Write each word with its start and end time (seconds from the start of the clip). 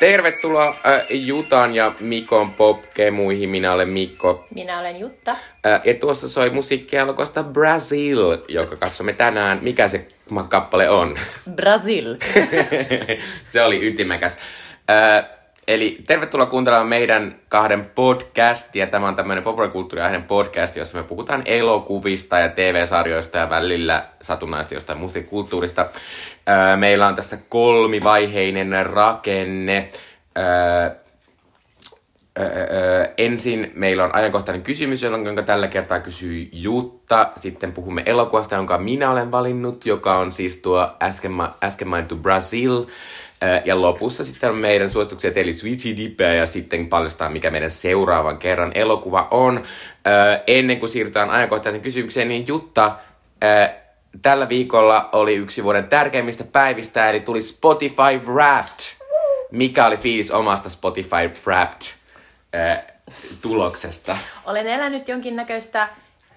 Tervetuloa 0.00 0.68
äh, 0.68 1.06
Jutan 1.10 1.74
ja 1.74 1.94
Mikon 2.00 2.50
popkemuihin. 2.50 3.48
Minä 3.48 3.72
olen 3.72 3.88
Mikko. 3.88 4.46
Minä 4.54 4.80
olen 4.80 5.00
Jutta. 5.00 5.30
Äh, 5.30 5.80
ja 5.84 5.94
tuossa 5.94 6.28
soi 6.28 6.50
musiikkia 6.50 7.00
elokuvasta 7.00 7.42
Brazil, 7.42 8.38
joka 8.48 8.76
katsomme 8.76 9.12
tänään. 9.12 9.58
Mikä 9.62 9.88
se 9.88 10.08
kappale 10.48 10.90
on? 10.90 11.16
Brazil. 11.54 12.16
se 13.44 13.62
oli 13.62 13.86
ytimekäs. 13.86 14.38
Äh, 14.90 15.39
eli 15.68 15.98
tervetuloa 16.06 16.46
kuuntelemaan 16.46 16.86
meidän 16.86 17.36
kahden 17.48 17.84
podcastia. 17.94 18.86
Tämä 18.86 19.08
on 19.08 19.16
tämmöinen 19.16 19.44
populaarikulttuuriainen 19.44 20.22
podcast, 20.22 20.76
jossa 20.76 20.98
me 20.98 21.04
puhutaan 21.04 21.42
elokuvista 21.44 22.38
ja 22.38 22.48
TV-sarjoista 22.48 23.38
ja 23.38 23.50
välillä 23.50 24.06
satunnaisesti 24.22 24.74
jostain 24.74 24.98
muusta 24.98 25.22
kulttuurista. 25.22 25.90
Meillä 26.76 27.06
on 27.06 27.14
tässä 27.14 27.38
kolmivaiheinen 27.48 28.86
rakenne. 28.86 29.88
Öö, 30.38 30.90
ensin 33.18 33.72
meillä 33.74 34.04
on 34.04 34.14
ajankohtainen 34.14 34.62
kysymys, 34.62 35.02
jonka 35.02 35.42
tällä 35.42 35.68
kertaa 35.68 36.00
kysyy 36.00 36.48
Jutta. 36.52 37.32
Sitten 37.36 37.72
puhumme 37.72 38.02
elokuvasta, 38.06 38.54
jonka 38.54 38.78
minä 38.78 39.10
olen 39.10 39.30
valinnut, 39.30 39.86
joka 39.86 40.18
on 40.18 40.32
siis 40.32 40.56
tuo 40.56 40.90
äsken, 41.02 41.32
äsken 41.62 41.88
mainittu 41.88 42.16
Brazil. 42.16 42.84
Ja 43.64 43.80
lopussa 43.80 44.24
sitten 44.24 44.50
on 44.50 44.56
meidän 44.56 44.90
suositukset, 44.90 45.36
eli 45.36 45.52
Switchy 45.52 45.96
Dipeä, 45.96 46.34
ja 46.34 46.46
sitten 46.46 46.88
paljastaa, 46.88 47.28
mikä 47.28 47.50
meidän 47.50 47.70
seuraavan 47.70 48.38
kerran 48.38 48.72
elokuva 48.74 49.28
on. 49.30 49.62
Ennen 50.46 50.78
kuin 50.78 50.90
siirrytään 50.90 51.30
ajankohtaisen 51.30 51.80
kysymykseen, 51.80 52.28
niin 52.28 52.46
Jutta, 52.46 52.92
tällä 54.22 54.48
viikolla 54.48 55.08
oli 55.12 55.34
yksi 55.34 55.64
vuoden 55.64 55.88
tärkeimmistä 55.88 56.44
päivistä, 56.44 57.10
eli 57.10 57.20
tuli 57.20 57.42
Spotify 57.42 58.26
Wrapped. 58.26 59.08
Mikä 59.50 59.86
oli 59.86 59.96
fiilis 59.96 60.30
omasta 60.30 60.68
Spotify 60.68 61.30
Wrapped? 61.46 62.00
tuloksesta. 63.42 64.16
Olen 64.44 64.66
elänyt 64.66 65.08
jonkinnäköistä 65.08 65.88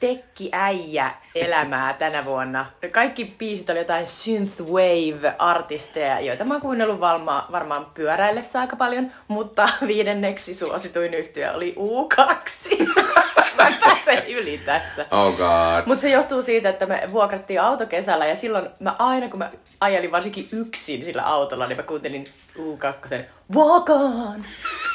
tekkiäijä-elämää 0.03 1.93
tänä 1.93 2.25
vuonna. 2.25 2.65
Kaikki 2.93 3.35
biisit 3.37 3.69
oli 3.69 3.79
jotain 3.79 4.07
synthwave-artisteja, 4.07 6.19
joita 6.19 6.43
mä 6.43 6.53
oon 6.53 6.61
kuunnellut 6.61 6.99
varma, 6.99 7.47
varmaan 7.51 7.85
pyöräillessä 7.93 8.59
aika 8.59 8.75
paljon, 8.75 9.11
mutta 9.27 9.69
viidenneksi 9.87 10.53
suosituin 10.53 11.13
yhtyö 11.13 11.51
oli 11.51 11.75
U2. 11.77 12.85
mä 13.57 13.71
pääsen 13.81 14.27
yli 14.27 14.61
tästä. 14.65 15.05
Oh 15.11 15.37
god. 15.37 15.83
Mutta 15.85 16.01
se 16.01 16.09
johtuu 16.09 16.41
siitä, 16.41 16.69
että 16.69 16.85
me 16.85 17.09
vuokrattiin 17.11 17.61
auto 17.61 17.85
kesällä 17.85 18.25
ja 18.25 18.35
silloin 18.35 18.69
mä 18.79 18.95
aina 18.99 19.29
kun 19.29 19.39
mä 19.39 19.51
ajelin 19.81 20.11
varsinkin 20.11 20.47
yksin 20.51 21.05
sillä 21.05 21.21
autolla, 21.21 21.65
niin 21.65 21.77
mä 21.77 21.83
kuuntelin 21.83 22.25
U2 22.57 23.15
Walk 23.55 23.89
on, 23.89 24.45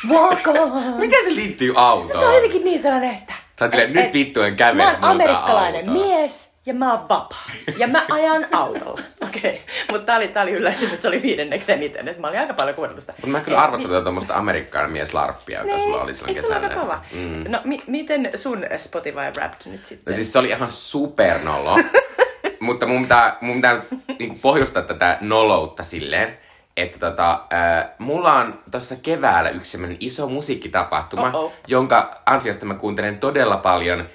walk 0.09 0.47
on. 0.47 0.83
Miten 1.01 1.25
se 1.25 1.35
liittyy 1.35 1.73
autoon? 1.77 2.21
Se 2.21 2.27
on 2.27 2.35
jotenkin 2.35 2.65
niin 2.65 2.81
sellainen, 2.81 3.15
että... 3.15 3.35
Sä 3.59 3.65
oot 3.65 3.73
silleen, 3.73 3.93
nyt 3.93 4.13
vittu 4.13 4.43
en 4.43 4.57
kävele, 4.57 4.83
Mä 4.83 4.91
oon 4.91 4.99
amerikkalainen 5.01 5.89
autoa. 5.89 6.07
mies 6.07 6.53
ja 6.67 6.75
mä 6.75 6.93
oon 6.93 7.09
vapaa. 7.09 7.51
Ja 7.79 7.87
mä 7.89 8.03
ajan 8.11 8.47
autolla. 8.53 9.01
Okei. 9.29 9.41
Okay. 9.41 9.57
Mutta 9.91 10.07
tää 10.07 10.17
oli, 10.17 10.29
tää 10.29 10.43
oli 10.43 10.53
yllätys, 10.53 10.93
että 10.93 11.03
se 11.03 11.09
oli 11.09 11.23
viidenneksi 11.23 11.73
eniten. 11.73 12.09
Että 12.09 12.21
mä 12.21 12.27
olin 12.29 12.41
aika 12.41 12.55
paljon 12.55 12.75
kuunnellut 12.77 13.01
sitä. 13.01 13.13
Mutta 13.13 13.27
mä 13.29 13.41
kyllä 13.41 13.59
arvostan 13.61 13.91
tätä 13.91 14.03
tuommoista 14.03 14.37
amerikkalainen 14.37 14.93
mies 14.93 15.15
larppia, 15.15 15.63
joka 15.63 15.79
sulla 15.79 16.03
oli 16.03 16.15
silloin 16.15 16.35
kesällä. 16.35 16.57
Eikö 16.57 16.75
se 16.75 16.81
kova? 16.81 17.05
Mm. 17.13 17.45
No 17.49 17.61
mi- 17.65 17.83
miten 17.87 18.31
sun 18.35 18.65
Spotify 18.77 19.17
Wrapped 19.37 19.73
nyt 19.73 19.87
sitten? 19.87 20.13
No 20.13 20.17
siis 20.17 20.33
se 20.33 20.39
oli 20.39 20.49
ihan 20.49 20.71
supernolo. 20.71 21.77
Mutta 22.61 22.87
mun 22.87 23.03
pitää, 23.03 23.37
mun 23.41 23.55
pitää 23.57 23.83
niinku 24.19 24.39
pohjustaa 24.43 24.83
tätä 24.83 25.19
noloutta 25.21 25.83
silleen, 25.83 26.39
että 26.81 26.99
tota, 26.99 27.33
äh, 27.33 27.85
mulla 27.99 28.35
on 28.35 28.61
tuossa 28.71 28.97
keväällä 28.97 29.51
yksi 29.51 29.71
semmoinen 29.71 29.97
iso 30.01 30.29
musiikkitapahtuma, 30.29 31.29
Uh-oh. 31.29 31.53
jonka 31.67 32.21
ansiosta 32.27 32.67
mä 32.67 32.75
kuuntelen 32.75 33.19
todella 33.19 33.57
paljon 33.57 34.09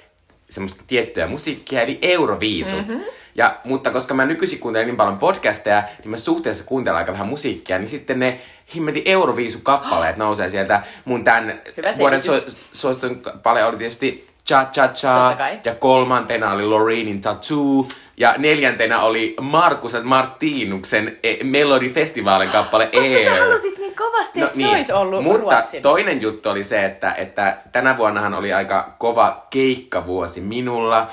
semmoista 0.50 0.84
tiettyä 0.86 1.26
musiikkia, 1.26 1.82
eli 1.82 1.98
Euroviisut. 2.02 2.88
Mm-hmm. 2.88 3.04
Ja, 3.34 3.56
mutta 3.64 3.90
koska 3.90 4.14
mä 4.14 4.24
nykyisin 4.24 4.58
kuuntelen 4.58 4.86
niin 4.86 4.96
paljon 4.96 5.18
podcasteja, 5.18 5.82
niin 5.98 6.10
mä 6.10 6.16
suhteessa 6.16 6.64
kuuntelen 6.64 6.98
aika 6.98 7.12
vähän 7.12 7.28
musiikkia, 7.28 7.78
niin 7.78 7.88
sitten 7.88 8.18
ne 8.18 8.40
himmetin 8.74 9.02
Euroviisu-kappaleet 9.06 10.16
nousee 10.16 10.50
sieltä. 10.50 10.82
Mun 11.04 11.24
tämän 11.24 11.62
Hyvä 11.76 11.92
vuoden 11.98 12.20
su- 12.20 12.54
suosituin 12.72 13.20
kappale 13.20 13.64
oli 13.64 13.76
tietysti 13.76 14.33
Cha 14.48 14.64
Cha 14.72 14.88
Cha, 14.88 15.36
ja 15.64 15.74
kolmantena 15.74 16.52
oli 16.52 16.64
Lorenin 16.64 17.20
Tattoo, 17.20 17.86
ja 18.16 18.34
neljäntenä 18.38 19.00
oli 19.00 19.36
Markus 19.40 19.96
Martinuksen 20.02 21.18
e- 21.22 21.44
Melodifestivaalin 21.44 22.48
kappale 22.48 22.86
Koska 22.86 23.14
Air. 23.14 23.34
sä 23.34 23.42
halusit 23.42 23.78
niin 23.78 23.96
kovasti, 23.96 24.40
no, 24.40 24.46
että 24.46 24.58
niin. 24.58 24.68
se 24.68 24.74
olisi 24.74 24.92
ollut 24.92 25.22
Mutta 25.22 25.40
Ruotsin. 25.40 25.82
toinen 25.82 26.22
juttu 26.22 26.48
oli 26.50 26.64
se, 26.64 26.84
että, 26.84 27.12
että 27.12 27.56
tänä 27.72 27.96
vuonnahan 27.96 28.34
oli 28.34 28.52
aika 28.52 28.94
kova 28.98 29.46
keikkavuosi 29.50 30.40
minulla. 30.40 31.08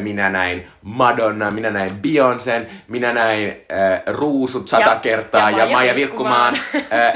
Minä 0.00 0.30
näin 0.30 0.66
Madonna, 0.82 1.50
minä 1.50 1.70
näin 1.70 1.90
Beyoncé, 1.90 2.70
minä 2.88 3.12
näin 3.12 3.48
äh, 3.48 4.02
Ruusut 4.06 4.68
sata 4.68 4.90
ja, 4.90 4.96
kertaa 4.96 5.50
ja, 5.50 5.58
ja 5.58 5.72
Maija 5.72 5.94
Vilkkumaan. 5.94 6.58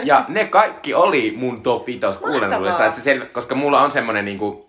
ja 0.05 0.25
ne 0.29 0.45
kaikki 0.45 0.95
oli 0.95 1.35
mun 1.37 1.63
top 1.63 1.87
5 1.87 2.01
kuulemuudessa. 2.23 2.93
Koska 3.33 3.55
mulla 3.55 3.81
on 3.81 3.91
semmonen 3.91 4.25
niinku, 4.25 4.64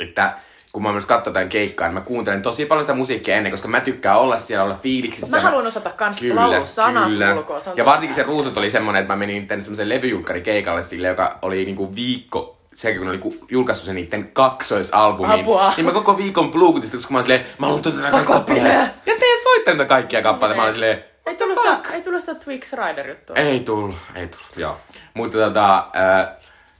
että 0.00 0.34
kun 0.72 0.82
mä 0.82 0.92
myös 0.92 1.06
katson 1.06 1.32
tämän 1.32 1.48
keikkaa, 1.48 1.88
niin 1.88 1.94
mä 1.94 2.00
kuuntelen 2.00 2.42
tosi 2.42 2.66
paljon 2.66 2.84
sitä 2.84 2.94
musiikkia 2.94 3.36
ennen, 3.36 3.52
koska 3.52 3.68
mä 3.68 3.80
tykkään 3.80 4.18
olla 4.18 4.38
siellä, 4.38 4.64
olla 4.64 4.74
fiiliksissä. 4.74 5.36
Mä, 5.36 5.42
mä... 5.42 5.48
haluan 5.48 5.66
osata 5.66 5.90
kans 5.90 6.22
laulua 6.34 6.66
sanat 6.66 7.08
kyllä. 7.08 7.34
ulkoa. 7.34 7.58
Ja 7.76 7.84
varsinkin 7.84 8.14
se 8.14 8.22
ruusut 8.22 8.58
oli 8.58 8.70
semmonen, 8.70 9.00
että 9.00 9.12
mä 9.12 9.18
menin 9.18 9.46
tänne 9.46 9.60
semmoisen 9.60 9.88
levyjulkkarikeikalle 9.88 10.82
sille, 10.82 11.08
joka 11.08 11.38
oli 11.42 11.64
niinku 11.64 11.94
viikko 11.94 12.56
se 12.74 12.94
kun 12.94 13.08
oli 13.08 13.20
julkaissut 13.50 13.86
sen 13.86 13.94
niiden 13.94 14.28
kaksoisalbumin. 14.32 15.40
Apua. 15.40 15.72
Niin 15.76 15.84
mä 15.86 15.92
koko 15.92 16.16
viikon 16.16 16.50
pluukutista, 16.50 16.96
koska 16.96 17.12
mä 17.12 17.18
olin 17.18 17.26
silleen, 17.26 17.46
mä 17.58 17.66
haluan 17.66 17.82
tuota 17.82 18.24
kappaleita. 18.24 18.68
Ja 18.68 18.86
sitten 19.12 19.28
ei 19.28 19.42
soittanut 19.42 19.78
niitä 19.78 19.88
kaikkia 19.88 20.22
kappaleita. 20.22 20.56
Mä 20.56 20.62
olin 20.62 20.74
silleen, 20.74 21.04
ei 21.26 21.36
tullut, 21.36 21.58
sitä, 21.58 21.94
ei 21.94 22.02
tullut 22.02 22.20
sitä 22.20 22.34
Twix 22.34 22.72
Rider 22.72 23.08
juttua. 23.08 23.36
Ei 23.36 23.60
tullut, 23.60 23.96
ei 24.14 24.26
tullut, 24.26 24.56
joo. 24.56 24.76
Mutta 25.14 25.38
tota, 25.38 25.76
äh, 25.96 26.28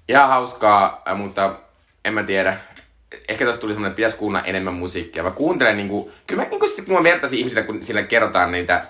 ihan 0.09 0.29
hauskaa, 0.29 1.03
mutta 1.15 1.55
en 2.05 2.15
mä 2.15 2.23
tiedä 2.23 2.57
ehkä 3.29 3.45
tuossa 3.45 3.61
tuli 3.61 3.73
semmoinen, 3.73 3.91
että 3.91 3.97
pitäisi 3.97 4.17
kuunnella 4.17 4.47
enemmän 4.47 4.75
musiikkia. 4.75 5.23
Mä 5.23 5.31
kuuntelen 5.31 5.77
niinku, 5.77 6.11
kyllä 6.27 6.43
mä 6.43 6.49
niinku 6.49 6.67
sit, 6.67 6.85
kun 6.85 6.95
mä 6.95 7.03
vertaisin 7.03 7.39
ihmisille, 7.39 7.67
kun 7.67 7.83
sillä 7.83 8.03
kerrotaan 8.03 8.53
niitä, 8.53 8.87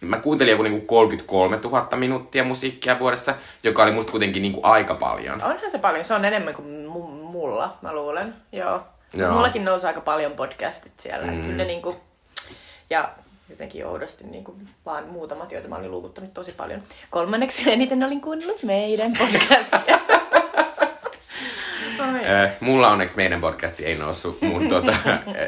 mä 0.00 0.18
kuuntelin 0.18 0.50
joku 0.50 0.62
niinku 0.62 0.86
33 0.86 1.58
000 1.64 1.88
minuuttia 1.96 2.44
musiikkia 2.44 2.98
vuodessa, 2.98 3.34
joka 3.62 3.82
oli 3.82 3.92
musta 3.92 4.10
kuitenkin 4.10 4.42
niinku 4.42 4.60
aika 4.62 4.94
paljon. 4.94 5.42
Onhan 5.42 5.70
se 5.70 5.78
paljon, 5.78 6.04
se 6.04 6.14
on 6.14 6.24
enemmän 6.24 6.54
kuin 6.54 6.68
mulla, 7.22 7.76
mä 7.82 7.94
luulen. 7.94 8.34
Joo. 8.52 8.82
Joo. 9.14 9.32
Mullakin 9.32 9.64
nousi 9.64 9.86
aika 9.86 10.00
paljon 10.00 10.32
podcastit 10.32 11.00
siellä. 11.00 11.26
Mm. 11.26 11.42
Kyllä 11.42 11.64
niinku, 11.64 11.96
ja 12.90 13.08
jotenkin 13.50 13.86
oudosti 13.86 14.24
niin 14.24 14.44
kuin 14.44 14.68
vaan 14.86 15.06
muutamat, 15.08 15.52
joita 15.52 15.68
mä 15.68 15.76
olin 15.76 15.90
luukuttanut 15.90 16.34
tosi 16.34 16.52
paljon. 16.52 16.82
Kolmanneksi 17.10 17.72
eniten 17.72 18.04
olin 18.04 18.20
kuunnellut 18.20 18.62
meidän 18.62 19.12
podcastia. 19.18 19.97
Äh, 22.04 22.50
mulla 22.60 22.88
onneksi 22.88 23.16
meidän 23.16 23.40
podcasti 23.40 23.84
ei 23.84 23.98
noussut 23.98 24.42
mun 24.42 24.68
tuota, 24.68 24.92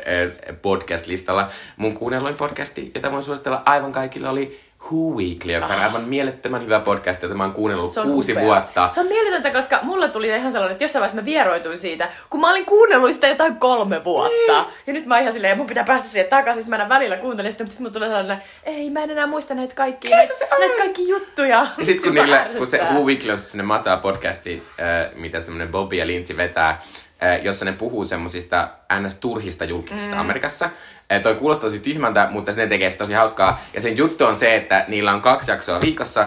podcast-listalla. 0.62 1.50
Mun 1.76 1.94
kuunnelluin 1.94 2.36
podcasti, 2.36 2.90
jota 2.94 3.12
voin 3.12 3.22
suositella 3.22 3.62
aivan 3.66 3.92
kaikille, 3.92 4.28
oli 4.28 4.60
Who 4.84 5.16
Weekly, 5.16 5.52
joka 5.52 5.66
on 5.66 5.72
ah. 5.72 5.82
aivan 5.82 6.04
mielettömän 6.04 6.64
hyvä 6.64 6.80
podcast, 6.80 7.22
jota 7.22 7.34
mä 7.34 7.44
oon 7.44 7.52
kuunnellut 7.52 7.92
kuusi 8.02 8.32
upea. 8.32 8.44
vuotta. 8.44 8.90
Se 8.90 9.00
on 9.00 9.06
mieletöntä, 9.06 9.50
koska 9.50 9.78
mulle 9.82 10.08
tuli 10.08 10.28
ihan 10.28 10.52
sellainen, 10.52 10.72
että 10.72 10.84
jossain 10.84 11.00
vaiheessa 11.00 11.20
mä 11.20 11.24
vieroituin 11.24 11.78
siitä, 11.78 12.08
kun 12.30 12.40
mä 12.40 12.50
olin 12.50 12.64
kuunnellut 12.64 13.14
sitä 13.14 13.28
jotain 13.28 13.56
kolme 13.56 14.04
vuotta. 14.04 14.62
Niin. 14.62 14.72
Ja 14.86 14.92
nyt 14.92 15.06
mä 15.06 15.18
ihan 15.18 15.32
silleen, 15.32 15.56
mun 15.56 15.66
pitää 15.66 15.84
päästä 15.84 16.08
siihen 16.08 16.30
takaisin, 16.30 16.62
sitten 16.62 16.80
mä 16.80 16.88
välillä 16.88 17.16
kuuntelin 17.16 17.52
sitä, 17.52 17.64
mutta 17.64 17.72
sitten 17.72 17.84
mulle 17.84 17.92
tulee 17.92 18.08
sellainen, 18.08 18.42
ei 18.64 18.90
mä 18.90 19.02
en 19.02 19.10
enää 19.10 19.26
muista 19.26 19.54
näitä 19.54 19.74
kaikkia, 19.74 20.16
näitä, 20.16 20.34
näitä 20.58 20.76
kaikki 20.78 21.08
juttuja. 21.08 21.66
Ja 21.78 21.84
sitten 21.84 22.12
kun, 22.12 22.14
niille, 22.14 22.50
kun 22.58 22.66
se 22.66 22.78
Who 22.78 23.00
Weekly 23.00 23.30
on 23.30 23.38
semmoinen 23.38 23.66
mataa 23.66 23.96
podcasti, 23.96 24.62
äh, 24.80 25.14
mitä 25.14 25.40
semmoinen 25.40 25.68
Bobby 25.68 25.96
ja 25.96 26.06
Lindsay 26.06 26.36
vetää, 26.36 26.78
jossa 27.42 27.64
ne 27.64 27.72
puhuu 27.72 28.04
semmoisista 28.04 28.68
ns-turhista 29.00 29.64
julkisista 29.64 30.14
mm. 30.14 30.20
Amerikassa. 30.20 30.70
Toi 31.22 31.34
kuulostaa 31.34 31.70
tosi 31.70 31.78
tyhmältä, 31.78 32.28
mutta 32.30 32.52
ne 32.52 32.66
tekee 32.66 32.90
tosi 32.90 33.12
hauskaa. 33.12 33.62
Ja 33.74 33.80
sen 33.80 33.96
juttu 33.96 34.24
on 34.24 34.36
se, 34.36 34.56
että 34.56 34.84
niillä 34.88 35.12
on 35.12 35.20
kaksi 35.20 35.50
jaksoa 35.50 35.80
viikossa. 35.80 36.26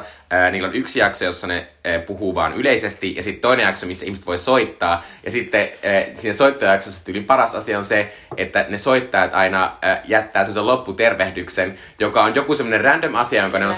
Niillä 0.51 0.67
on 0.67 0.73
yksi 0.73 0.99
jakso, 0.99 1.25
jossa 1.25 1.47
ne 1.47 1.67
puhuu 2.05 2.35
vaan 2.35 2.53
yleisesti, 2.53 3.15
ja 3.15 3.23
sitten 3.23 3.41
toinen 3.41 3.63
jakso, 3.63 3.85
missä 3.85 4.05
ihmiset 4.05 4.25
voi 4.25 4.37
soittaa. 4.37 5.03
Ja 5.23 5.31
sitten 5.31 5.69
siinä 6.13 6.33
soittajajaksossa 6.33 7.05
tyylin 7.05 7.25
paras 7.25 7.55
asia 7.55 7.77
on 7.77 7.85
se, 7.85 8.13
että 8.37 8.65
ne 8.69 8.77
soittajat 8.77 9.33
aina 9.33 9.77
jättää 10.05 10.43
semmoisen 10.43 10.67
lopputervehdyksen, 10.67 11.75
joka 11.99 12.23
on 12.23 12.35
joku 12.35 12.55
semmoinen 12.55 12.81
random 12.81 13.15
asia, 13.15 13.41
jonka 13.41 13.59
ne 13.59 13.67
on, 13.67 13.75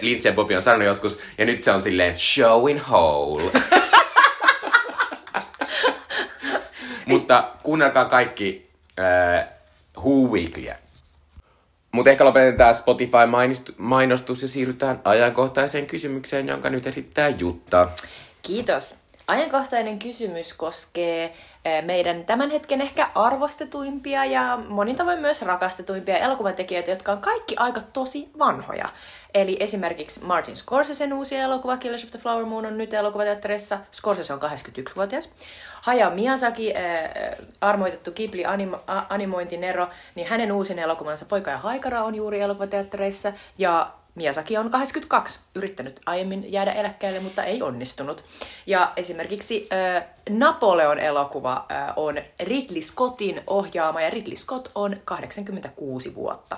Lindsay 0.00 0.30
ja 0.30 0.34
Bobby 0.34 0.54
on 0.54 0.62
sanonut 0.62 0.86
joskus, 0.86 1.20
ja 1.38 1.44
nyt 1.44 1.60
se 1.60 1.70
on 1.70 1.80
silleen 1.80 2.18
show 2.18 2.70
in 2.70 2.82
Mutta 7.06 7.52
kuunnelkaa 7.62 8.04
kaikki 8.04 8.70
äh, 8.98 9.46
Who 9.96 10.28
Weeklyä. 10.32 10.76
Mutta 11.92 12.10
ehkä 12.10 12.24
lopetetaan 12.24 12.74
Spotify-mainostus 12.74 14.42
ja 14.42 14.48
siirrytään 14.48 15.00
ajankohtaiseen 15.04 15.86
kysymykseen, 15.86 16.48
jonka 16.48 16.70
nyt 16.70 16.86
esittää 16.86 17.28
Jutta. 17.28 17.88
Kiitos. 18.42 18.94
Ajankohtainen 19.26 19.98
kysymys 19.98 20.54
koskee 20.54 21.34
meidän 21.82 22.24
tämän 22.24 22.50
hetken 22.50 22.80
ehkä 22.80 23.08
arvostetuimpia 23.14 24.24
ja 24.24 24.58
monin 24.68 24.96
tavoin 24.96 25.20
myös 25.20 25.42
rakastetuimpia 25.42 26.18
elokuvatekijöitä, 26.18 26.90
jotka 26.90 27.12
on 27.12 27.20
kaikki 27.20 27.56
aika 27.58 27.80
tosi 27.92 28.28
vanhoja. 28.38 28.88
Eli 29.34 29.56
esimerkiksi 29.60 30.24
Martin 30.24 30.56
Scorsesen 30.56 31.12
uusi 31.12 31.36
elokuva 31.36 31.76
Killers 31.76 32.04
of 32.04 32.10
the 32.10 32.18
Flower 32.18 32.44
Moon 32.44 32.66
on 32.66 32.78
nyt 32.78 32.94
elokuvateatterissa. 32.94 33.78
Scorsese 33.92 34.32
on 34.32 34.40
81-vuotias. 34.42 35.30
Hayao 35.82 36.10
Miyazaki, 36.10 36.74
äh, 36.76 37.38
armoitettu 37.60 38.12
Ghibli 38.12 38.44
anim- 38.44 38.78
animointinero, 39.08 39.88
niin 40.14 40.28
hänen 40.28 40.52
uusin 40.52 40.78
elokuvansa 40.78 41.24
Poika 41.24 41.50
ja 41.50 41.58
Haikara 41.58 42.04
on 42.04 42.14
juuri 42.14 42.40
elokuvateattereissa. 42.40 43.32
Ja 43.58 43.90
Miyazaki 44.16 44.56
on 44.56 44.70
82, 44.70 45.40
yrittänyt 45.54 46.00
aiemmin 46.06 46.52
jäädä 46.52 46.72
eläkkeelle, 46.72 47.20
mutta 47.20 47.44
ei 47.44 47.62
onnistunut. 47.62 48.24
Ja 48.66 48.92
esimerkiksi 48.96 49.68
äh, 49.72 50.04
Napoleon-elokuva 50.30 51.66
äh, 51.72 51.92
on 51.96 52.18
Ridley 52.40 52.82
Scottin 52.82 53.42
ohjaama, 53.46 54.00
ja 54.00 54.10
Ridley 54.10 54.36
Scott 54.36 54.68
on 54.74 54.96
86 55.04 56.14
vuotta. 56.14 56.56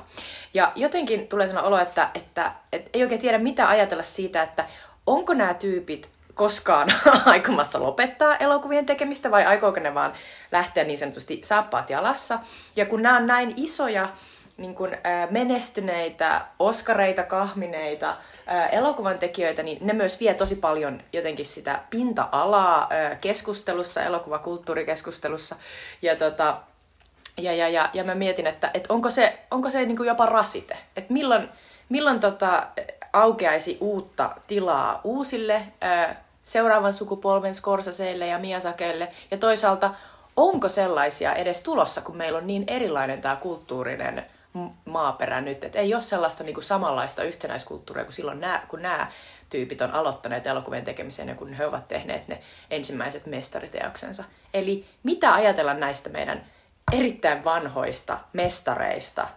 Ja 0.55 0.73
jotenkin 0.75 1.29
tulee 1.29 1.47
sellainen 1.47 1.69
olo, 1.69 1.79
että, 1.79 2.11
että, 2.15 2.53
että 2.73 2.91
ei 2.95 3.03
oikein 3.03 3.21
tiedä 3.21 3.39
mitä 3.39 3.69
ajatella 3.69 4.03
siitä, 4.03 4.43
että 4.43 4.65
onko 5.07 5.35
nämä 5.35 5.55
tyypit 5.55 6.09
koskaan 6.35 6.93
aikomassa 7.27 7.83
lopettaa 7.83 8.37
elokuvien 8.37 8.87
tekemistä 8.87 9.31
vai 9.31 9.45
aikooko 9.45 9.81
ne 9.81 9.95
vaan 9.95 10.13
lähteä 10.53 10.85
niin 10.85 10.99
sanotusti 10.99 11.41
saappaat 11.45 11.91
jalassa. 11.91 12.39
Ja 12.77 12.87
kun 12.87 13.03
nämä 13.03 13.17
on 13.17 13.27
näin 13.27 13.53
isoja 13.57 14.09
niin 14.59 14.75
kun, 14.75 14.91
ää, 15.05 15.27
menestyneitä, 15.31 16.41
oskareita 16.59 17.23
kahmineita 17.23 18.17
ää, 18.47 18.69
elokuvan 18.69 19.19
tekijöitä, 19.19 19.63
niin 19.63 19.79
ne 19.81 19.93
myös 19.93 20.21
vie 20.21 20.35
tosi 20.35 20.57
paljon 20.57 21.01
jotenkin 21.13 21.47
sitä 21.47 21.81
pinta-alaa 21.91 22.87
ää, 22.91 23.15
keskustelussa, 23.15 24.03
elokuvakulttuurikeskustelussa. 24.03 25.57
Ja 26.03 26.17
tota, 26.17 26.61
ja, 27.39 27.55
ja, 27.55 27.69
ja, 27.69 27.91
ja 27.93 28.05
mä 28.05 28.15
mietin, 28.15 28.47
että, 28.47 28.71
että 28.75 28.95
onko 28.95 29.11
se, 29.11 29.39
onko 29.51 29.71
se 29.71 29.85
niin 29.85 29.97
kuin 29.97 30.07
jopa 30.07 30.27
rasite, 30.27 30.77
että 30.97 31.13
milloin, 31.13 31.49
milloin 31.89 32.21
tota, 32.21 32.67
aukeaisi 33.13 33.79
uutta 33.81 34.31
tilaa 34.47 35.01
uusille 35.05 35.63
ää, 35.81 36.25
seuraavan 36.45 36.95
sukupolven 36.95 37.55
Scorseseille 37.55 38.27
ja 38.27 38.39
Miasakeille, 38.39 39.09
ja 39.31 39.37
toisaalta 39.37 39.95
onko 40.37 40.69
sellaisia 40.69 41.35
edes 41.35 41.61
tulossa, 41.61 42.01
kun 42.01 42.17
meillä 42.17 42.39
on 42.39 42.47
niin 42.47 42.65
erilainen 42.67 43.21
tämä 43.21 43.37
kulttuurinen 43.37 44.27
maaperä 44.85 45.41
nyt, 45.41 45.65
että 45.65 45.79
ei 45.79 45.95
ole 45.95 46.03
sellaista 46.03 46.45
niin 46.45 46.55
kuin 46.55 46.65
samanlaista 46.65 47.23
yhtenäiskulttuuria 47.23 48.05
kuin 48.05 48.15
silloin 48.15 48.41
nämä, 48.41 48.63
kun 48.69 48.83
nämä 48.83 49.11
tyypit 49.51 49.81
on 49.81 49.91
aloittaneet 49.91 50.47
elokuvien 50.47 50.85
tekemisen 50.85 51.29
ja 51.29 51.35
kun 51.35 51.53
he 51.53 51.67
ovat 51.67 51.89
tehneet 51.89 52.29
ne 52.29 52.41
ensimmäiset 52.71 53.27
mestariteoksensa. 53.27 54.25
Eli 54.55 54.87
mitä 55.03 55.35
ajatella 55.35 55.75
näistä 55.75 56.11
meidän 56.11 56.45
erittäin 56.93 57.45
vanhoista 57.45 58.19
mestareista 58.33 59.29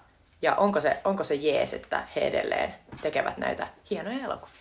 ja 0.41 0.55
onko 0.55 0.81
se, 0.81 0.97
onko 1.03 1.23
se 1.23 1.35
jees, 1.35 1.73
että 1.73 2.03
he 2.15 2.21
edelleen 2.21 2.75
tekevät 3.01 3.37
näitä 3.37 3.67
hienoja 3.89 4.25
elokuvia? 4.25 4.55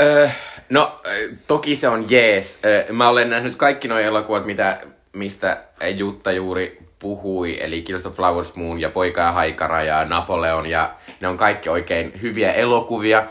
Öö, 0.00 0.28
no, 0.68 1.00
toki 1.46 1.76
se 1.76 1.88
on 1.88 2.10
jees. 2.10 2.60
Öö, 2.64 2.92
mä 2.92 3.08
olen 3.08 3.30
nähnyt 3.30 3.56
kaikki 3.56 3.88
nuo 3.88 3.98
elokuvat, 3.98 4.46
mitä, 4.46 4.80
mistä 5.16 5.64
Jutta 5.96 6.32
juuri 6.32 6.78
puhui, 6.98 7.58
eli 7.60 7.84
of 8.06 8.14
Flowers 8.14 8.56
Moon 8.56 8.80
ja 8.80 8.90
Poika 8.90 9.20
ja 9.20 9.32
Haikara 9.32 9.82
ja 9.82 10.04
Napoleon, 10.04 10.66
ja 10.66 10.94
ne 11.20 11.28
on 11.28 11.36
kaikki 11.36 11.68
oikein 11.68 12.12
hyviä 12.22 12.52
elokuvia. 12.52 13.24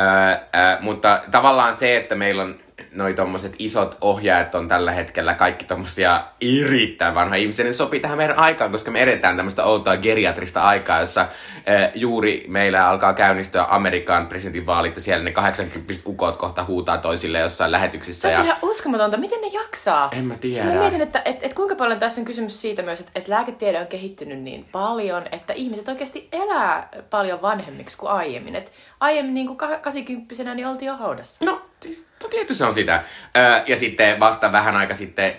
Öö, 0.00 0.06
öö, 0.06 0.76
mutta 0.80 1.20
tavallaan 1.30 1.76
se, 1.76 1.96
että 1.96 2.14
meillä 2.14 2.42
on 2.42 2.60
noi 2.92 3.14
tommoset 3.14 3.54
isot 3.58 3.96
ohjaajat 4.00 4.54
on 4.54 4.68
tällä 4.68 4.92
hetkellä 4.92 5.34
kaikki 5.34 5.64
tommosia 5.64 6.24
erittäin 6.40 7.14
vanha 7.14 7.34
ihmisiä, 7.34 7.64
niin 7.64 7.74
sopii 7.74 8.00
tähän 8.00 8.18
meidän 8.18 8.38
aikaan, 8.38 8.72
koska 8.72 8.90
me 8.90 9.02
edetään 9.02 9.36
tämmöistä 9.36 9.64
outoa 9.64 9.96
geriatrista 9.96 10.62
aikaa, 10.62 11.00
jossa 11.00 11.20
äh, 11.20 11.90
juuri 11.94 12.44
meillä 12.48 12.88
alkaa 12.88 13.14
käynnistyä 13.14 13.66
Amerikan 13.68 14.26
presidentinvaalit 14.26 14.94
ja 14.94 15.00
siellä 15.00 15.24
ne 15.24 15.32
80 15.32 15.94
ukot 16.06 16.36
kohta 16.36 16.64
huutaa 16.64 16.98
toisille 16.98 17.38
jossain 17.38 17.72
lähetyksissä. 17.72 18.28
Se 18.28 18.38
on 18.38 18.46
ja... 18.46 18.56
uskomatonta. 18.62 19.16
Miten 19.16 19.40
ne 19.40 19.48
jaksaa? 19.52 20.08
En 20.12 20.24
mä 20.24 20.34
tiedä. 20.34 20.64
mä 20.64 20.80
mietin, 20.80 21.00
että 21.00 21.22
et, 21.24 21.42
et 21.42 21.54
kuinka 21.54 21.74
paljon 21.74 21.98
tässä 21.98 22.20
on 22.20 22.24
kysymys 22.24 22.60
siitä 22.60 22.82
myös, 22.82 23.00
että 23.00 23.12
et 23.14 23.28
lääketiede 23.28 23.80
on 23.80 23.86
kehittynyt 23.86 24.38
niin 24.38 24.68
paljon, 24.72 25.22
että 25.32 25.52
ihmiset 25.52 25.88
oikeasti 25.88 26.28
elää 26.32 26.88
paljon 27.10 27.42
vanhemmiksi 27.42 27.96
kuin 27.96 28.10
aiemmin. 28.10 28.56
Et 28.56 28.72
aiemmin 29.00 29.34
niin 29.34 29.46
kuin 29.46 29.56
80 29.56 30.54
niin 30.54 30.66
oltiin 30.66 30.86
jo 30.86 30.96
haudassa. 30.96 31.44
No, 31.44 31.62
siis 31.80 32.08
no 32.22 32.28
tietysti 32.28 32.54
se 32.54 32.64
on 32.64 32.74
sitä. 32.74 33.04
Öö, 33.36 33.62
ja 33.66 33.76
sitten 33.76 34.20
vasta 34.20 34.52
vähän 34.52 34.76
aika 34.76 34.94
sitten 34.94 35.32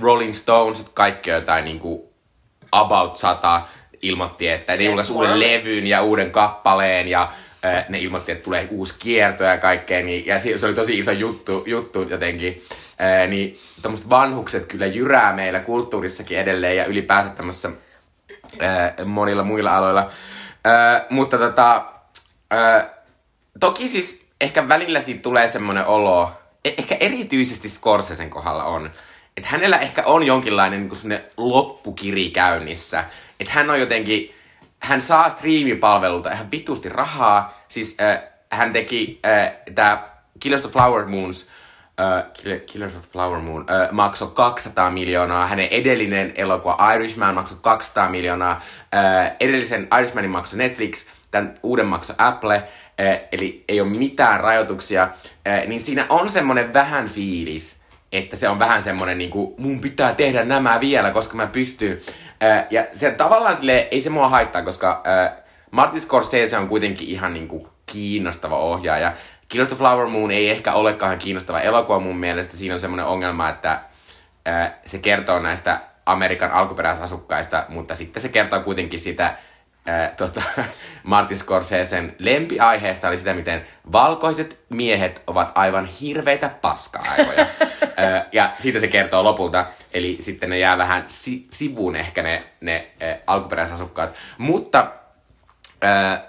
Rolling 0.00 0.34
Stones, 0.34 0.84
kaikki 0.94 1.30
jotain 1.30 1.64
niin 1.64 1.78
kuin 1.78 2.02
about 2.72 3.16
sata 3.16 3.62
ilmoitti, 4.02 4.48
että 4.48 4.76
ne 4.76 4.84
julkaisi 4.84 5.12
uuden 5.12 5.40
levyn 5.40 5.86
ja 5.86 6.02
uuden 6.02 6.30
kappaleen 6.30 7.08
ja 7.08 7.32
ne 7.88 7.98
ilmoitti, 7.98 8.32
että 8.32 8.44
tulee 8.44 8.68
uusi 8.70 8.94
kierto 8.98 9.44
ja 9.44 9.58
kaikkea, 9.58 10.02
niin, 10.02 10.26
ja 10.26 10.38
se 10.38 10.66
oli 10.66 10.74
tosi 10.74 10.98
iso 10.98 11.12
juttu, 11.12 11.64
juttu 11.66 12.02
jotenkin. 12.02 12.62
Ää, 12.98 13.26
niin 13.26 13.58
tuommoiset 13.82 14.10
vanhukset 14.10 14.66
kyllä 14.66 14.86
jyrää 14.86 15.32
meillä 15.32 15.60
kulttuurissakin 15.60 16.38
edelleen 16.38 16.76
ja 16.76 16.84
ylipäänsä 16.84 17.30
tämmössä 17.30 17.70
ää, 18.60 18.94
monilla 19.04 19.42
muilla 19.42 19.76
aloilla. 19.76 20.10
Mutta 21.10 21.38
tota, 21.38 21.84
toki 23.60 23.88
siis 23.88 24.26
ehkä 24.40 24.68
välillä 24.68 25.00
siitä 25.00 25.22
tulee 25.22 25.48
semmoinen 25.48 25.86
olo, 25.86 26.32
e- 26.64 26.74
ehkä 26.78 26.96
erityisesti 27.00 27.68
Scorsesen 27.68 28.30
kohdalla 28.30 28.64
on, 28.64 28.90
että 29.36 29.48
hänellä 29.50 29.78
ehkä 29.78 30.02
on 30.06 30.26
jonkinlainen 30.26 30.90
niin 31.02 31.20
loppukiri 31.36 32.30
käynnissä. 32.30 33.04
Että 33.40 33.52
hän 33.54 33.70
on 33.70 33.80
jotenkin, 33.80 34.34
hän 34.78 35.00
saa 35.00 35.30
striimipalvelulta 35.30 36.30
ihan 36.32 36.50
vitusti 36.50 36.88
rahaa. 36.88 37.58
Siis 37.68 37.96
äh, 38.00 38.22
hän 38.52 38.72
teki 38.72 39.20
äh, 39.26 39.52
tämä 39.74 40.08
Killers 40.40 40.64
of 40.64 40.72
Flower 40.72 41.06
Moons, 41.06 41.48
äh, 42.00 42.24
Killers 42.66 42.96
of 42.96 43.02
Flower 43.02 43.40
Moon, 43.40 43.66
äh, 43.70 43.88
maksoi 43.92 44.28
200 44.34 44.90
miljoonaa. 44.90 45.46
Hänen 45.46 45.68
edellinen 45.70 46.32
elokuva 46.36 46.92
Irishman 46.94 47.34
maksoi 47.34 47.58
200 47.60 48.08
miljoonaa. 48.08 48.60
Äh, 48.94 49.32
edellisen 49.40 49.88
Irishmanin 49.98 50.30
maksoi 50.30 50.58
Netflix, 50.58 51.06
tämän 51.30 51.54
uuden 51.62 51.86
maksoi 51.86 52.16
Apple. 52.18 52.62
Eli 53.32 53.64
ei 53.68 53.80
ole 53.80 53.88
mitään 53.88 54.40
rajoituksia, 54.40 55.08
niin 55.66 55.80
siinä 55.80 56.06
on 56.08 56.30
semmoinen 56.30 56.74
vähän 56.74 57.08
fiilis, 57.08 57.82
että 58.12 58.36
se 58.36 58.48
on 58.48 58.58
vähän 58.58 58.82
semmoinen 58.82 59.18
niin 59.18 59.30
kuin, 59.30 59.54
mun 59.58 59.80
pitää 59.80 60.14
tehdä 60.14 60.44
nämä 60.44 60.80
vielä, 60.80 61.10
koska 61.10 61.36
mä 61.36 61.46
pystyn. 61.46 61.98
Ja 62.70 62.86
se 62.92 63.10
tavallaan 63.10 63.56
sille 63.56 63.88
ei 63.90 64.00
se 64.00 64.10
mua 64.10 64.28
haittaa, 64.28 64.62
koska 64.62 65.02
Martin 65.70 66.00
Scorsese 66.00 66.58
on 66.58 66.68
kuitenkin 66.68 67.08
ihan 67.08 67.34
niin 67.34 67.48
kuin 67.48 67.66
kiinnostava 67.92 68.56
ohjaaja. 68.56 69.12
Killers 69.48 69.72
of 69.72 69.78
Flower 69.78 70.06
Moon 70.06 70.30
ei 70.30 70.50
ehkä 70.50 70.72
olekaan 70.72 71.18
kiinnostava 71.18 71.60
elokuva 71.60 72.00
mun 72.00 72.16
mielestä. 72.16 72.56
Siinä 72.56 72.74
on 72.74 72.80
semmoinen 72.80 73.06
ongelma, 73.06 73.48
että 73.48 73.80
se 74.84 74.98
kertoo 74.98 75.38
näistä 75.38 75.80
Amerikan 76.06 76.50
alkuperäisasukkaista, 76.50 77.64
mutta 77.68 77.94
sitten 77.94 78.22
se 78.22 78.28
kertoo 78.28 78.60
kuitenkin 78.60 78.98
sitä 78.98 79.34
ää, 79.86 80.14
tota, 80.16 80.42
Martin 81.02 81.36
Scorsesen 81.36 82.14
lempiaiheesta 82.18 83.08
oli 83.08 83.16
sitä, 83.16 83.34
miten 83.34 83.62
valkoiset 83.92 84.58
miehet 84.68 85.22
ovat 85.26 85.52
aivan 85.54 85.86
hirveitä 85.86 86.48
paska-aivoja. 86.48 87.46
ja 88.32 88.50
siitä 88.58 88.80
se 88.80 88.88
kertoo 88.88 89.24
lopulta, 89.24 89.66
eli 89.94 90.16
sitten 90.20 90.50
ne 90.50 90.58
jää 90.58 90.78
vähän 90.78 91.04
si- 91.08 91.46
sivuun 91.50 91.96
ehkä 91.96 92.22
ne, 92.22 92.44
ne 92.60 92.88
ää, 93.00 93.16
alkuperäisasukkaat. 93.26 94.14
Mutta 94.38 94.92
ää, 95.80 96.24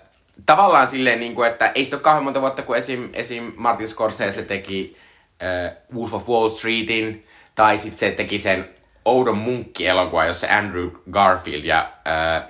tavallaan 0.45 0.87
silleen, 0.87 1.19
niin 1.19 1.35
kuin, 1.35 1.49
että 1.49 1.71
ei 1.75 1.85
sitä 1.85 1.95
ole 1.95 2.03
kauhean 2.03 2.23
monta 2.23 2.41
vuotta, 2.41 2.61
kun 2.61 2.77
esim, 2.77 3.09
esim 3.13 3.51
Martin 3.55 3.87
Scorsese 3.87 4.43
teki 4.43 4.97
ää, 5.39 5.71
Wolf 5.95 6.13
of 6.13 6.29
Wall 6.29 6.49
Streetin, 6.49 7.27
tai 7.55 7.77
sitten 7.77 7.99
se 7.99 8.11
teki 8.11 8.37
sen 8.37 8.69
oudon 9.05 9.37
munkki-elokuva, 9.37 10.25
jossa 10.25 10.47
Andrew 10.57 10.89
Garfield 11.11 11.63
ja 11.63 11.91
ää, 12.05 12.47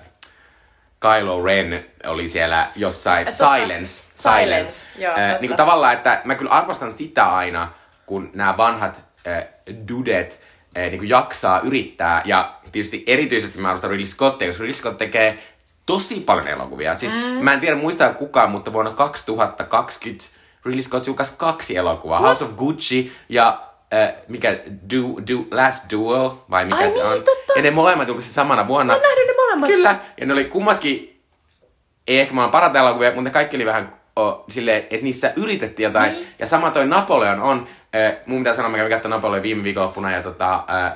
Kylo 1.03 1.43
Ren 1.43 1.85
oli 2.07 2.27
siellä 2.27 2.67
jossain, 2.75 3.27
Et 3.27 3.35
Silence, 3.35 3.63
Silence. 3.65 4.05
Silence. 4.15 4.87
Joo, 4.97 5.13
äh, 5.13 5.39
niin 5.39 5.49
kuin 5.49 5.57
tavallaan, 5.57 5.93
että 5.93 6.21
mä 6.23 6.35
kyllä 6.35 6.51
arvostan 6.51 6.91
sitä 6.91 7.35
aina, 7.35 7.71
kun 8.05 8.29
nämä 8.33 8.57
vanhat 8.57 9.05
äh, 9.27 9.45
dudet 9.87 10.39
äh, 10.77 10.83
niin 10.83 10.97
kuin 10.97 11.09
jaksaa 11.09 11.59
yrittää. 11.59 12.21
Ja 12.25 12.55
tietysti 12.71 13.03
erityisesti 13.07 13.59
mä 13.59 13.67
arvostan 13.67 13.91
Ridley 13.91 14.07
Scottia, 14.07 14.47
koska 14.47 14.61
Ridley 14.61 14.75
Scott 14.75 14.97
tekee 14.97 15.37
tosi 15.85 16.19
paljon 16.19 16.47
elokuvia. 16.47 16.95
Siis 16.95 17.15
mm. 17.15 17.21
mä 17.23 17.53
en 17.53 17.59
tiedä 17.59 17.75
muistaa 17.75 18.13
kukaan, 18.13 18.51
mutta 18.51 18.73
vuonna 18.73 18.91
2020 18.91 20.25
Ridley 20.65 20.83
Scott 20.83 21.07
julkaisi 21.07 21.33
kaksi 21.37 21.77
elokuvaa. 21.77 22.19
What? 22.19 22.29
House 22.29 22.45
of 22.45 22.57
Gucci 22.57 23.11
ja 23.29 23.61
äh, 23.93 24.13
mikä, 24.27 24.59
du, 24.93 25.21
du, 25.29 25.47
Last 25.51 25.91
Duel, 25.91 26.29
vai 26.49 26.65
mikä 26.65 26.77
Ai 26.77 26.89
se 26.89 26.95
niin, 26.95 27.05
on. 27.05 27.23
Totta. 27.23 27.53
Ja 27.55 27.61
ne 27.61 27.71
molemmat 27.71 28.07
julkaisi 28.07 28.33
samana 28.33 28.67
vuonna. 28.67 28.93
Mä 28.93 28.99
molemmat. 29.59 29.67
Kyllä, 29.67 29.95
ja 30.19 30.25
ne 30.25 30.33
oli 30.33 30.45
kummatkin 30.45 31.13
ei 32.07 32.19
ehkä 32.19 32.33
maailman 32.33 32.51
parhaita 32.51 32.79
elokuvia, 32.79 33.09
mutta 33.09 33.23
ne 33.23 33.29
kaikki 33.29 33.57
oli 33.57 33.65
vähän 33.65 33.91
o, 34.19 34.45
silleen, 34.49 34.83
että 34.89 35.03
niissä 35.03 35.33
yritettiin 35.35 35.83
jotain. 35.83 36.11
Niin. 36.11 36.27
Ja 36.39 36.45
sama 36.45 36.71
toi 36.71 36.87
Napoleon 36.87 37.39
on, 37.39 37.67
äh, 37.95 38.15
mun 38.25 38.39
pitää 38.39 38.53
sanoa, 38.53 38.71
mä 38.71 38.77
kävin 38.77 38.91
katsomaan 38.91 39.17
Napoleon 39.17 39.43
viime 39.43 39.63
viikonloppuna 39.63 40.11
ja 40.11 40.23
tota, 40.23 40.53
äh, 40.55 40.93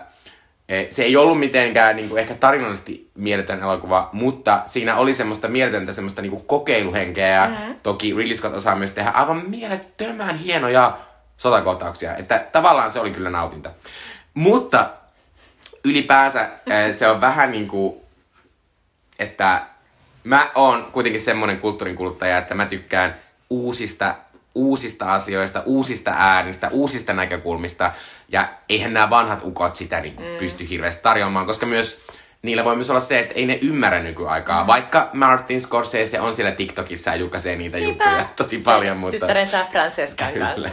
se 0.89 1.03
ei 1.03 1.17
ollut 1.17 1.39
mitenkään 1.39 1.95
niin 1.95 2.09
kuin, 2.09 2.19
ehkä 2.19 2.33
tarinallisesti 2.33 3.11
mieletön 3.15 3.61
elokuva, 3.61 4.09
mutta 4.13 4.61
siinä 4.65 4.95
oli 4.95 5.13
semmoista 5.13 5.47
mieletöntä 5.47 5.93
semmoista 5.93 6.21
niin 6.21 6.31
kuin 6.31 6.45
kokeiluhenkeä 6.45 7.27
ja 7.27 7.47
mm-hmm. 7.47 7.75
toki 7.83 8.13
Ridley 8.15 8.35
Scott 8.35 8.55
osaa 8.55 8.75
myös 8.75 8.91
tehdä 8.91 9.09
aivan 9.09 9.43
mielettömän 9.49 10.37
hienoja 10.37 10.97
sotakohtauksia, 11.37 12.15
että 12.15 12.47
tavallaan 12.51 12.91
se 12.91 12.99
oli 12.99 13.11
kyllä 13.11 13.29
nautinta. 13.29 13.71
Mutta 14.33 14.89
ylipäänsä 15.83 16.49
se 16.91 17.07
on 17.07 17.21
vähän 17.21 17.51
niin 17.51 17.67
kuin, 17.67 18.01
että 19.19 19.61
mä 20.23 20.51
oon 20.55 20.85
kuitenkin 20.91 21.21
semmoinen 21.21 21.57
kulttuurin 21.57 21.95
kuluttaja, 21.95 22.37
että 22.37 22.55
mä 22.55 22.65
tykkään 22.65 23.15
uusista 23.49 24.15
uusista 24.57 25.13
asioista, 25.13 25.63
uusista 25.65 26.11
äänistä, 26.17 26.69
uusista 26.71 27.13
näkökulmista. 27.13 27.91
Ja 28.29 28.47
eihän 28.69 28.93
nämä 28.93 29.09
vanhat 29.09 29.43
ukot 29.43 29.75
sitä 29.75 29.99
niin 29.99 30.15
kuin 30.15 30.31
mm. 30.31 30.37
pysty 30.37 30.69
hirveästi 30.69 31.03
tarjoamaan, 31.03 31.45
koska 31.45 31.65
myös 31.65 32.05
niillä 32.41 32.65
voi 32.65 32.75
myös 32.75 32.89
olla 32.89 32.99
se, 32.99 33.19
että 33.19 33.35
ei 33.35 33.45
ne 33.45 33.59
ymmärrä 33.61 34.03
nykyaikaa. 34.03 34.63
Mm. 34.63 34.67
Vaikka 34.67 35.09
Martin 35.13 35.61
Scorsese 35.61 36.19
on 36.19 36.33
siellä 36.33 36.51
TikTokissa 36.51 37.11
ja 37.11 37.15
julkaisee 37.15 37.55
niitä 37.55 37.77
Niinpä. 37.77 38.03
juttuja 38.03 38.25
tosi 38.35 38.57
paljon. 38.57 38.97
Mutta... 38.97 39.11
Tyttärensä 39.11 39.65
Francescan 39.71 40.33
kanssa. 40.33 40.69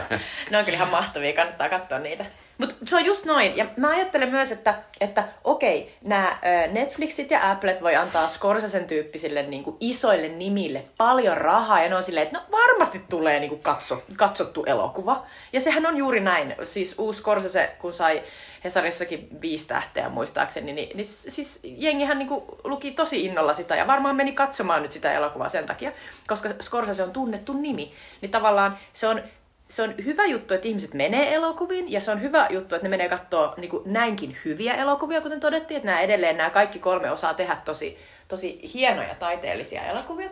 Ne 0.49 0.57
on 0.57 0.65
kyllä 0.65 0.75
ihan 0.75 0.89
mahtavia, 0.89 1.33
kannattaa 1.33 1.69
katsoa 1.69 1.99
niitä. 1.99 2.25
Mutta 2.57 2.75
se 2.87 2.95
on 2.95 3.05
just 3.05 3.25
noin. 3.25 3.57
Ja 3.57 3.65
mä 3.77 3.89
ajattelen 3.89 4.29
myös, 4.29 4.51
että, 4.51 4.75
että 5.01 5.27
okei, 5.43 5.95
nämä 6.01 6.37
Netflixit 6.71 7.31
ja 7.31 7.51
Applet 7.51 7.81
voi 7.81 7.95
antaa 7.95 8.27
Scorsesen 8.27 8.85
tyyppisille 8.85 9.43
niin 9.43 9.63
kuin 9.63 9.77
isoille 9.79 10.27
nimille 10.27 10.83
paljon 10.97 11.37
rahaa. 11.37 11.83
Ja 11.83 11.89
ne 11.89 11.95
on 11.95 12.03
silleen, 12.03 12.27
että 12.27 12.39
no 12.39 12.45
varmasti 12.51 13.01
tulee 13.09 13.39
niin 13.39 13.49
kuin 13.49 13.61
katso, 13.61 14.03
katsottu 14.17 14.63
elokuva. 14.63 15.25
Ja 15.53 15.61
sehän 15.61 15.85
on 15.85 15.97
juuri 15.97 16.19
näin. 16.19 16.55
Siis 16.63 16.95
uusi 16.99 17.19
Scorsese, 17.19 17.75
kun 17.79 17.93
sai 17.93 18.23
Hesarissakin 18.63 19.27
viisi 19.41 19.67
tähteä 19.67 20.09
muistaakseni, 20.09 20.73
niin, 20.73 20.97
niin 20.97 21.05
siis 21.05 21.59
jengihän 21.63 22.19
niin 22.19 22.27
kuin 22.27 22.43
luki 22.63 22.91
tosi 22.91 23.25
innolla 23.25 23.53
sitä 23.53 23.75
ja 23.75 23.87
varmaan 23.87 24.15
meni 24.15 24.31
katsomaan 24.31 24.81
nyt 24.81 24.91
sitä 24.91 25.13
elokuvaa 25.13 25.49
sen 25.49 25.65
takia, 25.65 25.91
koska 26.27 26.49
Scorsese 26.61 27.03
on 27.03 27.11
tunnettu 27.11 27.53
nimi. 27.53 27.91
Niin 28.21 28.31
tavallaan 28.31 28.77
se 28.93 29.07
on 29.07 29.21
se 29.69 29.83
on 29.83 29.95
hyvä 30.05 30.25
juttu, 30.25 30.53
että 30.53 30.67
ihmiset 30.67 30.93
menee 30.93 31.33
elokuviin, 31.33 31.91
ja 31.91 32.01
se 32.01 32.11
on 32.11 32.21
hyvä 32.21 32.47
juttu, 32.49 32.75
että 32.75 32.87
ne 32.87 32.89
menee 32.89 33.09
katsoa 33.09 33.53
niin 33.57 33.69
kuin 33.69 33.83
näinkin 33.85 34.37
hyviä 34.45 34.73
elokuvia, 34.73 35.21
kuten 35.21 35.39
todettiin, 35.39 35.77
että 35.77 35.85
nämä 35.85 36.01
edelleen 36.01 36.37
nämä 36.37 36.49
kaikki 36.49 36.79
kolme 36.79 37.11
osaa 37.11 37.33
tehdä 37.33 37.57
tosi, 37.65 37.97
tosi 38.27 38.61
hienoja 38.73 39.15
taiteellisia 39.15 39.83
elokuvia. 39.83 40.29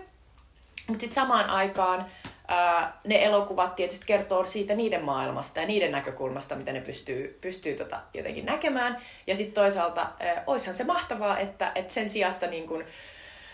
Mutta 0.87 1.01
sitten 1.01 1.15
samaan 1.15 1.49
aikaan 1.49 2.05
ää, 2.47 2.99
ne 3.03 3.23
elokuvat 3.23 3.75
tietysti 3.75 4.05
kertoo 4.05 4.45
siitä 4.45 4.75
niiden 4.75 5.05
maailmasta 5.05 5.59
ja 5.59 5.67
niiden 5.67 5.91
näkökulmasta, 5.91 6.55
mitä 6.55 6.73
ne 6.73 6.81
pystyy, 6.81 7.37
pystyy 7.41 7.75
tota 7.75 7.99
jotenkin 8.13 8.45
näkemään. 8.45 8.97
Ja 9.27 9.35
sitten 9.35 9.53
toisaalta 9.53 10.07
ää, 10.19 10.43
oishan 10.47 10.75
se 10.75 10.83
mahtavaa, 10.83 11.39
että, 11.39 11.71
että 11.75 11.93
sen 11.93 12.09
sijasta 12.09 12.47
niin 12.47 12.67
kun 12.67 12.83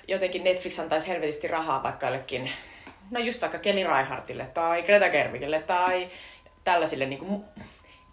jotenkin 0.08 0.44
Netflix 0.44 0.80
antaisi 0.80 1.08
helvetisti 1.08 1.48
rahaa 1.48 1.84
vaikka 1.84 2.06
jollekin 2.06 2.52
no 3.12 3.20
just 3.20 3.42
vaikka 3.42 3.58
Kelly 3.58 3.84
Raihartille 3.84 4.46
tai 4.54 4.84
Greta 4.84 5.10
Gerwigille 5.10 5.60
tai 5.62 6.10
tällaisille, 6.64 7.06
niin 7.06 7.20
kuin, 7.20 7.44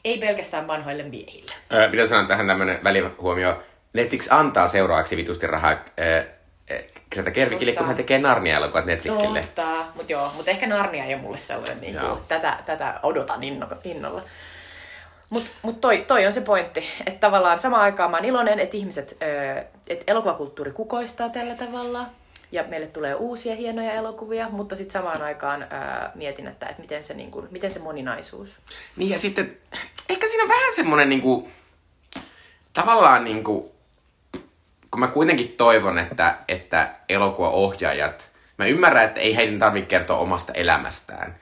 ei 0.05 0.19
pelkästään 0.19 0.69
vanhoille 0.69 1.03
miehille. 1.03 1.53
Öö, 1.73 1.91
pitää 1.91 2.07
sanoa 2.07 2.29
tähän 2.29 2.47
tämmöinen 2.47 2.85
välihuomio. 2.85 3.62
Netflix 3.93 4.33
antaa 4.33 4.67
seuraavaksi 4.67 5.17
vitusti 5.17 5.47
rahaa 5.47 5.76
öö, 6.00 6.25
Greta 7.12 7.31
Gerwigille, 7.31 7.73
kun 7.73 7.87
hän 7.87 7.97
tekee 7.97 8.19
Narnia-elokuvat 8.19 8.87
Netflixille. 8.87 9.41
Totta, 9.41 9.85
mutta 9.95 10.12
joo, 10.12 10.33
mutta 10.37 10.50
ehkä 10.50 10.67
Narnia 10.67 11.05
ei 11.05 11.15
ole 11.15 11.23
mulle 11.23 11.38
sellainen, 11.38 11.81
niin 11.81 11.99
kuin, 12.00 12.21
tätä, 12.29 12.59
tätä 12.67 13.00
odotan 13.03 13.45
inno, 13.45 13.67
innolla. 13.85 14.23
Mutta 15.31 15.50
mut 15.62 15.81
toi, 15.81 16.05
toi 16.09 16.26
on 16.26 16.33
se 16.33 16.41
pointti, 16.41 16.85
että 17.07 17.21
tavallaan 17.21 17.59
samaan 17.59 17.83
aikaan 17.83 18.11
mä 18.11 18.17
oon 18.17 18.25
iloinen, 18.25 18.59
että 18.59 18.76
ihmiset, 18.76 19.17
että 19.88 20.05
elokuvakulttuuri 20.07 20.73
kukoistaa 20.73 21.29
tällä 21.29 21.55
tavalla 21.55 22.07
ja 22.53 22.65
meille 22.69 22.87
tulee 22.87 23.15
uusia 23.15 23.55
hienoja 23.55 23.93
elokuvia, 23.93 24.49
mutta 24.49 24.76
sitten 24.76 24.93
samaan 24.93 25.23
aikaan 25.23 25.67
ää, 25.71 26.12
mietin, 26.15 26.47
että, 26.47 26.67
että 26.67 26.81
miten, 26.81 27.03
se, 27.03 27.15
niin 27.15 27.31
kuin, 27.31 27.49
miten 27.50 27.71
se 27.71 27.79
moninaisuus. 27.79 28.57
Niin 28.97 29.11
ja 29.11 29.19
sitten 29.19 29.57
ehkä 30.09 30.26
siinä 30.26 30.43
on 30.43 30.49
vähän 30.49 30.75
semmoinen 30.75 31.09
niin 31.09 31.23
kuin, 31.23 31.53
tavallaan 32.73 33.25
niin 33.25 33.45
kuin, 33.45 33.71
kun 34.91 35.00
mä 35.00 35.09
kuitenkin 35.09 35.55
toivon, 35.57 35.99
että, 35.99 36.38
että 36.49 36.95
elokuvaohjaajat, 37.09 38.31
mä 38.59 38.67
ymmärrän, 38.67 39.05
että 39.05 39.21
ei 39.21 39.37
heidän 39.37 39.59
tarvitse 39.59 39.88
kertoa 39.88 40.19
omasta 40.19 40.53
elämästään, 40.53 41.37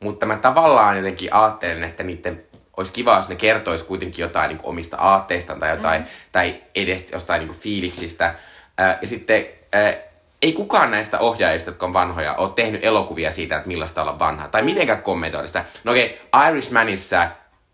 mutta 0.00 0.26
mä 0.26 0.36
tavallaan 0.36 0.96
jotenkin 0.96 1.34
ajattelen, 1.34 1.84
että 1.84 2.02
niiden 2.02 2.44
olisi 2.76 2.92
kiva, 2.92 3.16
jos 3.16 3.28
ne 3.28 3.36
kertoisi 3.36 3.84
kuitenkin 3.84 4.22
jotain 4.22 4.48
niin 4.48 4.58
kuin 4.58 4.70
omista 4.70 4.96
aatteistaan 4.96 5.60
tai 5.60 5.70
jotain, 5.70 6.02
mm. 6.02 6.08
tai 6.32 6.62
edes 6.74 7.12
jostain 7.12 7.38
niin 7.38 7.48
kuin 7.48 7.58
fiiliksistä. 7.58 8.34
Ää, 8.78 8.98
ja 9.00 9.06
sitten 9.06 9.46
ää, 9.72 9.94
ei 10.42 10.52
kukaan 10.52 10.90
näistä 10.90 11.18
ohjaajista, 11.18 11.70
jotka 11.70 11.86
on 11.86 11.92
vanhoja, 11.92 12.34
ole 12.34 12.50
tehnyt 12.54 12.84
elokuvia 12.84 13.32
siitä, 13.32 13.56
että 13.56 13.68
millaista 13.68 14.02
olla 14.02 14.18
vanha. 14.18 14.48
Tai 14.48 14.62
mitenkään 14.62 15.02
kommentoida 15.02 15.46
sitä. 15.46 15.64
No 15.84 15.92
okei, 15.92 16.20
okay, 16.32 16.50
Irishmanissa 16.50 17.28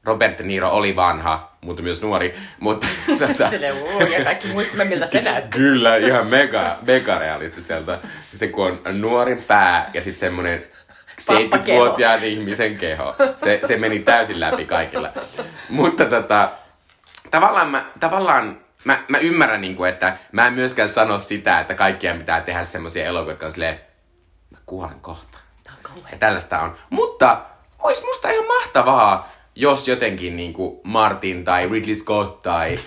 Robert 0.04 0.38
De 0.38 0.44
Niro 0.44 0.70
oli 0.70 0.96
vanha, 0.96 1.56
mutta 1.60 1.82
myös 1.82 2.02
nuori. 2.02 2.34
Mutta, 2.60 2.86
tota... 3.18 3.50
Silleen, 3.50 3.76
ja 4.18 4.24
kaikki 4.24 4.48
muistamme, 4.48 4.84
miltä 4.84 5.06
se 5.06 5.20
näyttää. 5.20 5.50
Kyllä, 5.50 5.96
ihan 5.96 6.28
mega, 6.28 6.76
mega 6.86 7.18
realistiselta. 7.18 7.98
Se 8.34 8.48
kun 8.48 8.80
on 8.86 9.00
nuorin 9.00 9.42
pää 9.42 9.90
ja 9.94 10.02
sitten 10.02 10.20
semmoinen 10.20 10.66
70-vuotiaan 11.20 12.24
ihmisen 12.24 12.76
keho. 12.76 13.14
Se, 13.44 13.60
se 13.66 13.76
meni 13.76 13.98
täysin 13.98 14.40
läpi 14.40 14.64
kaikilla. 14.64 15.12
Mutta 15.68 16.04
tota, 16.04 16.50
tavallaan, 17.30 17.70
mä, 17.70 17.84
tavallaan 18.00 18.60
mä, 18.86 19.04
mä 19.08 19.18
ymmärrän, 19.18 19.60
niin 19.60 19.76
kuin, 19.76 19.90
että 19.90 20.16
mä 20.32 20.46
en 20.46 20.52
myöskään 20.52 20.88
sano 20.88 21.18
sitä, 21.18 21.60
että 21.60 21.74
kaikkien 21.74 22.18
pitää 22.18 22.40
tehdä 22.40 22.64
semmoisia 22.64 23.04
elokuvia, 23.04 23.32
jotka 23.32 23.46
on 23.46 23.52
silleen, 23.52 23.80
mä 24.50 24.58
kuolen 24.66 25.00
kohta. 25.00 25.38
Ja 26.12 26.18
tällaista 26.18 26.60
on. 26.60 26.76
Mutta 26.90 27.40
olisi 27.82 28.04
musta 28.04 28.30
ihan 28.30 28.46
mahtavaa, 28.46 29.32
jos 29.54 29.88
jotenkin 29.88 30.36
niin 30.36 30.52
kuin 30.52 30.80
Martin 30.84 31.44
tai 31.44 31.68
Ridley 31.68 31.94
Scott 31.94 32.42
tai 32.42 32.78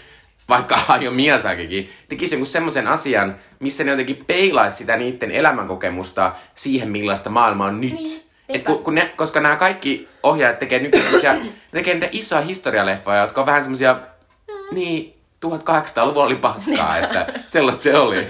vaikka 0.50 0.78
Hayao 0.88 1.14
Miyazakikin 1.14 1.90
tekisi 2.10 2.36
jonkun 2.36 2.48
semmoisen 2.48 2.88
asian, 2.88 3.36
missä 3.60 3.84
ne 3.84 3.92
jotenkin 3.92 4.26
peilaisi 4.28 4.78
sitä 4.78 4.98
niiden 4.98 5.32
elämänkokemusta 5.32 6.32
siihen, 6.56 6.90
millaista 6.90 7.30
maailma 7.30 7.66
on 7.66 7.82
nyt. 7.82 7.94
Niin, 7.94 8.22
Et 8.50 8.64
kun, 8.64 8.84
kun 8.84 8.96
ne, 8.96 9.14
koska 9.16 9.42
nämä 9.42 9.56
kaikki 9.56 10.08
ohjaajat 10.24 10.60
tekee 10.60 10.80
nykyään 10.80 11.42
tekee 11.72 11.94
niitä 11.94 12.10
isoja 12.12 12.42
historialeffoja, 12.42 13.22
jotka 13.22 13.42
on 13.42 13.48
vähän 13.48 13.62
semmoisia, 13.62 13.94
mm. 13.94 14.76
niin 14.76 15.19
1800-luvulla 15.46 16.26
oli 16.26 16.36
paskaa, 16.36 16.98
että 16.98 17.28
sellaista 17.48 17.84
se 17.84 17.98
oli. 17.98 18.28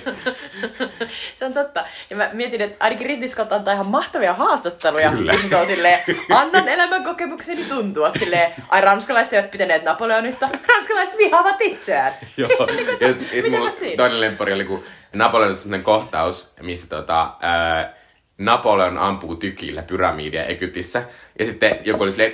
se 1.36 1.46
on 1.46 1.54
totta. 1.54 1.86
Ja 2.10 2.16
mä 2.16 2.30
mietin, 2.34 2.62
että 2.62 2.86
ainakin 2.86 3.08
Ridley 3.08 3.28
Scott 3.28 3.52
antaa 3.52 3.74
ihan 3.74 3.88
mahtavia 3.88 4.34
haastatteluja. 4.34 5.12
Kyllä. 5.12 5.34
Se 5.50 5.56
on 5.56 5.66
silleen, 5.66 6.00
annan 6.36 6.68
elämän 6.68 7.04
kokemukseni 7.04 7.64
tuntua 7.64 8.10
silleen, 8.10 8.52
ai 8.70 8.82
ranskalaiset 8.82 9.34
eivät 9.34 9.52
pitäneet 9.52 9.84
Napoleonista, 9.84 10.50
ranskalaiset 10.68 11.18
vihaavat 11.18 11.62
itseään. 11.62 12.14
Joo. 12.38 12.50
ja, 13.00 13.08
ja 13.08 13.50
mulla 13.50 13.72
toinen 13.98 14.22
lempari 14.22 14.54
oli, 14.54 14.66
kun 14.66 14.84
Napoleonissa 15.14 15.64
sellainen 15.64 15.86
kohtaus, 15.86 16.54
missä 16.62 16.90
tota, 16.90 17.34
ää, 17.42 17.94
Napoleon 18.38 18.98
ampuu 18.98 19.36
tykillä 19.36 19.82
pyramidia 19.82 20.46
Egyptissä. 20.46 21.04
Ja 21.40 21.46
sitten 21.46 21.80
joku 21.84 22.04
oli 22.04 22.12
silleen, 22.12 22.34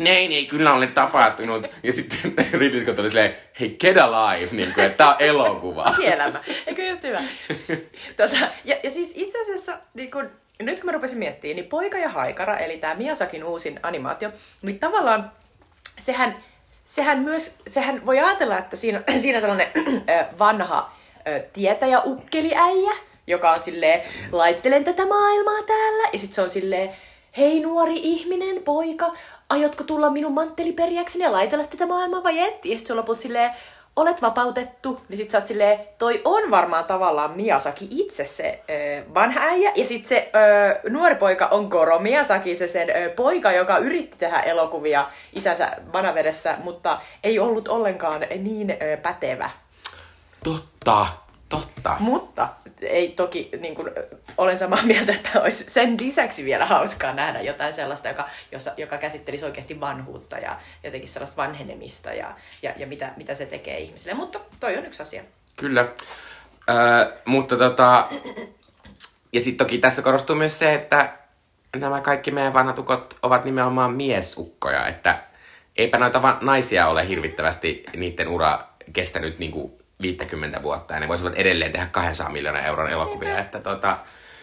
näin 0.00 0.32
ei 0.32 0.46
kyllä 0.46 0.72
ole 0.72 0.86
tapahtunut. 0.86 1.66
Ja 1.82 1.92
sitten 1.92 2.34
Ridley 2.60 2.80
Scott 2.80 2.98
oli 2.98 3.08
silleen, 3.08 3.36
hei, 3.60 3.76
get 3.80 3.96
alive, 3.96 4.48
niin 4.52 4.74
kuin, 4.74 4.86
että 4.86 4.96
tää 4.96 5.08
on 5.08 5.16
elokuva. 5.18 5.94
Kielämä. 6.00 6.40
Eikö 6.66 6.82
just 6.82 7.02
hyvä? 7.02 7.20
tota, 8.16 8.36
ja, 8.64 8.76
ja 8.82 8.90
siis 8.90 9.12
itse 9.16 9.40
asiassa, 9.40 9.78
niin 9.94 10.10
kun, 10.10 10.30
nyt 10.62 10.80
kun 10.80 10.86
mä 10.86 10.92
rupesin 10.92 11.18
miettimään, 11.18 11.56
niin 11.56 11.68
Poika 11.68 11.98
ja 11.98 12.08
Haikara, 12.08 12.58
eli 12.58 12.76
tämä 12.76 12.94
Miyasakin 12.94 13.44
uusin 13.44 13.80
animaatio, 13.82 14.30
niin 14.62 14.78
tavallaan 14.78 15.32
sehän, 15.98 16.36
sehän 16.84 17.18
myös, 17.18 17.58
sehän 17.66 18.06
voi 18.06 18.18
ajatella, 18.18 18.58
että 18.58 18.76
siinä, 18.76 19.02
siinä 19.22 19.40
sellainen 19.40 19.68
vanha 20.38 20.96
tietäjä 21.52 22.00
ukkeliäijä, 22.04 22.92
joka 23.26 23.50
on 23.50 23.60
silleen, 23.60 24.00
laittelen 24.32 24.84
tätä 24.84 25.06
maailmaa 25.06 25.62
täällä, 25.66 26.08
ja 26.12 26.18
sitten 26.18 26.34
se 26.34 26.42
on 26.42 26.50
silleen, 26.50 26.90
hei 27.36 27.60
nuori 27.60 27.96
ihminen, 27.96 28.62
poika, 28.62 29.12
aiotko 29.50 29.84
tulla 29.84 30.10
minun 30.10 30.32
mantteliperiäkseni 30.32 31.24
ja 31.24 31.32
laitella 31.32 31.64
tätä 31.64 31.86
maailmaa 31.86 32.22
vai 32.22 32.38
et? 32.38 32.64
Ja 32.64 32.78
sitten 32.78 32.96
loput 32.96 33.20
silleen, 33.20 33.50
olet 33.96 34.22
vapautettu, 34.22 35.00
niin 35.08 35.18
sit 35.18 35.30
sä 35.30 35.38
oot 35.38 35.46
silleen, 35.46 35.80
toi 35.98 36.20
on 36.24 36.50
varmaan 36.50 36.84
tavallaan 36.84 37.30
Miyazaki 37.30 37.88
itse 37.90 38.26
se 38.26 38.60
ö, 38.70 39.04
vanha 39.14 39.40
äijä, 39.40 39.72
ja 39.74 39.86
sit 39.86 40.04
se 40.04 40.30
ö, 40.84 40.90
nuori 40.90 41.14
poika 41.14 41.46
on 41.46 41.64
Goro 41.64 41.98
Miyazaki, 41.98 42.56
se 42.56 42.68
sen 42.68 42.90
ö, 42.90 43.10
poika, 43.10 43.52
joka 43.52 43.78
yritti 43.78 44.18
tehdä 44.18 44.40
elokuvia 44.40 45.06
isänsä 45.32 45.76
vanavedessä, 45.92 46.54
mutta 46.64 46.98
ei 47.24 47.38
ollut 47.38 47.68
ollenkaan 47.68 48.26
niin 48.38 48.70
ö, 48.70 48.96
pätevä. 48.96 49.50
Totta. 50.44 51.06
Totta. 51.48 51.96
Mutta 52.00 52.48
ei 52.82 53.08
toki, 53.08 53.48
niin 53.60 53.74
kuin, 53.74 53.90
olen 54.38 54.56
samaa 54.56 54.82
mieltä, 54.82 55.12
että 55.12 55.40
olisi 55.40 55.70
sen 55.70 55.96
lisäksi 56.00 56.44
vielä 56.44 56.66
hauskaa 56.66 57.12
nähdä 57.12 57.40
jotain 57.40 57.72
sellaista, 57.72 58.08
joka, 58.08 58.28
jossa, 58.52 58.72
joka 58.76 58.98
käsittelisi 58.98 59.44
oikeasti 59.44 59.80
vanhuutta 59.80 60.38
ja 60.38 60.60
jotenkin 60.84 61.08
sellaista 61.08 61.36
vanhenemista 61.36 62.12
ja, 62.12 62.36
ja, 62.62 62.72
ja 62.76 62.86
mitä, 62.86 63.12
mitä 63.16 63.34
se 63.34 63.46
tekee 63.46 63.78
ihmisille. 63.78 64.14
Mutta 64.14 64.40
toi 64.60 64.76
on 64.76 64.86
yksi 64.86 65.02
asia. 65.02 65.22
Kyllä. 65.56 65.88
Öö, 66.70 67.12
mutta 67.24 67.56
tota... 67.56 68.08
Ja 69.32 69.40
sitten 69.40 69.66
toki 69.66 69.78
tässä 69.78 70.02
korostuu 70.02 70.36
myös 70.36 70.58
se, 70.58 70.74
että 70.74 71.12
nämä 71.76 72.00
kaikki 72.00 72.30
meidän 72.30 72.54
vanhat 72.54 72.78
ukot 72.78 73.18
ovat 73.22 73.44
nimenomaan 73.44 73.94
miesukkoja, 73.94 74.88
että 74.88 75.22
eipä 75.76 75.98
noita 75.98 76.38
naisia 76.40 76.88
ole 76.88 77.08
hirvittävästi 77.08 77.84
niiden 77.96 78.28
ura 78.28 78.58
kestänyt 78.92 79.38
niinku 79.38 79.80
50 80.02 80.62
vuotta 80.62 80.94
ja 80.94 81.00
ne 81.00 81.08
voisivat 81.08 81.34
edelleen 81.34 81.72
tehdä 81.72 81.86
200 81.86 82.32
miljoonaa 82.32 82.62
euron 82.62 82.90
elokuvia. 82.90 83.38
Että 83.38 83.60
tota, 83.60 83.98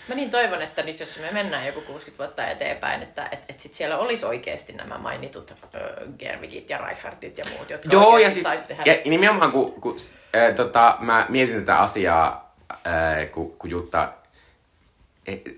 Mä 0.08 0.16
niin 0.16 0.30
toivon, 0.30 0.62
että 0.62 0.84
nyt 0.84 1.00
jos 1.00 1.20
me 1.20 1.32
mennään 1.32 1.66
joku 1.66 1.82
60 1.82 2.24
vuotta 2.24 2.48
eteenpäin, 2.48 3.04
että 3.04 3.28
et, 3.32 3.40
et 3.50 3.60
sit 3.60 3.74
siellä 3.74 3.98
olisi 3.98 4.26
oikeasti 4.26 4.74
nämä 4.74 4.98
mainitut 4.98 5.52
äh, 5.52 5.82
Gerwigit 6.20 6.70
ja 6.70 6.78
Reichardtit 6.78 7.38
ja 7.38 7.46
muut, 7.56 7.70
jotka 7.70 7.90
Joo, 7.92 8.18
ja, 8.18 8.30
siis, 8.32 8.48
tehdä... 8.68 8.84
ja 8.86 8.98
nimenomaan 9.06 9.52
kun, 9.52 9.82
kun 9.82 9.96
äh, 10.36 10.56
tota, 10.56 10.98
mä 11.00 11.26
mietin 11.30 11.56
tätä 11.56 11.80
asiaa, 11.80 12.56
äh, 12.72 13.32
kun, 13.32 13.52
kun 13.52 13.70
Jutta 13.70 14.14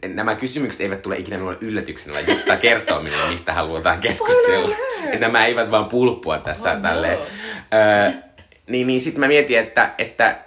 nämä 0.07 0.35
kysymykset 0.35 0.81
eivät 0.81 1.01
tule 1.01 1.17
ikinä 1.17 1.37
minulle 1.37 1.57
yllätyksenä, 1.61 2.13
vaan 2.13 2.27
Jutta 2.27 2.57
kertoo 2.67 3.01
minulle, 3.01 3.29
mistä 3.29 3.53
halutaan 3.53 4.01
keskustella. 4.01 4.75
nämä 5.19 5.45
eivät 5.45 5.71
vaan 5.71 5.85
pulppua 5.85 6.37
tässä 6.37 6.71
oh, 6.71 6.81
tälleen. 6.81 7.19
No. 7.19 7.25
Öö, 7.73 8.11
niin, 8.69 8.87
niin 8.87 9.01
sitten 9.01 9.19
mä 9.19 9.27
mietin, 9.27 9.59
että, 9.59 9.93
että 9.97 10.37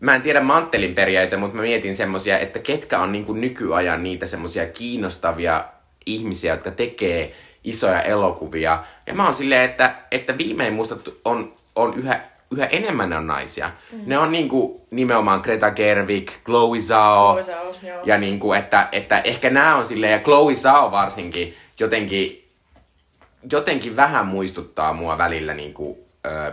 mä 0.00 0.14
en 0.14 0.22
tiedä 0.22 0.40
manttelin 0.40 0.94
periaate, 0.94 1.36
mutta 1.36 1.56
mä 1.56 1.62
mietin 1.62 1.94
semmosia, 1.94 2.38
että 2.38 2.58
ketkä 2.58 2.98
on 2.98 3.12
niinku 3.12 3.32
nykyajan 3.32 4.02
niitä 4.02 4.26
semmosia 4.26 4.66
kiinnostavia 4.66 5.64
ihmisiä, 6.06 6.52
jotka 6.52 6.70
tekee 6.70 7.32
isoja 7.64 8.02
elokuvia. 8.02 8.84
Ja 9.06 9.14
mä 9.14 9.24
oon 9.24 9.34
silleen, 9.34 9.70
että, 9.70 9.94
että 10.10 10.38
viimein 10.38 10.74
musta 10.74 10.96
on, 11.24 11.54
on 11.76 11.94
yhä, 11.98 12.20
yhä 12.50 12.66
enemmän 12.66 13.10
ne 13.10 13.16
on 13.16 13.26
naisia. 13.26 13.70
Mm. 13.92 14.00
Ne 14.06 14.18
on 14.18 14.32
niinku 14.32 14.86
nimenomaan 14.90 15.40
Greta 15.40 15.70
Gerwig, 15.70 16.30
Chloe 16.44 16.80
Zhao. 16.80 17.32
Chloe 17.32 17.42
Zhao 17.42 17.74
joo. 17.82 18.02
ja 18.04 18.18
niinku, 18.18 18.52
että, 18.52 18.88
että 18.92 19.18
ehkä 19.18 19.50
nämä 19.50 19.76
on 19.76 19.86
silleen, 19.86 20.12
ja 20.12 20.18
Chloe 20.18 20.54
Zhao 20.54 20.90
varsinkin 20.90 21.54
jotenkin, 21.80 22.48
jotenkin 23.52 23.96
vähän 23.96 24.26
muistuttaa 24.26 24.92
mua 24.92 25.18
välillä 25.18 25.54
niinku, 25.54 25.98
ö, 26.26 26.52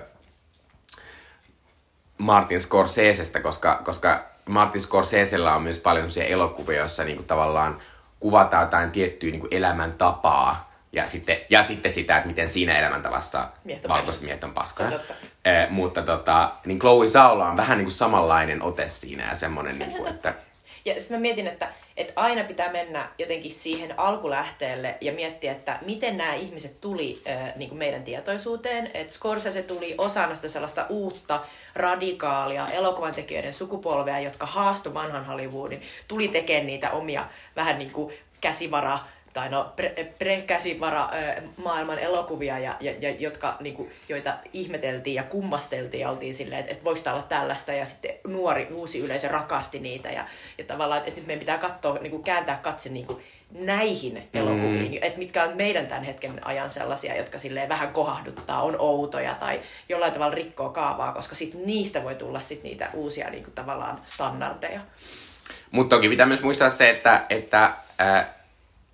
Martin 2.22 2.60
Scorsesestä, 2.60 3.40
koska, 3.40 3.82
koska 3.84 4.24
Martin 4.46 4.82
Scorsesella 4.82 5.56
on 5.56 5.62
myös 5.62 5.80
paljon 5.80 6.12
sellaisia 6.12 6.34
elokuvia, 6.34 6.80
joissa 6.80 7.04
niinku 7.04 7.24
tavallaan 7.24 7.82
kuvataan 8.20 8.64
jotain 8.64 8.92
tiettyä 8.92 9.32
niinku 9.32 9.48
elämäntapaa 9.52 10.72
ja 10.92 11.08
sitten, 11.08 11.38
ja 11.50 11.64
sitten 11.64 11.92
sitä, 11.92 12.18
että 12.18 12.28
miten 12.28 12.50
siinä 12.50 12.80
elämäntavassa 12.80 13.48
valkoiset 13.88 14.24
miehet 14.24 14.44
on 14.44 14.54
paskoja. 14.54 14.92
Eh, 15.46 15.70
mutta 15.70 16.02
tota, 16.02 16.50
niin 16.66 16.80
Chloe 16.80 17.08
Zhaolla 17.08 17.50
on 17.50 17.58
vähän 17.58 17.78
niinku 17.78 17.92
samanlainen 17.92 18.62
ote 18.62 18.88
siinä 18.88 19.30
ja 19.30 19.36
semmoinen, 19.36 19.80
niinku, 19.80 20.06
että... 20.06 20.34
Ja 20.86 20.94
sitten 21.00 21.18
mä 21.18 21.22
mietin, 21.22 21.48
että, 21.48 21.70
että 22.02 22.14
aina 22.16 22.44
pitää 22.44 22.72
mennä 22.72 23.10
jotenkin 23.18 23.52
siihen 23.52 24.00
alkulähteelle 24.00 24.98
ja 25.02 25.12
miettiä, 25.14 25.52
että 25.52 25.80
miten 25.82 26.18
nämä 26.18 26.34
ihmiset 26.34 26.82
tuli 26.82 27.22
äh, 27.30 27.56
niin 27.56 27.70
kuin 27.70 27.80
meidän 27.80 28.04
tietoisuuteen. 28.04 28.92
Että 28.94 29.14
Scorsese 29.14 29.64
tuli 29.64 29.96
osana 29.98 30.36
sitä 30.36 30.48
sellaista 30.48 30.86
uutta, 30.90 31.40
radikaalia 31.76 32.68
elokuvan 32.68 33.16
tekijöiden 33.16 33.54
sukupolvea, 33.54 34.20
jotka 34.20 34.46
haasto 34.46 34.94
vanhan 34.94 35.26
Hollywoodin, 35.26 35.82
tuli 36.08 36.28
tekemään 36.28 36.66
niitä 36.66 36.92
omia 36.92 37.28
vähän 37.56 37.80
niin 37.80 37.92
kuin 37.92 38.14
käsivara 38.42 39.00
tai 39.34 39.50
no 39.50 39.74
pre-käsivara 40.20 41.08
pre 41.08 41.44
maailman 41.58 42.00
elokuvia, 42.00 42.60
ja, 42.60 42.76
ja, 42.80 42.94
ja 43.00 43.10
jotka, 43.10 43.58
niin 43.60 43.76
kuin, 43.76 43.92
joita 44.10 44.34
ihmeteltiin 44.54 45.16
ja 45.16 45.24
kummasteltiin 45.24 46.02
ja 46.02 46.10
oltiin 46.10 46.34
silleen, 46.34 46.60
että, 46.60 46.72
että 46.72 46.84
voisi 46.84 47.10
olla 47.10 47.22
tällaista 47.22 47.74
ja 47.74 47.86
sitten 47.86 48.16
nuori 48.28 48.68
uusi 48.74 49.00
yleisö 49.00 49.28
rakasti 49.28 49.80
niitä 49.80 50.10
ja, 50.10 50.26
ja 50.58 50.64
tavallaan, 50.64 51.00
että, 51.00 51.20
nyt 51.20 51.28
meidän 51.28 51.40
pitää 51.40 51.58
katsoa, 51.58 51.98
niin 51.98 52.12
kuin, 52.12 52.24
kääntää 52.24 52.60
katse 52.64 52.90
niin 52.90 53.06
kuin, 53.06 53.24
näihin 53.60 54.30
elokuviin, 54.34 54.92
mm. 54.92 54.98
että 55.02 55.20
mitkä 55.20 55.44
on 55.44 55.58
meidän 55.58 55.88
tämän 55.88 56.04
hetken 56.04 56.48
ajan 56.48 56.70
sellaisia, 56.70 57.18
jotka 57.18 57.40
silleen 57.40 57.70
vähän 57.70 57.92
kohahduttaa, 57.92 58.62
on 58.62 58.76
outoja 58.80 59.34
tai 59.34 59.62
jollain 59.90 60.14
tavalla 60.14 60.36
rikkoo 60.36 60.70
kaavaa, 60.70 61.14
koska 61.14 61.36
sit 61.36 61.54
niistä 61.66 62.04
voi 62.04 62.16
tulla 62.16 62.42
sit 62.42 62.64
niitä 62.64 62.90
uusia 62.94 63.30
niin 63.30 63.44
kuin, 63.44 63.54
tavallaan 63.54 64.02
standardeja. 64.06 64.82
Mutta 65.72 65.96
toki 65.96 66.10
pitää 66.10 66.26
myös 66.26 66.44
muistaa 66.44 66.70
se, 66.70 66.90
että, 66.90 67.26
että 67.30 67.74
äh, 68.02 68.26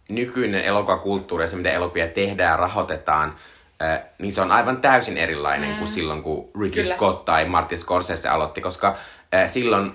nykyinen 0.10 0.62
elokuvakulttuuri 0.62 1.44
ja 1.44 1.48
se, 1.48 1.56
mitä 1.56 1.72
elokuvia 1.72 2.08
tehdään 2.08 2.52
ja 2.52 2.58
rahoitetaan, 2.58 3.36
äh, 3.82 4.00
niin 4.20 4.32
se 4.32 4.42
on 4.42 4.52
aivan 4.52 4.82
täysin 4.82 5.18
erilainen 5.18 5.70
mm. 5.70 5.78
kuin 5.78 5.88
silloin, 5.88 6.24
kun 6.24 6.50
Ridley 6.62 6.84
Kyllä. 6.84 6.96
Scott 6.96 7.26
tai 7.26 7.46
Martin 7.46 7.78
Scorsese 7.78 8.30
aloitti, 8.30 8.62
koska 8.62 8.96
äh, 9.34 9.50
silloin 9.50 9.94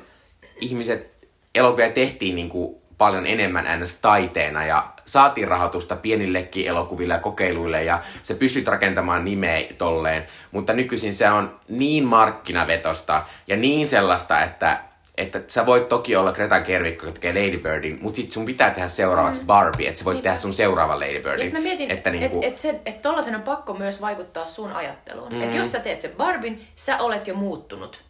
ihmiset, 0.60 1.12
elokuvia 1.54 1.90
tehtiin 1.90 2.36
niin 2.36 2.48
kuin 2.48 2.76
paljon 2.98 3.26
enemmän 3.26 3.80
ns. 3.80 3.94
taiteena 3.94 4.64
ja 4.64 4.92
saatiin 5.04 5.48
rahoitusta 5.48 5.96
pienillekin 5.96 6.66
elokuville 6.66 7.14
ja 7.14 7.20
kokeiluille 7.20 7.84
ja 7.84 7.98
se 8.22 8.34
pystyt 8.34 8.66
rakentamaan 8.66 9.24
nimeä 9.24 9.64
tolleen, 9.78 10.24
mutta 10.50 10.72
nykyisin 10.72 11.14
se 11.14 11.30
on 11.30 11.60
niin 11.68 12.04
markkinavetosta 12.04 13.22
ja 13.46 13.56
niin 13.56 13.88
sellaista, 13.88 14.42
että 14.42 14.80
että 15.16 15.42
sä 15.46 15.66
voit 15.66 15.88
toki 15.88 16.16
olla 16.16 16.32
Greta 16.32 16.60
Gerwig, 16.60 17.02
joka 17.02 17.12
tekee 17.12 17.32
Lady 17.32 17.58
Birdin, 17.58 17.98
mutta 18.02 18.16
sit 18.16 18.32
sun 18.32 18.44
pitää 18.44 18.70
tehdä 18.70 18.88
seuraavaksi 18.88 19.40
mm. 19.40 19.46
Barbie, 19.46 19.88
että 19.88 19.98
sä 19.98 20.04
voit 20.04 20.14
niin. 20.14 20.22
tehdä 20.22 20.36
sun 20.36 20.52
seuraavan 20.52 21.00
Lady 21.00 21.20
Birdin. 21.20 21.46
Ja 21.46 21.52
mä 21.52 21.60
mietin, 21.60 21.90
että 21.90 22.10
niinku... 22.10 22.38
et, 22.38 22.44
et 22.44 22.58
se, 22.58 22.80
et 22.86 23.02
tollasen 23.02 23.34
on 23.34 23.42
pakko 23.42 23.74
myös 23.74 24.00
vaikuttaa 24.00 24.46
sun 24.46 24.72
ajatteluun. 24.72 25.32
Mm. 25.32 25.42
Että 25.42 25.56
jos 25.56 25.72
sä 25.72 25.80
teet 25.80 26.02
sen 26.02 26.12
Barbin, 26.16 26.66
sä 26.76 26.98
olet 26.98 27.26
jo 27.26 27.34
muuttunut. 27.34 28.02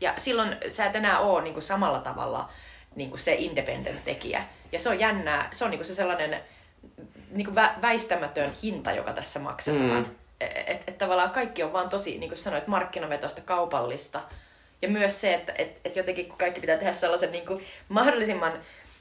Ja 0.00 0.14
silloin 0.16 0.56
sä 0.68 0.86
et 0.86 0.96
enää 0.96 1.20
oo 1.20 1.40
niinku 1.40 1.60
samalla 1.60 1.98
tavalla 1.98 2.48
niinku 2.94 3.16
se 3.16 3.34
independent 3.34 4.04
tekijä. 4.04 4.44
Ja 4.72 4.78
se 4.78 4.88
on 4.88 4.98
jännää, 5.00 5.48
se 5.50 5.64
on 5.64 5.70
niinku 5.70 5.84
se 5.84 5.94
sellainen 5.94 6.40
niinku 7.30 7.52
vä- 7.52 7.82
väistämätön 7.82 8.52
hinta, 8.62 8.92
joka 8.92 9.12
tässä 9.12 9.40
maksetaan. 9.40 10.02
Mm. 10.02 10.06
Että 10.40 10.60
et, 10.66 10.82
et 10.86 10.98
tavallaan 10.98 11.30
kaikki 11.30 11.62
on 11.62 11.72
vaan 11.72 11.88
tosi, 11.88 12.18
niin 12.18 12.30
kuin 12.30 12.38
sanoit, 12.38 12.66
markkinavetosta, 12.66 13.40
kaupallista– 13.40 14.20
ja 14.84 14.90
myös 14.90 15.20
se, 15.20 15.34
että 15.34 15.52
et, 15.58 15.80
et 15.84 15.96
jotenkin 15.96 16.28
kun 16.28 16.38
kaikki 16.38 16.60
pitää 16.60 16.76
tehdä 16.76 16.92
sellaisen 16.92 17.32
niin 17.32 17.46
kuin 17.46 17.64
mahdollisimman 17.88 18.52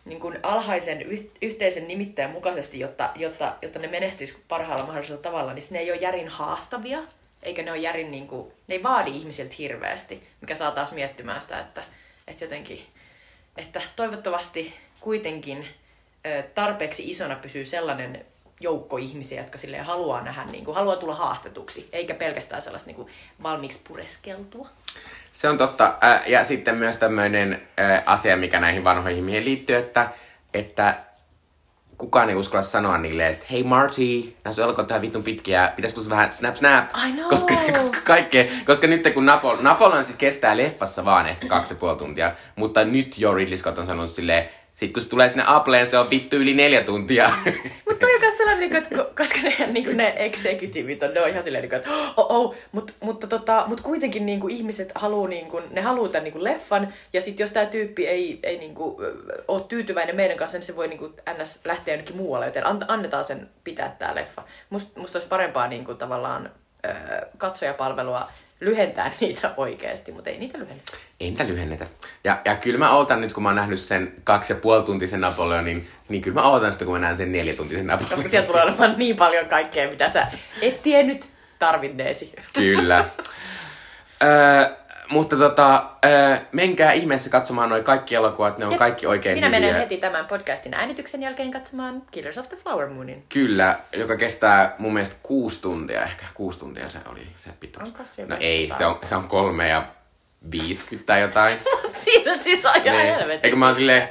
niin 0.05 0.19
kuin 0.19 0.39
alhaisen 0.43 1.01
yh, 1.01 1.31
yhteisen 1.41 1.87
nimittäjän 1.87 2.31
mukaisesti, 2.31 2.79
jotta, 2.79 3.09
jotta, 3.15 3.55
jotta 3.61 3.79
ne 3.79 3.87
menestyisi 3.87 4.37
parhaalla 4.47 4.85
mahdollisella 4.85 5.21
tavalla, 5.21 5.53
niin 5.53 5.65
ne 5.69 5.79
ei 5.79 5.91
ole 5.91 5.99
järin 5.99 6.27
haastavia, 6.27 6.99
eikä 7.43 7.63
ne 7.63 7.71
ole 7.71 7.79
järin, 7.79 8.11
niin 8.11 8.27
kuin, 8.27 8.53
ne 8.67 8.75
ei 8.75 8.83
vaadi 8.83 9.09
ihmisiltä 9.09 9.55
hirveästi, 9.57 10.27
mikä 10.41 10.55
saa 10.55 10.71
taas 10.71 10.91
miettimään 10.91 11.41
sitä, 11.41 11.59
että, 11.59 11.83
että 12.27 12.45
jotenkin, 12.45 12.85
että 13.57 13.81
toivottavasti 13.95 14.73
kuitenkin 14.99 15.67
tarpeeksi 16.55 17.09
isona 17.09 17.35
pysyy 17.35 17.65
sellainen 17.65 18.25
joukko 18.59 18.97
ihmisiä, 18.97 19.41
jotka 19.41 19.57
sille 19.57 19.77
haluaa 19.77 20.21
nähdä, 20.21 20.45
niin 20.45 20.65
kuin, 20.65 20.75
haluaa 20.75 20.95
tulla 20.95 21.15
haastetuksi, 21.15 21.89
eikä 21.91 22.13
pelkästään 22.13 22.61
sellaista 22.61 22.87
niin 22.87 22.95
kuin, 22.95 23.07
valmiiksi 23.43 23.79
pureskeltua. 23.87 24.69
Se 25.33 25.49
on 25.49 25.57
totta. 25.57 25.95
ja 26.27 26.43
sitten 26.43 26.75
myös 26.75 26.97
tämmöinen 26.97 27.61
asia, 28.05 28.37
mikä 28.37 28.59
näihin 28.59 28.83
vanhoihin 28.83 29.23
miehiin 29.23 29.45
liittyy, 29.45 29.75
että, 29.75 30.09
että 30.53 30.95
kukaan 31.97 32.29
ei 32.29 32.35
uskalla 32.35 32.61
sanoa 32.61 32.97
niille, 32.97 33.27
että 33.27 33.45
hei 33.51 33.63
Marty, 33.63 34.35
nämä 34.43 34.53
sun 34.53 34.63
elokuvat 34.63 35.01
vitun 35.01 35.23
pitkiä, 35.23 35.73
pitäisikö 35.75 36.01
vähän 36.09 36.31
snap 36.31 36.55
snap? 36.55 36.85
Koska, 37.29 37.53
koska 37.77 37.97
kaikkea, 38.03 38.45
koska 38.65 38.87
nyt 38.87 39.13
kun 39.13 39.25
Napol, 39.25 39.57
Napoleon 39.61 40.05
siis 40.05 40.17
kestää 40.17 40.57
leffassa 40.57 41.05
vaan 41.05 41.25
ehkä 41.25 41.47
kaksi 41.47 41.73
ja 41.73 41.77
puoli 41.79 41.97
tuntia, 41.97 42.31
mutta 42.55 42.85
nyt 42.85 43.17
jo 43.17 43.33
Ridley 43.33 43.57
Scott 43.57 43.77
on 43.77 43.85
sanonut 43.85 44.09
silleen, 44.09 44.49
sitten 44.75 44.93
kun 44.93 45.01
se 45.01 45.09
tulee 45.09 45.29
sinne 45.29 45.43
Appleen, 45.47 45.87
se 45.87 45.97
on 45.97 46.09
vittu 46.09 46.35
yli 46.35 46.53
neljä 46.53 46.83
tuntia. 46.83 47.29
Toi 48.03 48.15
on 48.15 48.21
myös 48.21 48.37
sellainen, 48.37 48.69
niin 48.69 48.75
että 48.75 48.95
koska 49.17 49.39
ne, 49.43 49.67
niin 49.71 49.85
kuin 49.85 49.97
ne 49.97 50.13
executiveit 50.17 51.03
on, 51.03 51.13
ne 51.13 51.21
on 51.21 51.29
ihan 51.29 51.43
silleen, 51.43 51.61
niin 51.61 51.75
että 51.75 51.89
oh, 52.17 52.25
oh, 52.29 52.55
mut, 52.71 52.93
mutta 52.99 53.27
tota, 53.27 53.63
mut 53.67 53.81
kuitenkin 53.81 54.25
niin 54.25 54.39
kuin 54.39 54.53
ihmiset 54.53 54.91
haluaa, 54.95 55.29
niin 55.29 55.45
kuin, 55.45 55.63
ne 55.71 55.81
haluaa 55.81 56.09
tämän 56.09 56.23
niin 56.23 56.31
kuin 56.31 56.43
leffan, 56.43 56.93
ja 57.13 57.21
sitten 57.21 57.43
jos 57.43 57.51
tämä 57.51 57.65
tyyppi 57.65 58.07
ei, 58.07 58.39
ei 58.43 58.57
niin 58.57 58.75
kuin, 58.75 58.95
ole 59.47 59.61
tyytyväinen 59.67 60.15
meidän 60.15 60.37
kanssa, 60.37 60.57
niin 60.57 60.65
se 60.65 60.75
voi 60.75 60.87
niin 60.87 60.99
kuin, 60.99 61.13
ns. 61.41 61.59
lähteä 61.65 61.93
jonnekin 61.93 62.17
muualle, 62.17 62.45
joten 62.45 62.63
annetaan 62.87 63.23
sen 63.23 63.49
pitää 63.63 63.95
tämä 63.99 64.15
leffa. 64.15 64.43
Musta 64.69 64.99
must 64.99 65.15
olisi 65.15 65.27
parempaa 65.27 65.67
niin 65.67 65.85
kuin, 65.85 65.97
tavallaan 65.97 66.51
katsojapalvelua 67.37 68.29
lyhentää 68.59 69.11
niitä 69.21 69.53
oikeasti, 69.57 70.11
mutta 70.11 70.29
ei 70.29 70.37
niitä 70.37 70.59
lyhennetä. 70.59 70.91
Ei 71.19 71.29
niitä 71.29 71.47
lyhennetä. 71.47 71.87
Ja, 72.23 72.41
ja 72.45 72.55
kyllä 72.55 72.79
mä 72.79 72.91
ootan 72.91 73.21
nyt, 73.21 73.33
kun 73.33 73.43
mä 73.43 73.49
oon 73.49 73.55
nähnyt 73.55 73.79
sen 73.79 74.13
kaksi 74.23 74.53
ja 74.53 74.59
puoli 74.59 74.83
tuntisen 74.83 75.21
Napoleonin, 75.21 75.87
niin 76.09 76.21
kyllä 76.21 76.41
mä 76.41 76.49
ootan 76.49 76.73
sitä, 76.73 76.85
kun 76.85 76.93
mä 76.93 76.99
näen 76.99 77.15
sen 77.15 77.31
neljä 77.31 77.55
tuntisen 77.55 77.87
Napoleonin. 77.87 78.15
Koska 78.15 78.29
siellä 78.29 78.47
tulee 78.47 78.63
olemaan 78.63 78.95
niin 78.97 79.15
paljon 79.15 79.45
kaikkea, 79.45 79.89
mitä 79.89 80.09
sä 80.09 80.27
et 80.61 80.83
tiennyt 80.83 81.29
tarvinneesi. 81.59 82.33
Kyllä. 82.53 83.05
öö, 84.23 84.82
mutta 85.13 85.35
tota, 85.35 85.83
äh, 86.05 86.41
menkää 86.51 86.91
ihmeessä 86.91 87.29
katsomaan 87.29 87.69
noin 87.69 87.83
kaikki 87.83 88.15
elokuvat, 88.15 88.57
ne 88.57 88.65
on 88.65 88.71
Jep. 88.71 88.79
kaikki 88.79 89.07
oikein 89.07 89.37
Minä 89.37 89.47
hyviä. 89.47 89.59
menen 89.59 89.75
heti 89.81 89.97
tämän 89.97 90.25
podcastin 90.25 90.73
äänityksen 90.73 91.21
jälkeen 91.21 91.51
katsomaan 91.51 92.01
Killers 92.11 92.37
of 92.37 92.49
the 92.49 92.57
Flower 92.57 92.89
Moonin. 92.89 93.23
Kyllä, 93.29 93.79
joka 93.97 94.15
kestää 94.17 94.75
mun 94.79 94.93
mielestä 94.93 95.15
kuusi 95.23 95.61
tuntia 95.61 96.03
ehkä. 96.03 96.25
Kuusi 96.33 96.59
tuntia 96.59 96.89
se 96.89 96.99
oli 97.11 97.27
se 97.35 97.49
pituus. 97.59 97.89
Onko 97.89 98.03
se 98.05 98.25
no 98.25 98.35
ei, 98.39 98.71
se 98.77 98.85
on, 98.85 98.99
se 99.03 99.15
on 99.15 99.27
kolme 99.27 99.67
ja 99.69 99.83
viisikymmentä 100.51 101.07
tai 101.07 101.21
jotain. 101.21 101.57
Silti 101.93 102.61
se 102.61 102.67
on 102.69 102.75
ihan 102.85 102.97
Niin. 102.97 103.15
helvetin. 103.15 103.39
Eikö 103.43 103.55
mä 103.55 103.65
oon 103.65 103.75
silleen, 103.75 104.09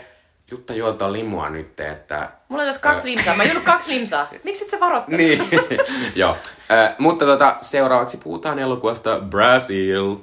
Jutta 0.51 0.75
juottaa 0.75 1.13
limua 1.13 1.51
nyt, 1.51 1.81
että... 1.81 2.29
Mulla 2.49 2.63
on 2.63 2.69
tässä 2.69 2.81
kaksi 2.81 3.05
limsaa. 3.05 3.37
Mä 3.37 3.45
juonut 3.45 3.63
kaksi 3.63 3.91
limsaa. 3.91 4.29
Miksi 4.45 4.65
et 4.65 4.71
sä 4.71 4.81
varoittanut? 4.81 5.19
Niin, 5.19 5.49
joo. 6.15 6.37
Äh, 6.71 6.95
mutta 6.99 7.25
tota, 7.25 7.57
seuraavaksi 7.61 8.17
puhutaan 8.17 8.59
elokuvasta 8.59 9.21
Brazil. 9.21 10.17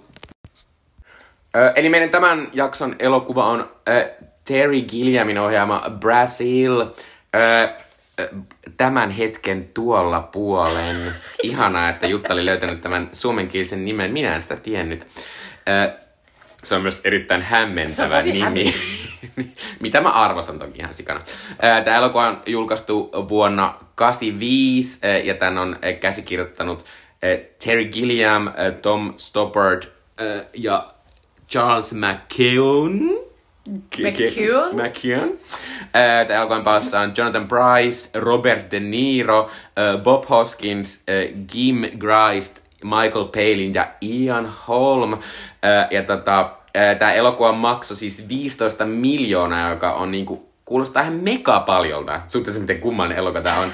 Eli 1.76 1.90
meidän 1.90 2.10
tämän 2.10 2.48
jakson 2.54 2.96
elokuva 3.00 3.46
on 3.46 3.72
Terry 4.48 4.82
Gilliamin 4.82 5.38
ohjaama 5.38 5.84
Brazil. 6.00 6.86
Tämän 8.78 9.10
hetken 9.10 9.70
tuolla 9.74 10.20
puolen. 10.20 11.14
Ihanaa, 11.44 11.90
että 11.90 12.08
Jutta 12.08 12.34
oli 12.34 12.46
löytänyt 12.46 12.82
tämän 12.82 13.10
suomenkielisen 13.14 13.86
nimen. 13.86 14.14
Minä 14.14 14.36
en 14.36 14.42
sitä 14.42 14.56
tiennyt. 14.56 15.08
Se 16.64 16.76
on 16.76 16.82
myös 16.82 17.02
erittäin 17.04 17.42
hämmentävä 17.42 18.22
nimi. 18.22 18.74
Mitä 19.80 20.02
mä 20.02 20.10
arvostan 20.10 20.60
toki 20.60 20.80
ihan 20.80 20.94
sikana. 20.94 21.22
Tämä 21.84 21.98
elokuva 21.98 22.28
on 22.28 22.42
julkaistu 22.46 23.12
vuonna 23.30 23.74
85 23.96 25.00
ää, 25.02 25.18
ja 25.18 25.34
tämän 25.34 25.58
on 25.58 25.78
käsikirjoittanut 26.00 26.86
Terry 27.66 27.86
Gilliam, 27.86 28.48
Tom 28.82 29.14
Stoppard 29.18 29.84
ja 30.54 30.88
Charles 31.50 31.94
McKeown. 31.94 33.00
Ke- 33.96 34.02
ke- 34.12 34.12
McKeown? 34.12 34.76
McKeown. 34.76 35.38
Ää, 35.94 36.26
Tämä 36.26 36.38
elokuvan 36.40 36.64
päässä 36.64 37.00
on 37.00 37.12
Jonathan 37.18 37.48
Price, 37.48 38.20
Robert 38.20 38.72
De 38.72 38.80
Niro, 38.80 39.50
ää, 39.76 39.98
Bob 39.98 40.24
Hoskins, 40.30 41.04
ää, 41.08 41.16
Kim 41.48 41.82
Grist, 41.98 42.60
Michael 42.84 43.26
Palin 43.26 43.74
ja 43.74 43.88
Ian 44.02 44.54
Holm. 44.68 45.18
Ää, 45.64 45.88
Ja 45.92 46.04
tota, 46.04 46.52
tämä 47.00 47.14
elokuva 47.14 47.52
maksoi 47.52 47.98
siis 47.98 48.28
15 48.30 48.86
miljoonaa, 48.86 49.70
joka 49.70 49.94
on 49.94 50.12
niinku 50.12 50.49
kuulostaa 50.70 51.02
ihan 51.02 51.14
mega 51.14 51.60
paljolta, 51.60 52.22
suhteessa 52.28 52.62
miten 52.62 52.80
kummallinen 52.80 53.18
elokuva 53.18 53.42
tämä 53.42 53.60
on. 53.60 53.72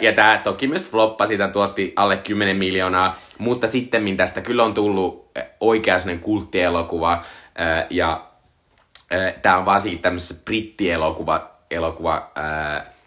Ja 0.00 0.12
tämä 0.12 0.40
toki 0.44 0.66
myös 0.68 0.90
floppasi, 0.90 1.34
sitä 1.34 1.48
tuotti 1.48 1.92
alle 1.96 2.16
10 2.16 2.56
miljoonaa, 2.56 3.16
mutta 3.38 3.66
sitten 3.66 4.16
tästä 4.16 4.40
kyllä 4.40 4.64
on 4.64 4.74
tullut 4.74 5.30
oikea 5.60 5.96
kulttielokuva. 6.20 7.22
Ja 7.90 8.30
Tämä 9.42 9.58
on 9.58 9.64
vaan 9.64 9.80
siitä 9.80 10.02
tämmöisessä 10.02 10.44
brittielokuva 10.44 11.50
elokuva, 11.70 12.30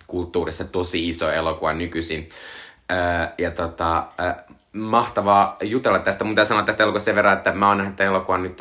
kulttuurissa 0.08 0.64
tosi 0.64 1.10
iso 1.10 1.32
elokuva 1.32 1.74
nykyisin. 1.74 2.30
Ja 3.38 3.52
tota, 3.52 4.08
mahtavaa 4.74 5.58
jutella 5.62 6.00
tästä. 6.00 6.24
Mun 6.24 6.36
sanoa 6.44 6.64
tästä 6.64 6.84
elokuvasta 6.84 7.06
sen 7.06 7.16
verran, 7.16 7.38
että 7.38 7.52
mä 7.52 7.68
oon 7.68 7.78
nähnyt 7.78 7.96
tämän 7.96 8.14
elokuvan 8.14 8.44
nyt 8.44 8.58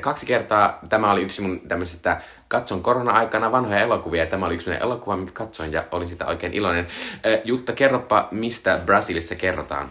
kaksi 0.00 0.26
kertaa. 0.26 0.78
Tämä 0.88 1.12
oli 1.12 1.22
yksi 1.22 1.42
mun 1.42 1.60
tämmöisistä 1.68 2.20
katson 2.48 2.82
korona-aikana 2.82 3.52
vanhoja 3.52 3.80
elokuvia. 3.80 4.26
Tämä 4.26 4.46
oli 4.46 4.54
yksi 4.54 4.64
sellainen 4.64 4.86
elokuva, 4.86 5.16
minkä 5.16 5.32
katsoin 5.32 5.72
ja 5.72 5.84
olin 5.92 6.08
sitä 6.08 6.26
oikein 6.26 6.52
iloinen. 6.52 6.86
Ää, 7.24 7.38
Jutta, 7.44 7.72
kerropa, 7.72 8.28
mistä 8.30 8.80
Brasilissa 8.86 9.34
kerrotaan. 9.34 9.90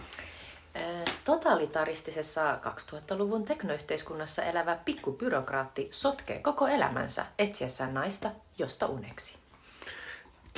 Ää, 0.74 0.82
Totalitaristisessa 1.24 2.58
2000-luvun 2.64 3.44
teknoyhteiskunnassa 3.44 4.42
elävä 4.42 4.76
pikkubyrokraatti 4.84 5.88
sotkee 5.90 6.38
koko 6.38 6.66
elämänsä 6.66 7.26
etsiessään 7.38 7.94
naista, 7.94 8.30
josta 8.58 8.86
uneksi. 8.86 9.36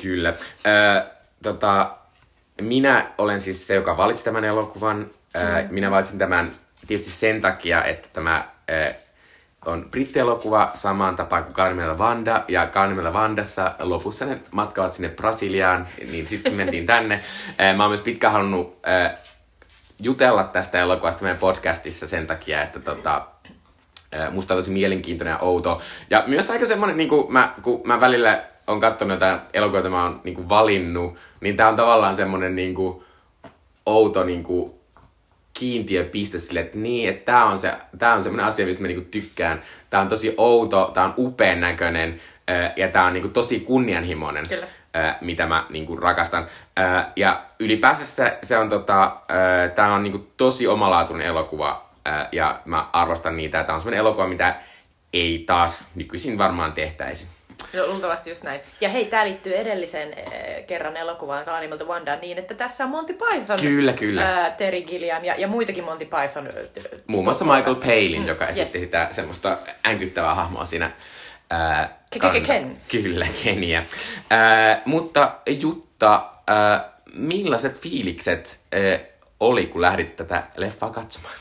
Kyllä. 0.03 0.35
Ö, 0.67 1.07
tota, 1.43 1.97
minä 2.61 3.11
olen 3.19 3.41
siis 3.41 3.67
se, 3.67 3.75
joka 3.75 3.97
valitsi 3.97 4.25
tämän 4.25 4.45
elokuvan. 4.45 5.11
Ö, 5.37 5.41
minä 5.71 5.91
valitsin 5.91 6.19
tämän 6.19 6.51
tietysti 6.87 7.13
sen 7.13 7.41
takia, 7.41 7.85
että 7.85 8.09
tämä 8.13 8.49
on 9.67 9.89
brittielokuva 9.91 10.71
samaan 10.75 11.17
tapaan 11.17 11.45
kuin 11.45 11.55
Carmela 11.55 11.99
Vanda. 11.99 12.45
Ja 12.49 12.67
Carmela 12.67 13.13
Vandassa 13.13 13.73
lopussa 13.79 14.27
ne 14.27 14.39
matkavat 14.51 14.93
sinne 14.93 15.09
Brasiliaan, 15.09 15.89
niin 16.11 16.29
sitten 16.29 16.55
mentiin 16.55 16.87
tänne. 16.87 17.21
Mä 17.77 17.83
oon 17.83 17.91
myös 17.91 18.01
pitkään 18.01 18.33
halunnut 18.33 18.79
jutella 20.01 20.45
tästä 20.45 20.81
elokuvasta 20.81 21.23
meidän 21.23 21.41
podcastissa 21.41 22.07
sen 22.07 22.27
takia, 22.27 22.63
että 22.63 22.81
tota, 22.81 23.27
musta 24.31 24.55
on 24.55 24.59
tosi 24.59 24.71
mielenkiintoinen 24.71 25.33
ja 25.33 25.39
outo. 25.39 25.81
Ja 26.11 26.25
myös 26.27 26.51
aika 26.51 26.67
semmonen, 26.67 26.97
niin 26.97 27.09
kuin 27.09 27.33
mä, 27.33 27.55
kun 27.63 27.81
mä 27.85 28.01
välillä 28.01 28.45
on 28.67 28.81
katsonut 28.81 29.15
jotain 29.15 29.41
elokuvia, 29.55 29.91
mä 29.91 30.03
oon 30.03 30.21
niin 30.25 30.35
kuin 30.35 30.49
valinnut, 30.49 31.17
niin 31.41 31.57
tää 31.57 31.69
on 31.69 31.77
tavallaan 31.77 32.15
semmonen 32.15 32.55
niin 32.57 32.75
kuin, 32.75 33.05
outo 33.87 34.25
niin 34.25 34.43
kuin, 34.43 34.77
kiintiöpiste 35.59 36.39
sille, 36.39 36.61
että 36.61 36.79
niin, 36.79 37.09
että 37.09 37.33
tää 37.33 37.45
on, 37.45 37.59
se, 37.59 37.75
tää 37.99 38.15
on 38.15 38.23
semmonen 38.23 38.47
asia, 38.47 38.67
mistä 38.67 38.83
mä 38.83 38.89
niinku 38.89 39.09
tykkään. 39.11 39.63
Tää 39.91 40.01
on 40.01 40.09
tosi 40.09 40.35
outo, 40.37 40.91
tää 40.95 41.05
on 41.05 41.15
upean 41.19 41.61
näköinen 41.61 42.21
ää, 42.49 42.73
ja 42.77 42.89
tää 42.89 43.05
on 43.05 43.13
niinku 43.13 43.29
tosi 43.29 43.61
kunnianhimoinen, 43.61 44.49
Kyllä. 44.49 44.67
ää, 44.95 45.19
mitä 45.21 45.47
mä 45.47 45.67
niinku 45.71 45.97
rakastan. 45.97 46.47
Ää, 46.77 47.13
ja 47.17 47.43
ylipäänsä 47.59 48.07
se, 48.07 48.39
se 48.43 48.59
on 48.59 48.69
tota, 48.69 49.17
ää, 49.29 49.69
tää 49.69 49.93
on 49.93 50.03
niinku 50.03 50.27
tosi 50.37 50.69
omalaatuinen 50.69 51.27
elokuva 51.27 51.87
ja 52.33 52.61
mä 52.65 52.89
arvostan 52.93 53.37
niitä. 53.37 53.65
Tää 53.65 53.75
on 53.75 53.81
semmonen 53.81 54.01
elokuva, 54.01 54.27
mitä 54.27 54.55
ei 55.13 55.45
taas 55.47 55.91
nykyisin 55.95 56.39
varmaan 56.39 56.73
tehtäisi. 56.73 57.29
No, 57.77 57.87
luultavasti 57.87 58.31
just 58.31 58.43
näin. 58.43 58.61
Ja 58.81 58.89
hei, 58.89 59.05
tää 59.05 59.25
liittyy 59.25 59.57
edellisen 59.57 60.09
äh, 60.19 60.67
kerran 60.67 60.97
elokuvaan 60.97 61.45
kala 61.45 61.61
nimeltä 61.61 61.85
Wanda 61.85 62.17
niin, 62.17 62.39
että 62.39 62.55
tässä 62.55 62.85
on 62.85 62.91
Monty 62.91 63.13
Python. 63.13 63.59
Kyllä, 63.61 63.93
kyllä. 63.93 64.45
Äh, 64.47 64.53
Terry 64.57 64.81
Gilliam 64.83 65.25
ja, 65.25 65.35
ja 65.39 65.49
muitakin 65.49 65.85
Monty 65.85 66.05
Python. 66.05 66.47
Äh, 66.47 67.01
Muun 67.07 67.25
muassa. 67.25 67.45
Michael 67.45 67.75
Palin, 67.75 68.27
joka 68.27 68.45
Mm, 68.45 68.51
esitti 68.51 68.79
yes. 68.79 68.85
sitä 68.85 69.09
semmoista 69.11 69.57
änkyttävää 69.87 70.35
hahmoa 70.35 70.65
siinä. 70.65 70.91
Kan- 72.19 72.43
Ken. 72.47 72.77
Kyllä, 72.91 73.27
Keniä. 73.45 73.87
Ää, 74.31 74.83
mutta 74.85 75.33
Jutta, 75.47 76.27
ää, 76.47 76.93
millaiset 77.15 77.79
fiilikset 77.81 78.61
ää, 78.73 78.99
oli, 79.41 79.67
kun 79.67 79.81
lähdit 79.83 80.17
tätä 80.17 80.43
leffaa 80.57 80.91
katsomaan? 80.91 81.35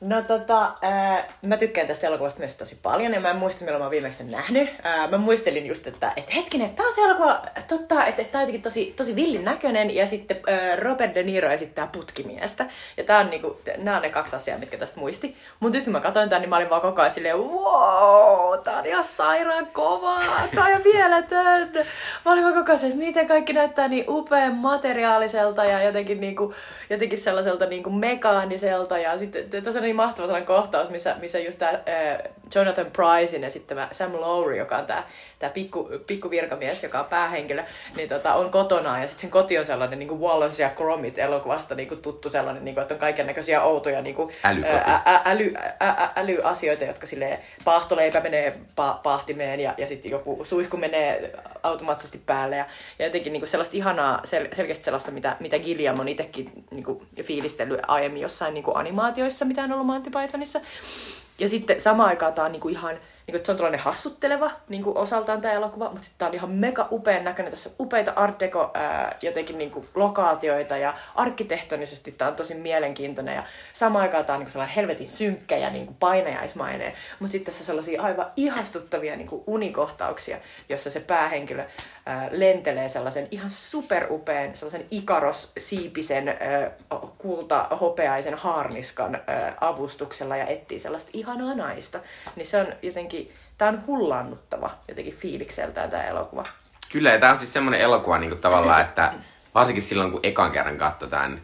No 0.00 0.22
tota, 0.22 0.72
ää, 0.82 1.24
mä 1.42 1.56
tykkään 1.56 1.86
tästä 1.86 2.06
elokuvasta 2.06 2.40
myös 2.40 2.56
tosi 2.56 2.78
paljon 2.82 3.14
ja 3.14 3.20
mä 3.20 3.30
en 3.30 3.36
muista 3.36 3.64
milloin 3.64 3.80
mä 3.80 3.84
oon 3.84 3.90
viimeksi 3.90 4.18
sen 4.18 4.30
nähnyt. 4.30 4.74
Ää, 4.82 5.06
mä 5.06 5.18
muistelin 5.18 5.66
just, 5.66 5.86
että 5.86 6.12
et 6.16 6.34
hetkinen, 6.34 6.66
että 6.66 6.76
tää 6.76 6.86
on 6.86 6.94
se 6.94 7.00
elokuva, 7.00 7.42
totta, 7.68 8.06
että 8.06 8.22
et 8.22 8.30
tää 8.30 8.38
on 8.38 8.42
jotenkin 8.42 8.62
tosi, 8.62 8.94
tosi 8.96 9.16
villin 9.16 9.44
näköinen 9.44 9.94
ja 9.94 10.06
sitten 10.06 10.40
ää, 10.46 10.76
Robert 10.76 11.14
De 11.14 11.22
Niro 11.22 11.50
esittää 11.50 11.88
putkimiestä. 11.92 12.66
Ja 12.96 13.04
tää 13.04 13.18
on 13.18 13.30
niinku, 13.30 13.60
nää 13.76 13.96
on 13.96 14.02
ne 14.02 14.10
kaksi 14.10 14.36
asiaa, 14.36 14.58
mitkä 14.58 14.78
tästä 14.78 15.00
muisti. 15.00 15.36
Mut 15.60 15.72
nyt 15.72 15.84
kun 15.84 15.92
mä 15.92 16.00
katsoin 16.00 16.28
tän, 16.28 16.40
niin 16.40 16.50
mä 16.50 16.56
olin 16.56 16.70
vaan 16.70 16.82
koko 16.82 17.00
ajan 17.00 17.12
silleen, 17.12 17.38
wow, 17.38 18.58
tää 18.64 18.78
on 18.78 18.86
ihan 18.86 19.04
sairaan 19.04 19.66
kovaa, 19.66 20.22
tää 20.54 20.64
on 20.64 20.82
mieletön. 20.84 21.70
Mä 22.24 22.32
olin 22.32 22.42
vaan 22.44 22.54
koko 22.54 22.72
ajan 22.72 22.84
että 22.84 22.98
miten 22.98 23.26
kaikki 23.26 23.52
näyttää 23.52 23.88
niin 23.88 24.04
upean 24.08 24.54
materiaaliselta 24.54 25.64
ja 25.64 25.82
jotenkin, 25.82 26.20
niinku, 26.20 26.54
jotenkin 26.90 27.18
sellaiselta 27.18 27.66
niinku 27.66 27.90
mekaaniselta. 27.90 28.98
Ja 28.98 29.18
sitten 29.18 29.62
niin 29.88 29.96
mahtava 29.96 30.40
kohtaus, 30.40 30.90
missä, 30.90 31.16
missä 31.20 31.38
just 31.38 31.58
tämä 31.58 31.72
Jonathan 32.54 32.86
Pricein 32.86 33.44
esittämä 33.44 33.88
Sam 33.92 34.12
Lowry, 34.12 34.56
joka 34.56 34.76
on 34.76 34.86
tämä 34.86 35.02
tää 35.38 35.50
pikku, 35.50 35.90
pikku 36.06 36.30
virkamies, 36.30 36.82
joka 36.82 37.00
on 37.00 37.04
päähenkilö, 37.04 37.64
niin 37.96 38.08
tota, 38.08 38.34
on 38.34 38.50
kotona. 38.50 39.02
Ja 39.02 39.08
sitten 39.08 39.20
sen 39.20 39.30
koti 39.30 39.58
on 39.58 39.66
sellainen 39.66 39.98
niin 39.98 40.08
kuin 40.08 40.20
Wallace 40.20 40.62
ja 40.62 40.70
Gromit 40.70 41.18
elokuvasta 41.18 41.74
niin 41.74 41.88
kuin 41.88 42.02
tuttu 42.02 42.30
sellainen, 42.30 42.64
niin 42.64 42.74
kuin, 42.74 42.82
että 42.82 42.94
on 42.94 43.00
kaiken 43.00 43.26
näköisiä 43.26 43.62
outoja 43.62 44.02
niin 44.02 44.14
kuin, 44.14 44.30
ä, 44.44 44.94
ä, 45.14 45.22
äly, 45.24 45.54
ä, 45.82 46.08
älyasioita, 46.16 46.84
jotka 46.84 47.06
silleen 47.06 47.38
paahtoleipä 47.64 48.20
menee 48.20 48.58
pa, 48.76 49.00
paahtimeen 49.02 49.60
ja, 49.60 49.74
ja 49.78 49.88
sitten 49.88 50.10
joku 50.10 50.44
suihku 50.44 50.76
menee 50.76 51.32
automaattisesti 51.62 52.22
päälle. 52.26 52.56
Ja, 52.56 52.66
ja 52.98 53.04
jotenkin 53.04 53.32
niin 53.32 53.40
kuin 53.40 53.48
sellaista 53.48 53.76
ihanaa, 53.76 54.20
sel, 54.24 54.48
selkeästi 54.56 54.84
sellaista, 54.84 55.10
mitä, 55.10 55.36
mitä 55.40 55.58
Gilliam 55.58 56.00
on 56.00 56.08
itsekin 56.08 56.52
niin 56.70 56.84
kuin, 56.84 57.06
fiilistellyt 57.22 57.80
aiemmin 57.88 58.22
jossain 58.22 58.54
niin 58.54 58.64
kuin 58.64 58.76
animaatioissa, 58.76 59.44
mitä 59.44 59.62
on 59.62 59.72
ollut 59.72 59.86
Monty 59.86 60.10
Pythonissa. 60.10 60.60
Ja 61.38 61.48
sitten 61.48 61.80
samaan 61.80 62.08
aikaan 62.08 62.32
tää 62.32 62.44
on 62.44 62.52
niinku 62.52 62.68
ihan, 62.68 62.98
niinku, 63.28 63.36
että 63.36 63.46
se 63.46 63.52
on 63.52 63.56
tällainen 63.56 63.80
hassutteleva 63.80 64.50
niinku 64.68 64.92
osaltaan 64.94 65.40
tämä 65.40 65.54
elokuva, 65.54 65.84
mutta 65.84 66.04
sitten 66.04 66.18
tää 66.18 66.28
on 66.28 66.34
ihan 66.34 66.50
mega 66.50 66.88
upean 66.90 67.24
näköinen. 67.24 67.50
Tässä 67.50 67.70
on 67.70 67.86
upeita 67.86 68.12
art 68.16 68.40
deco, 68.40 68.70
ää, 68.74 69.16
jotenkin 69.22 69.58
niinku 69.58 69.86
lokaatioita 69.94 70.76
ja 70.76 70.94
arkkitehtonisesti 71.14 72.12
tää 72.12 72.28
on 72.28 72.36
tosi 72.36 72.54
mielenkiintoinen. 72.54 73.34
Ja 73.34 73.42
samaan 73.72 74.02
aikaan 74.02 74.24
tää 74.24 74.34
on 74.34 74.40
niinku 74.40 74.52
sellainen 74.52 74.74
helvetin 74.74 75.08
synkkä 75.08 75.56
ja 75.56 75.70
niinku 75.70 75.96
painajaismainen. 76.00 76.92
Mutta 77.20 77.32
sitten 77.32 77.46
tässä 77.46 77.62
on 77.62 77.66
sellaisia 77.66 78.02
aivan 78.02 78.26
ihastuttavia 78.36 79.16
niinku 79.16 79.44
unikohtauksia, 79.46 80.38
jossa 80.68 80.90
se 80.90 81.00
päähenkilö 81.00 81.64
lentelee 82.30 82.88
sellaisen 82.88 83.28
ihan 83.30 83.50
superupeen, 83.50 84.56
sellaisen 84.56 84.86
ikaros-siipisen 84.90 86.36
kulta-hopeaisen 87.18 88.34
haarniskan 88.34 89.20
avustuksella 89.60 90.36
ja 90.36 90.46
etsii 90.46 90.78
sellaista 90.78 91.10
ihanaa 91.12 91.54
naista. 91.54 92.00
Niin 92.36 92.46
se 92.46 92.60
on 92.60 92.66
jotenkin, 92.82 93.32
tämä 93.58 93.68
on 93.68 93.86
hullannuttava 93.86 94.70
jotenkin 94.88 95.14
fiilikseltään 95.14 95.90
tämä 95.90 96.04
elokuva. 96.04 96.44
Kyllä, 96.92 97.10
ja 97.10 97.20
tämä 97.20 97.32
on 97.32 97.38
siis 97.38 97.52
semmoinen 97.52 97.80
elokuva 97.80 98.18
niin 98.18 98.30
kuin 98.30 98.40
tavallaan, 98.40 98.80
että 98.80 99.14
varsinkin 99.54 99.82
silloin 99.82 100.10
kun 100.10 100.20
ekan 100.22 100.50
kerran 100.50 100.78
katsotaan, 100.78 101.40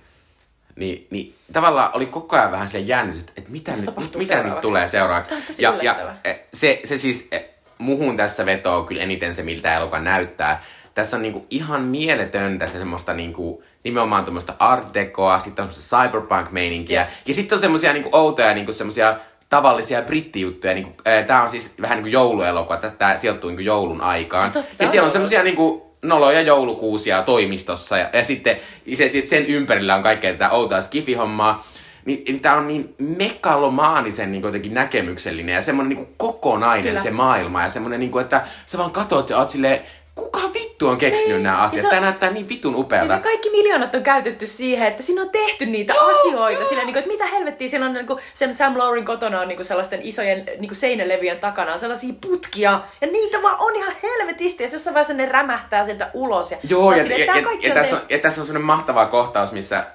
niin, 0.77 1.07
niin 1.11 1.37
tavallaan 1.53 1.90
oli 1.94 2.07
koko 2.07 2.37
ajan 2.37 2.53
vähän 2.53 2.68
se 2.68 2.79
jännitys, 2.79 3.24
että 3.37 3.50
mitä, 3.50 3.72
nyt, 3.72 4.16
mitä 4.16 4.42
nyt 4.42 4.61
tulee 4.61 4.88
seuraavaksi. 4.88 5.62
ja, 5.62 5.79
ja 5.83 6.14
e, 6.24 6.35
se, 6.53 6.81
se 6.85 6.98
siis, 6.98 7.29
e, 7.33 7.54
muhun 7.79 8.17
tässä 8.17 8.47
vetoo 8.47 8.83
kyllä 8.83 9.03
eniten 9.03 9.35
se, 9.35 9.43
miltä 9.43 9.77
elokuva 9.77 10.01
näyttää. 10.01 10.63
Tässä 10.95 11.17
on 11.17 11.23
niinku 11.23 11.47
ihan 11.51 11.83
mieletöntä 11.83 12.67
se 12.67 12.79
semmoista 12.79 13.15
niinku, 13.15 13.63
nimenomaan 13.85 14.25
tuommoista 14.25 14.55
art 14.59 14.95
decoa, 14.95 15.39
sitten 15.39 15.63
on 15.63 15.69
semmoista 15.73 15.97
cyberpunk-meininkiä. 15.97 17.07
Ja 17.27 17.35
sitten 17.35 17.57
on 17.57 17.61
semmoisia 17.61 17.93
niinku 17.93 18.09
outoja 18.13 18.55
niinku 18.55 18.73
semmoisia 18.73 19.17
tavallisia 19.49 20.03
brittijuttuja. 20.03 20.75
Niinku, 20.75 20.93
tämä 21.27 21.43
on 21.43 21.51
siis 21.51 21.75
vähän 21.81 21.97
niin 21.97 22.03
kuin 22.03 22.13
jouluelokuva, 22.13 22.77
tämä 22.77 23.17
sijoittuu 23.17 23.51
niinku 23.51 23.63
joulun 23.63 24.01
aikaan. 24.01 24.53
Totta, 24.53 24.75
ja 24.79 24.87
siellä 24.87 25.07
on 25.07 25.13
semmoisia 25.13 25.43
niinku 25.43 25.95
noloja 26.03 26.41
joulukuusia 26.41 27.23
toimistossa 27.23 27.99
ja, 27.99 28.11
ja 28.13 28.25
sitten 28.25 28.57
se, 28.95 29.09
siis 29.09 29.31
sen 29.31 29.47
ympärillä 29.47 29.95
on 29.95 30.03
kaikkea 30.03 30.33
tätä 30.33 30.51
outoa 30.51 30.81
skifihommaa. 30.81 31.67
Niin, 32.05 32.40
tämä 32.40 32.57
on 32.57 32.67
niin 32.67 32.95
megalomaanisen 32.99 34.33
niin 34.33 34.43
jotenkin 34.43 34.75
näkemyksellinen 34.75 35.55
ja 35.55 35.62
semmoinen 35.62 35.99
niin 35.99 36.14
kokonainen 36.17 36.85
Kyllä. 36.85 37.01
se 37.01 37.11
maailma 37.11 37.62
ja 37.62 37.69
semmoinen, 37.69 38.01
niin 38.01 38.11
kuin, 38.11 38.23
että 38.23 38.47
sä 38.67 38.79
vaan 38.79 38.90
katsot 38.90 39.31
ja 39.31 39.38
oot 39.38 39.51
silleen, 39.51 39.81
kuka 40.14 40.38
vittu 40.55 40.88
on 40.88 40.98
keksinyt 40.98 41.37
niin, 41.37 41.42
nämä 41.42 41.57
asiat? 41.57 41.85
On, 41.85 41.90
Tämä 41.90 42.03
näyttää 42.03 42.31
niin 42.31 42.48
vitun 42.48 42.74
upealta. 42.74 43.14
Niin 43.14 43.22
kaikki 43.22 43.50
miljoonat 43.50 43.94
on 43.94 44.03
käytetty 44.03 44.46
siihen, 44.46 44.88
että 44.88 45.03
siinä 45.03 45.22
on 45.22 45.31
tehty 45.31 45.66
niitä 45.66 45.92
joo, 45.92 46.11
asioita. 46.11 46.61
Joo. 46.61 46.68
Sillä, 46.68 46.83
niin 46.83 46.92
kuin, 46.92 46.98
että 46.98 47.12
mitä 47.12 47.27
helvettiä, 47.27 47.68
siellä 47.68 47.87
on 47.87 47.92
niin 47.92 48.07
kuin, 48.07 48.18
sen 48.35 48.55
Sam 48.55 48.79
Laurin 48.79 49.05
kotona 49.05 49.40
on 49.40 49.48
niin 49.48 49.57
kuin 49.57 49.66
sellaisten 49.66 50.00
isojen 50.03 50.46
niin 50.46 50.68
kuin 50.68 50.77
seinälevyjen 50.77 51.38
takana 51.38 51.72
on 51.72 51.79
sellaisia 51.79 52.14
putkia. 52.20 52.81
Ja 53.00 53.07
niitä 53.07 53.42
vaan 53.42 53.57
on 53.59 53.77
ihan 53.77 53.94
helvetisti. 54.03 54.62
Ja 54.62 54.68
jossain 54.72 54.94
vaiheessa 54.94 55.14
ne 55.14 55.27
rämähtää 55.27 55.85
sieltä 55.85 56.11
ulos. 56.14 56.50
Ja, 56.50 56.59
joo, 56.68 56.92
ja, 56.92 57.03
sille, 57.03 57.18
ja, 57.18 57.37
ja, 57.37 57.48
ja, 57.62 57.74
tässä 57.74 57.96
on, 57.96 58.03
ja 58.09 58.18
tässä 58.18 58.40
on 58.40 58.46
sellainen 58.46 58.66
mahtava 58.66 59.07
kohtaus, 59.07 59.53
missä 59.53 59.87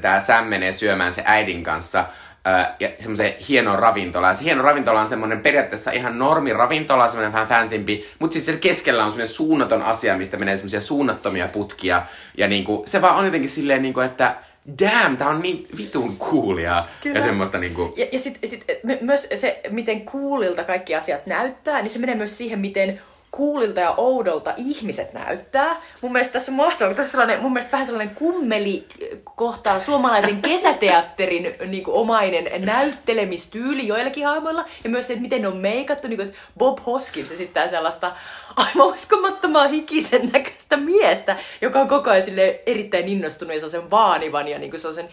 tämä 0.00 0.20
Sam 0.20 0.44
menee 0.44 0.72
syömään 0.72 1.12
se 1.12 1.22
äidin 1.26 1.62
kanssa– 1.62 2.04
ja 2.80 2.90
semmoisen 2.98 3.34
hieno 3.48 3.76
ravintola. 3.76 4.28
Ja 4.28 4.34
se 4.34 4.44
hieno 4.44 4.62
ravintola 4.62 5.00
on 5.00 5.06
semmoinen 5.06 5.40
periaatteessa 5.40 5.90
ihan 5.90 6.18
normi 6.18 6.52
ravintola, 6.52 7.08
semmoinen 7.08 7.32
vähän 7.32 7.48
fansimpi, 7.48 8.06
mutta 8.18 8.34
sitten 8.34 8.58
keskellä 8.58 9.04
on 9.04 9.10
semmoinen 9.10 9.34
suunnaton 9.34 9.82
asia, 9.82 10.18
mistä 10.18 10.36
menee 10.36 10.56
semmoisia 10.56 10.80
suunnattomia 10.80 11.48
putkia. 11.52 12.02
Ja 12.36 12.48
niinku, 12.48 12.82
se 12.86 13.02
vaan 13.02 13.16
on 13.16 13.24
jotenkin 13.24 13.50
silleen, 13.50 13.82
niinku, 13.82 14.00
että 14.00 14.36
damn, 14.80 15.16
tää 15.16 15.28
on 15.28 15.40
niin 15.40 15.66
vitun 15.76 16.16
coolia. 16.18 16.84
Kyllä. 17.02 17.18
Ja 17.18 17.24
semmoista 17.24 17.58
niinku... 17.58 17.94
Ja, 17.96 18.06
ja 18.12 18.18
sitten 18.18 18.50
sit, 18.50 18.64
myös 19.00 19.28
se, 19.34 19.60
miten 19.70 20.04
coolilta 20.04 20.64
kaikki 20.64 20.94
asiat 20.94 21.26
näyttää, 21.26 21.82
niin 21.82 21.90
se 21.90 21.98
menee 21.98 22.14
myös 22.14 22.38
siihen, 22.38 22.58
miten 22.58 23.00
kuulilta 23.32 23.80
ja 23.80 23.94
oudolta 23.96 24.54
ihmiset 24.56 25.12
näyttää. 25.12 25.80
Mun 26.00 26.12
mielestä 26.12 26.32
tässä 26.32 26.52
on 26.52 26.56
mahtavaa, 26.56 26.94
tässä 26.94 27.10
sellainen, 27.10 27.42
mun 27.42 27.52
mielestä 27.52 27.72
vähän 27.72 27.86
sellainen 27.86 28.14
kummeli 28.14 28.86
kohtaa 29.24 29.80
suomalaisen 29.80 30.42
kesäteatterin 30.48 31.54
niin 31.66 31.84
kuin 31.84 31.94
omainen 31.94 32.66
näyttelemistyyli 32.66 33.86
joillakin 33.86 34.26
hahmoilla. 34.26 34.64
Ja 34.84 34.90
myös 34.90 35.06
se, 35.06 35.12
että 35.12 35.22
miten 35.22 35.42
ne 35.42 35.48
on 35.48 35.56
meikattu, 35.56 36.08
niin 36.08 36.16
kuin, 36.16 36.28
että 36.28 36.40
Bob 36.58 36.78
Hoskins 36.86 37.32
esittää 37.32 37.68
sellaista 37.68 38.12
aivan 38.56 38.86
uskomattomaa 38.94 39.68
hikisen 39.68 40.30
näköistä 40.32 40.76
miestä, 40.76 41.36
joka 41.60 41.80
on 41.80 41.88
koko 41.88 42.10
ajan 42.10 42.24
erittäin 42.66 43.08
innostunut 43.08 43.54
ja 43.54 43.60
sellaisen 43.60 43.90
vaanivan 43.90 44.48
ja 44.48 44.58
niin 44.58 44.70
kuin 44.70 44.80
sellaisen 44.80 45.08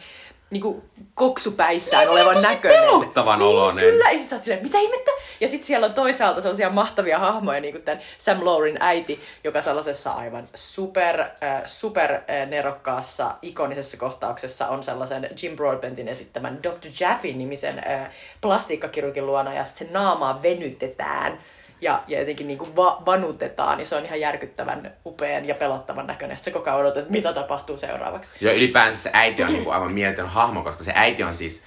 niinku 0.51 0.83
koksupäissään 1.13 2.03
niin, 2.03 2.11
olevan 2.11 2.43
näköinen. 2.43 2.81
pelottavan 2.81 3.39
niin, 3.39 3.47
oloinen. 3.47 3.85
Kyllä, 3.85 4.11
ja 4.11 4.19
sitten 4.19 4.39
silleen, 4.39 4.63
mitä 4.63 4.79
ihmettä? 4.79 5.11
Ja 5.39 5.47
sitten 5.47 5.67
siellä 5.67 5.85
on 5.87 5.93
toisaalta 5.93 6.41
sellaisia 6.41 6.69
mahtavia 6.69 7.19
hahmoja, 7.19 7.59
niin 7.59 7.73
kuin 7.73 7.83
tämän 7.83 8.01
Sam 8.17 8.45
Laurin 8.45 8.77
äiti, 8.79 9.19
joka 9.43 9.61
sellaisessa 9.61 10.11
aivan 10.11 10.47
super, 10.55 11.21
äh, 11.21 11.61
super 11.65 12.13
äh, 12.13 12.47
nerokkaassa, 12.47 13.35
ikonisessa 13.41 13.97
kohtauksessa 13.97 14.67
on 14.67 14.83
sellaisen 14.83 15.29
Jim 15.43 15.55
Broadbentin 15.55 16.07
esittämän 16.07 16.63
Dr. 16.63 16.89
Jaffin-nimisen 16.99 17.79
äh, 17.87 18.09
plastiikkakirurgin 18.41 19.25
luona, 19.25 19.53
ja 19.53 19.63
sitten 19.63 19.87
se 19.87 19.93
naamaa 19.93 20.41
venytetään 20.41 21.39
ja, 21.81 22.03
ja 22.07 22.19
jotenkin 22.19 22.47
niin 22.47 22.59
kuin 22.59 22.75
va- 22.75 23.01
vanutetaan, 23.05 23.77
niin 23.77 23.87
se 23.87 23.95
on 23.95 24.05
ihan 24.05 24.19
järkyttävän 24.19 24.93
upean 25.05 25.45
ja 25.45 25.55
pelottavan 25.55 26.07
näköinen. 26.07 26.37
Se 26.37 26.51
koko 26.51 26.69
ajan 26.69 26.79
odotat, 26.79 27.09
mitä 27.09 27.33
tapahtuu 27.33 27.77
seuraavaksi. 27.77 28.31
Joo, 28.41 28.53
ylipäänsä 28.53 28.99
se 28.99 29.09
äiti 29.13 29.43
on 29.43 29.53
niin 29.53 29.63
kuin 29.63 29.73
aivan 29.73 29.91
mieletön 29.91 30.29
hahmo, 30.29 30.63
koska 30.63 30.83
se 30.83 30.91
äiti 30.95 31.23
on 31.23 31.35
siis... 31.35 31.63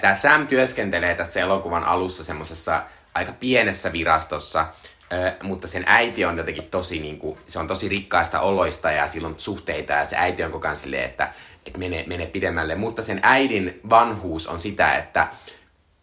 Tämä 0.00 0.14
Sam 0.14 0.46
työskentelee 0.46 1.14
tässä 1.14 1.40
elokuvan 1.40 1.84
alussa 1.84 2.24
semmoisessa 2.24 2.82
aika 3.14 3.32
pienessä 3.40 3.92
virastossa, 3.92 4.66
mutta 5.42 5.68
sen 5.68 5.84
äiti 5.86 6.24
on 6.24 6.38
jotenkin 6.38 6.70
tosi, 6.70 6.98
niin 6.98 7.18
kuin, 7.18 7.38
se 7.46 7.58
on 7.58 7.66
tosi 7.66 7.88
rikkaista 7.88 8.40
oloista 8.40 8.90
ja 8.90 9.06
silloin 9.06 9.34
suhteita 9.36 9.92
ja 9.92 10.04
se 10.04 10.16
äiti 10.16 10.44
on 10.44 10.52
koko 10.52 10.66
ajan 10.66 10.76
silleen, 10.76 11.04
että, 11.04 11.28
että 11.66 11.78
menee, 11.78 12.04
menee 12.06 12.26
pidemmälle. 12.26 12.74
Mutta 12.74 13.02
sen 13.02 13.20
äidin 13.22 13.80
vanhuus 13.90 14.46
on 14.46 14.58
sitä, 14.58 14.96
että 14.98 15.28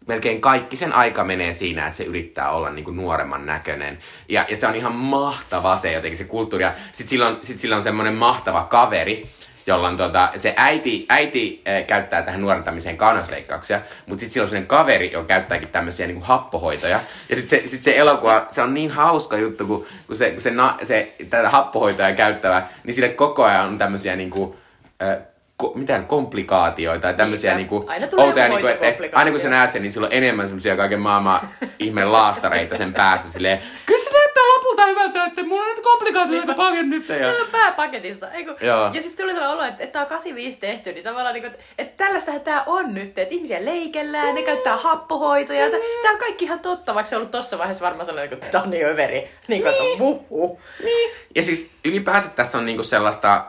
melkein 0.07 0.41
kaikki 0.41 0.75
sen 0.75 0.93
aika 0.93 1.23
menee 1.23 1.53
siinä, 1.53 1.85
että 1.85 1.97
se 1.97 2.03
yrittää 2.03 2.51
olla 2.51 2.69
niin 2.69 2.85
kuin 2.85 2.97
nuoremman 2.97 3.45
näköinen. 3.45 3.97
Ja, 4.29 4.45
ja 4.49 4.55
se 4.55 4.67
on 4.67 4.75
ihan 4.75 4.95
mahtava 4.95 5.75
se 5.75 5.91
jotenkin 5.91 6.17
se 6.17 6.23
kulttuuri. 6.23 6.63
Ja 6.63 6.73
sit 6.91 7.07
sillä 7.07 7.27
on, 7.27 7.37
sit 7.41 7.59
sillä 7.59 7.75
on 7.75 7.81
semmoinen 7.81 8.13
mahtava 8.13 8.63
kaveri, 8.63 9.27
jolla 9.67 9.87
on 9.87 9.97
tota, 9.97 10.29
se 10.35 10.53
äiti, 10.57 11.05
äiti 11.09 11.61
äh, 11.67 11.87
käyttää 11.87 12.21
tähän 12.21 12.41
nuorentamiseen 12.41 12.97
kauneusleikkauksia, 12.97 13.81
mutta 14.05 14.19
sitten 14.19 14.33
sillä 14.33 14.43
on 14.43 14.49
sellainen 14.49 14.67
kaveri, 14.67 15.11
joka 15.11 15.27
käyttääkin 15.27 15.69
tämmöisiä 15.69 16.07
niin 16.07 16.15
kuin 16.15 16.27
happohoitoja. 16.27 16.99
Ja 17.29 17.35
sitten 17.35 17.59
se, 17.61 17.67
sit 17.67 17.83
se 17.83 17.97
elokuva, 17.97 18.47
se 18.49 18.61
on 18.61 18.73
niin 18.73 18.91
hauska 18.91 19.37
juttu, 19.37 19.67
kun, 19.67 19.85
kun 20.07 20.15
se, 20.15 20.31
kun 20.31 20.41
se, 20.41 20.51
na, 20.51 20.77
se 20.83 21.15
tätä 21.29 21.49
happohoitoja 21.49 22.15
käyttävä, 22.15 22.67
niin 22.83 22.93
sille 22.93 23.09
koko 23.09 23.43
ajan 23.43 23.67
on 23.67 23.77
tämmöisiä 23.77 24.15
niin 24.15 24.29
kuin, 24.29 24.55
äh, 25.01 25.17
ko, 25.63 25.71
mitään 25.75 26.07
komplikaatioita 26.07 27.01
tai 27.01 27.13
tämmöisiä 27.13 27.51
niin, 27.51 27.57
niinku, 27.57 27.85
aina 27.87 28.07
tulee 28.07 28.25
outoja, 28.25 28.47
niinku, 28.47 28.67
että, 28.67 28.85
aina 29.13 29.31
kun 29.31 29.39
sä 29.39 29.49
näet 29.49 29.71
sen, 29.71 29.81
niin 29.81 29.91
sillä 29.91 30.07
on 30.07 30.13
enemmän 30.13 30.47
semmoisia 30.47 30.75
kaiken 30.75 30.99
maailman 30.99 31.49
ihmeen 31.79 32.11
laastareita 32.11 32.75
sen 32.75 32.93
päässä 32.93 33.31
silleen, 33.31 33.59
kyllä 33.85 34.03
se 34.03 34.11
näyttää 34.13 34.43
lopulta 34.55 34.85
hyvältä, 34.85 35.25
että 35.25 35.43
mulla 35.43 35.61
on 35.61 35.67
näitä 35.67 35.81
komplikaatioita 35.81 36.47
niin, 36.47 36.55
paljon 36.55 36.89
nyt. 36.89 37.09
Ja... 37.09 37.29
on 37.29 37.47
pääpaketissa. 37.51 38.31
Eiku, 38.31 38.51
ja 38.93 39.01
sitten 39.01 39.25
tuli 39.25 39.33
sellainen 39.33 39.57
olo, 39.57 39.63
että, 39.63 39.83
että 39.83 39.93
tämä 39.93 40.03
on 40.03 40.09
85 40.09 40.59
tehty, 40.59 40.93
niin 40.93 41.03
tavallaan 41.03 41.33
niin 41.33 41.43
kuin, 41.43 41.55
että, 41.77 42.03
tällaistähän 42.03 42.41
tämä 42.41 42.63
on 42.65 42.93
nyt, 42.93 43.17
että 43.17 43.35
ihmisiä 43.35 43.65
leikellään, 43.65 44.27
mm. 44.27 44.35
ne 44.35 44.41
käyttää 44.41 44.77
happohoitoja, 44.77 45.65
mm. 45.65 45.71
tämä 46.01 46.13
on 46.13 46.19
kaikki 46.19 46.45
ihan 46.45 46.59
totta, 46.59 46.95
vaikka 46.95 47.09
se 47.09 47.15
on 47.15 47.19
ollut 47.19 47.31
tossa 47.31 47.57
vaiheessa 47.57 47.85
varmaan 47.85 48.05
sellainen, 48.05 48.33
että 48.33 48.47
tämä 48.51 48.63
on 48.63 48.69
niin 48.69 48.85
överi, 48.85 49.29
niin 49.47 49.61
kuin, 49.61 49.71
niin. 49.71 49.91
että 49.91 49.99
vuhu. 49.99 50.59
Niin. 50.83 51.11
Ja 51.35 51.43
siis 51.43 51.71
ylipäänsä 51.85 52.29
tässä 52.29 52.57
on 52.57 52.65
niinku 52.65 52.83
sellaista, 52.83 53.45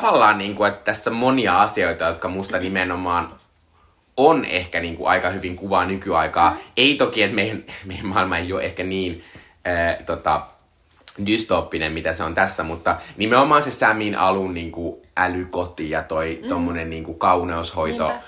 tavallaan, 0.00 0.38
niin 0.38 0.54
kuin, 0.54 0.72
että 0.72 0.84
tässä 0.84 1.10
on 1.10 1.16
monia 1.16 1.62
asioita, 1.62 2.04
jotka 2.04 2.28
musta 2.28 2.58
nimenomaan 2.58 3.34
on 4.16 4.44
ehkä 4.44 4.80
niin 4.80 4.96
kuin, 4.96 5.08
aika 5.08 5.30
hyvin 5.30 5.56
kuvaa 5.56 5.84
nykyaikaa. 5.84 6.50
Mm. 6.50 6.58
Ei 6.76 6.94
toki, 6.94 7.22
että 7.22 7.34
meidän, 7.34 7.64
meidän 7.86 8.06
maailma 8.06 8.38
ei 8.38 8.52
ole 8.52 8.62
ehkä 8.62 8.82
niin 8.82 9.24
äh, 9.66 10.04
tota, 10.06 10.46
dystooppinen, 11.26 11.92
mitä 11.92 12.12
se 12.12 12.24
on 12.24 12.34
tässä, 12.34 12.62
mutta 12.62 12.96
nimenomaan 13.16 13.62
se 13.62 13.70
Samin 13.70 14.18
alun 14.18 14.54
niin 14.54 14.72
kuin, 14.72 15.02
älykoti 15.16 15.90
ja 15.90 16.02
toi 16.02 16.38
mm. 16.42 16.48
tommonen 16.48 16.90
niin 16.90 17.04
kuin, 17.04 17.18
kauneushoito 17.18 18.08
äh, 18.08 18.18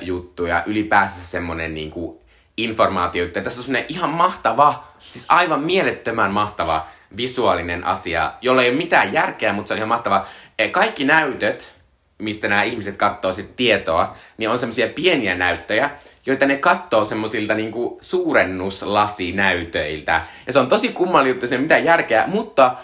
juttu 0.00 0.46
ja 0.46 0.62
ylipäänsä 0.66 1.20
semmonen 1.20 1.74
niin 1.74 1.90
kuin, 1.90 2.18
informaatio. 2.56 3.28
Tässä 3.28 3.60
on 3.60 3.64
semmonen 3.64 3.86
ihan 3.88 4.10
mahtava, 4.10 4.84
siis 4.98 5.26
aivan 5.28 5.60
mielettömän 5.60 6.34
mahtava 6.34 6.86
visuaalinen 7.16 7.84
asia, 7.84 8.32
jolla 8.40 8.62
ei 8.62 8.68
ole 8.68 8.76
mitään 8.76 9.12
järkeä, 9.12 9.52
mutta 9.52 9.68
se 9.68 9.74
on 9.74 9.78
ihan 9.78 9.88
mahtava. 9.88 10.26
E, 10.58 10.68
kaikki 10.68 11.04
näytöt, 11.04 11.74
mistä 12.18 12.48
nämä 12.48 12.62
ihmiset 12.62 12.96
katsoo 12.96 13.32
sit 13.32 13.56
tietoa, 13.56 14.16
niin 14.36 14.50
on 14.50 14.58
semmoisia 14.58 14.88
pieniä 14.88 15.34
näyttöjä, 15.34 15.90
joita 16.26 16.46
ne 16.46 16.56
katsoo 16.56 17.04
semmoisilta 17.04 17.54
niinku 17.54 17.98
suurennuslasinäytöiltä. 18.00 20.20
Ja 20.46 20.52
se 20.52 20.58
on 20.58 20.68
tosi 20.68 20.88
kummallinen 20.88 21.34
juttu, 21.34 21.46
siinä 21.46 21.58
ei 21.58 21.62
mitään 21.62 21.84
järkeä, 21.84 22.26
mutta 22.26 22.76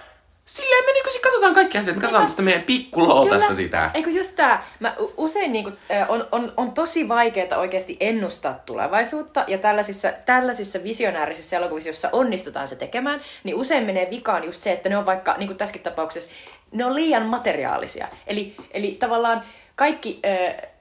Silleen 0.44 0.84
me 0.84 0.92
niinku 0.92 1.10
katsotaan 1.22 1.54
kaikki 1.54 1.78
asiat, 1.78 1.96
me 1.96 2.00
katsotaan 2.00 2.26
tästä 2.26 2.42
meidän 2.42 2.62
pikkuloutasta 2.62 3.54
sitä. 3.54 3.90
Eikö 3.94 4.10
just 4.10 4.36
tää, 4.36 4.64
mä 4.80 4.94
usein 5.16 5.52
niinku, 5.52 5.72
on, 6.08 6.28
on, 6.32 6.52
on 6.56 6.72
tosi 6.72 7.08
vaikeaa 7.08 7.58
oikeasti 7.58 7.96
ennustaa 8.00 8.54
tulevaisuutta, 8.66 9.44
ja 9.46 9.58
tällaisissa, 9.58 10.12
tällaisissa 10.26 10.82
visionäärisissä 10.82 11.56
elokuvissa, 11.56 11.88
jossa 11.88 12.08
onnistutaan 12.12 12.68
se 12.68 12.76
tekemään, 12.76 13.20
niin 13.44 13.56
usein 13.56 13.84
menee 13.84 14.10
vikaan 14.10 14.44
just 14.44 14.62
se, 14.62 14.72
että 14.72 14.88
ne 14.88 14.96
on 14.96 15.06
vaikka, 15.06 15.34
niin 15.38 15.46
kuin 15.46 15.56
tässäkin 15.56 15.82
tapauksessa, 15.82 16.30
ne 16.74 16.84
on 16.84 16.94
liian 16.94 17.26
materiaalisia. 17.26 18.08
Eli, 18.26 18.54
eli 18.70 18.90
tavallaan 18.90 19.42
kaikki, 19.76 20.20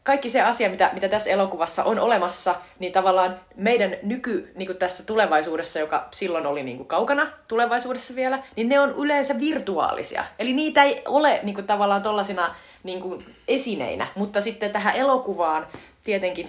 kaikki 0.03 0.29
se 0.29 0.41
asia, 0.41 0.69
mitä, 0.69 0.89
mitä 0.93 1.09
tässä 1.09 1.29
elokuvassa 1.29 1.83
on 1.83 1.99
olemassa, 1.99 2.55
niin 2.79 2.91
tavallaan 2.91 3.39
meidän 3.55 3.95
nyky 4.03 4.51
niin 4.55 4.67
kuin 4.67 4.77
tässä 4.77 5.05
tulevaisuudessa, 5.05 5.79
joka 5.79 6.07
silloin 6.11 6.45
oli 6.45 6.63
niin 6.63 6.77
kuin 6.77 6.87
kaukana 6.87 7.31
tulevaisuudessa 7.47 8.15
vielä, 8.15 8.43
niin 8.55 8.69
ne 8.69 8.79
on 8.79 8.95
yleensä 8.97 9.39
virtuaalisia. 9.39 10.23
Eli 10.39 10.53
niitä 10.53 10.83
ei 10.83 11.01
ole 11.07 11.39
niin 11.43 11.55
kuin 11.55 11.67
tavallaan 11.67 12.01
tollasina 12.01 12.55
niin 12.83 13.01
kuin 13.01 13.35
esineinä, 13.47 14.07
mutta 14.15 14.41
sitten 14.41 14.71
tähän 14.71 14.95
elokuvaan 14.95 15.67
tietenkin 16.03 16.45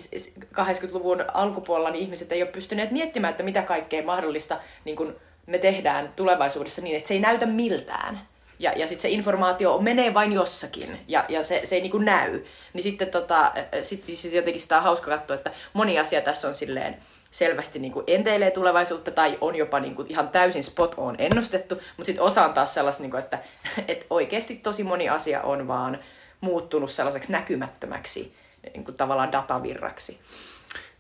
80-luvun 0.55 1.25
alkupuolella 1.35 1.91
niin 1.91 2.03
ihmiset 2.03 2.33
ei 2.33 2.43
ole 2.43 2.51
pystyneet 2.51 2.91
miettimään, 2.91 3.31
että 3.31 3.43
mitä 3.43 3.63
kaikkea 3.63 4.03
mahdollista 4.03 4.59
niin 4.85 4.97
kuin 4.97 5.15
me 5.47 5.59
tehdään 5.59 6.13
tulevaisuudessa 6.17 6.83
niin, 6.83 6.97
että 6.97 7.09
se 7.09 7.15
ei 7.15 7.21
näytä 7.21 7.47
miltään. 7.47 8.21
Ja, 8.59 8.73
ja 8.77 8.87
sitten 8.87 9.03
se 9.03 9.09
informaatio 9.09 9.79
menee 9.79 10.15
vain 10.15 10.33
jossakin, 10.33 11.01
ja, 11.09 11.25
ja 11.29 11.43
se, 11.43 11.61
se 11.65 11.75
ei 11.75 11.81
niinku 11.81 11.99
näy. 11.99 12.45
Niin 12.73 12.83
sitten 12.83 13.09
tota, 13.09 13.53
sit, 13.83 14.05
sit 14.15 14.33
jotenkin 14.33 14.63
sitä 14.63 14.77
on 14.77 14.83
hauska 14.83 15.11
katsoa, 15.11 15.37
että 15.37 15.51
moni 15.73 15.99
asia 15.99 16.21
tässä 16.21 16.49
on 16.49 16.55
silleen 16.55 16.97
selvästi 17.31 17.79
niinku 17.79 18.03
enteilee 18.07 18.51
tulevaisuutta, 18.51 19.11
tai 19.11 19.39
on 19.41 19.57
jopa 19.57 19.81
niinku 19.81 20.05
ihan 20.09 20.29
täysin 20.29 20.65
spot 20.65 20.95
on 20.97 21.17
ennustettu, 21.19 21.75
mutta 21.75 22.07
sitten 22.07 22.25
osa 22.25 22.45
on 22.45 22.53
taas 22.53 22.75
sellaista, 22.75 23.03
niinku, 23.03 23.17
että 23.17 23.39
et 23.89 24.07
oikeasti 24.11 24.57
tosi 24.57 24.85
moni 24.85 25.09
asia 25.09 25.43
on 25.43 25.69
vaan 25.69 25.99
muuttunut 26.41 26.91
sellaiseksi 26.91 27.33
näkymättömäksi 27.33 28.35
niinku 28.75 28.93
tavallaan 28.93 29.33
datavirraksi. 29.33 30.21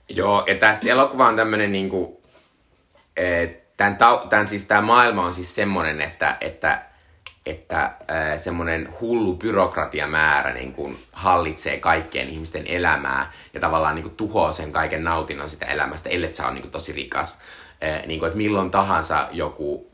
Joo, 0.09 0.45
ja 0.47 0.55
tässä 0.55 0.89
elokuva 0.89 1.29
on 1.29 1.37
tämmöinen 1.37 1.73
niinku, 1.73 2.21
tämän, 3.77 3.97
tämän, 4.29 4.49
siis 4.49 4.65
tämä 4.65 4.81
maailma 4.81 5.25
on 5.25 5.33
siis 5.33 5.55
semmoinen, 5.55 6.01
että, 6.01 6.37
että 6.41 6.83
että 7.47 7.93
semmoinen 8.37 8.89
hullu 9.01 9.35
byrokratiamäärä 9.35 10.55
niin 10.55 10.73
kuin 10.73 10.97
hallitsee 11.13 11.81
kaikkien 11.81 12.29
ihmisten 12.29 12.67
elämää 12.67 13.33
ja 13.55 13.61
tavallaan 13.61 13.95
niin 13.95 14.03
kuin 14.03 14.17
tuhoaa 14.17 14.53
sen 14.53 14.73
kaiken 14.73 15.05
nautinnon 15.05 15.51
sitä 15.51 15.67
elämästä, 15.67 16.09
ellei 16.09 16.35
sä 16.35 16.45
ole 16.45 16.53
niin 16.55 16.63
kuin 16.63 16.73
tosi 16.73 16.93
rikas. 16.93 17.41
Niin 18.07 18.19
kuin, 18.19 18.27
että 18.27 18.37
milloin 18.37 18.71
tahansa 18.71 19.29
joku 19.33 19.91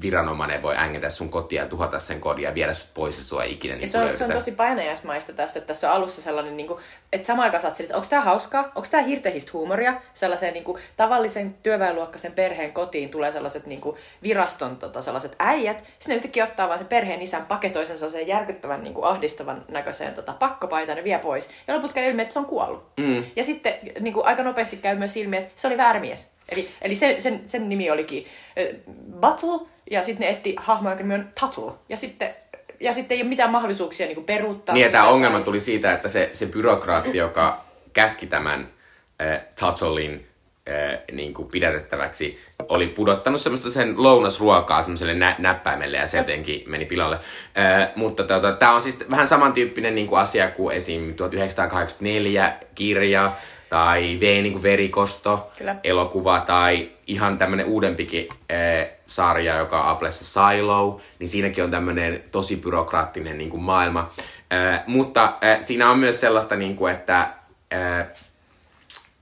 viranomainen 0.00 0.62
voi 0.62 0.76
ängetä 0.76 1.10
sun 1.10 1.28
kotia 1.28 1.62
ja 1.62 1.68
tuhota 1.68 1.98
sen 1.98 2.20
kodin 2.20 2.42
ja 2.42 2.54
viedä 2.54 2.74
sut 2.74 2.94
pois 2.94 3.18
ja 3.18 3.24
sua 3.24 3.42
ikinä. 3.42 3.74
Niin 3.74 3.82
ja 3.82 3.88
se, 3.88 3.98
on, 3.98 4.16
se 4.16 4.24
on 4.24 4.32
tosi 4.32 4.52
painajaismaista 4.52 5.32
tässä, 5.32 5.58
että 5.58 5.66
tässä 5.66 5.90
on 5.90 5.96
alussa 5.96 6.22
sellainen, 6.22 6.56
niin 6.56 6.66
kuin, 6.66 6.80
että 7.12 7.26
samaan 7.26 7.44
aikaan 7.44 7.62
saat 7.62 7.80
että 7.80 7.96
onko 7.96 8.06
tämä 8.10 8.22
hauskaa, 8.22 8.62
onko 8.62 8.88
tämä 8.90 9.02
hirtehistä 9.02 9.50
huumoria, 9.52 9.94
sellaiseen 10.14 10.54
niin 10.54 10.64
kuin, 10.64 10.82
tavallisen 10.96 11.54
työväenluokkaisen 11.54 12.32
perheen 12.32 12.72
kotiin 12.72 13.08
tulee 13.08 13.32
sellaiset 13.32 13.66
niin 13.66 13.80
kuin, 13.80 13.96
viraston 14.22 14.76
tota, 14.76 15.02
sellaiset 15.02 15.36
äijät, 15.38 15.84
sinne 15.98 16.16
yhtäkkiä 16.16 16.44
ottaa 16.44 16.68
vaan 16.68 16.78
se 16.78 16.84
perheen 16.84 17.22
isän 17.22 17.46
paketoisen 17.46 17.98
sellaiseen 17.98 18.28
järkyttävän 18.28 18.84
niin 18.84 18.94
kuin, 18.94 19.04
ahdistavan 19.04 19.64
näköiseen 19.68 20.14
tota, 20.14 20.32
pakkopaitaan 20.32 20.98
ja 20.98 21.04
vie 21.04 21.18
pois. 21.18 21.50
Ja 21.68 21.74
loput 21.74 21.92
käy 21.92 22.10
ilmi, 22.10 22.22
että 22.22 22.32
se 22.32 22.38
on 22.38 22.46
kuollut. 22.46 22.84
Mm. 22.96 23.24
Ja 23.36 23.44
sitten 23.44 23.74
niin 24.00 24.14
kuin, 24.14 24.26
aika 24.26 24.42
nopeasti 24.42 24.76
käy 24.76 24.96
myös 24.96 25.16
ilmi, 25.16 25.36
että 25.36 25.60
se 25.60 25.66
oli 25.66 25.76
väärämies. 25.76 26.32
Eli, 26.48 26.70
eli 26.82 26.96
sen, 26.96 27.20
sen, 27.20 27.42
sen 27.46 27.68
nimi 27.68 27.90
olikin 27.90 28.26
uh, 28.26 28.94
Battle, 29.20 29.68
ja 29.92 30.02
sitten 30.02 30.26
ne 30.26 30.32
etti 30.32 30.54
hahmoja, 30.58 30.92
jonka 30.92 31.04
nimi 31.04 31.14
on 31.14 31.28
Tuttle. 31.40 31.72
Ja 31.88 31.96
sitten, 31.96 32.34
ja 32.80 32.92
sitten 32.92 33.14
ei 33.14 33.22
ole 33.22 33.28
mitään 33.28 33.50
mahdollisuuksia 33.50 34.06
niin 34.06 34.24
peruuttaa 34.24 34.74
Niin, 34.74 34.92
tämä 34.92 35.08
ongelma 35.08 35.40
tuli 35.40 35.60
siitä, 35.60 35.92
että 35.92 36.08
se, 36.08 36.30
se 36.32 36.46
byrokraatti, 36.46 37.18
joka 37.18 37.60
käski 37.92 38.26
tämän 38.26 38.68
äh, 39.22 39.40
Tuttlein 39.60 40.26
äh, 40.68 40.98
niin 41.12 41.34
kuin 41.34 41.48
pidätettäväksi, 41.48 42.38
oli 42.68 42.86
pudottanut 42.86 43.40
semmoista 43.40 43.70
sen 43.70 44.02
lounasruokaa 44.02 44.82
semmoiselle 44.82 45.14
nä- 45.14 45.36
näppäimelle 45.38 45.96
ja 45.96 46.06
se 46.06 46.18
jotenkin 46.18 46.64
meni 46.66 46.84
pilalle. 46.84 47.18
Äh, 47.58 47.88
mutta 47.96 48.24
tota, 48.24 48.52
tämä 48.52 48.74
on 48.74 48.82
siis 48.82 49.10
vähän 49.10 49.28
samantyyppinen 49.28 49.94
niin 49.94 50.06
kuin 50.06 50.20
asia 50.20 50.50
kuin 50.50 50.76
esim. 50.76 51.14
1984 51.14 52.56
kirja, 52.74 53.32
tai 53.72 54.18
V 54.20 54.22
niin 54.22 54.52
kuin 54.52 54.62
verikosto, 54.62 55.52
Kyllä. 55.58 55.76
elokuva 55.84 56.40
tai 56.40 56.90
ihan 57.06 57.38
tämmönen 57.38 57.66
uudempikin 57.66 58.28
äh, 58.52 58.88
sarja, 59.04 59.56
joka 59.56 59.82
on 59.82 59.88
Applessa 59.88 60.24
Silo, 60.24 61.00
niin 61.18 61.28
siinäkin 61.28 61.64
on 61.64 61.70
tämmöinen 61.70 62.22
tosi 62.32 62.56
byrokraattinen 62.56 63.38
niin 63.38 63.50
kuin 63.50 63.62
maailma. 63.62 64.10
Äh, 64.52 64.82
mutta 64.86 65.24
äh, 65.24 65.58
siinä 65.60 65.90
on 65.90 65.98
myös 65.98 66.20
sellaista, 66.20 66.56
niin 66.56 66.76
kuin, 66.76 66.92
että 66.92 67.20
äh, 67.74 68.06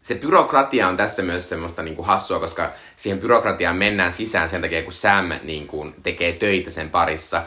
se 0.01 0.15
byrokratia 0.15 0.89
on 0.89 0.97
tässä 0.97 1.23
myös 1.23 1.49
semmoista 1.49 1.83
niin 1.83 1.97
kuin 1.97 2.07
hassua, 2.07 2.41
koska 2.41 2.71
siihen 2.97 3.21
byrokratiaan 3.21 3.77
mennään 3.77 4.13
sisään 4.13 4.49
sen 4.49 4.61
takia, 4.61 4.83
kun 4.83 4.93
Sam 4.93 5.31
niin 5.43 5.67
kuin, 5.67 5.95
tekee 6.03 6.33
töitä 6.33 6.71
sen 6.71 6.91
parissa. 6.91 7.43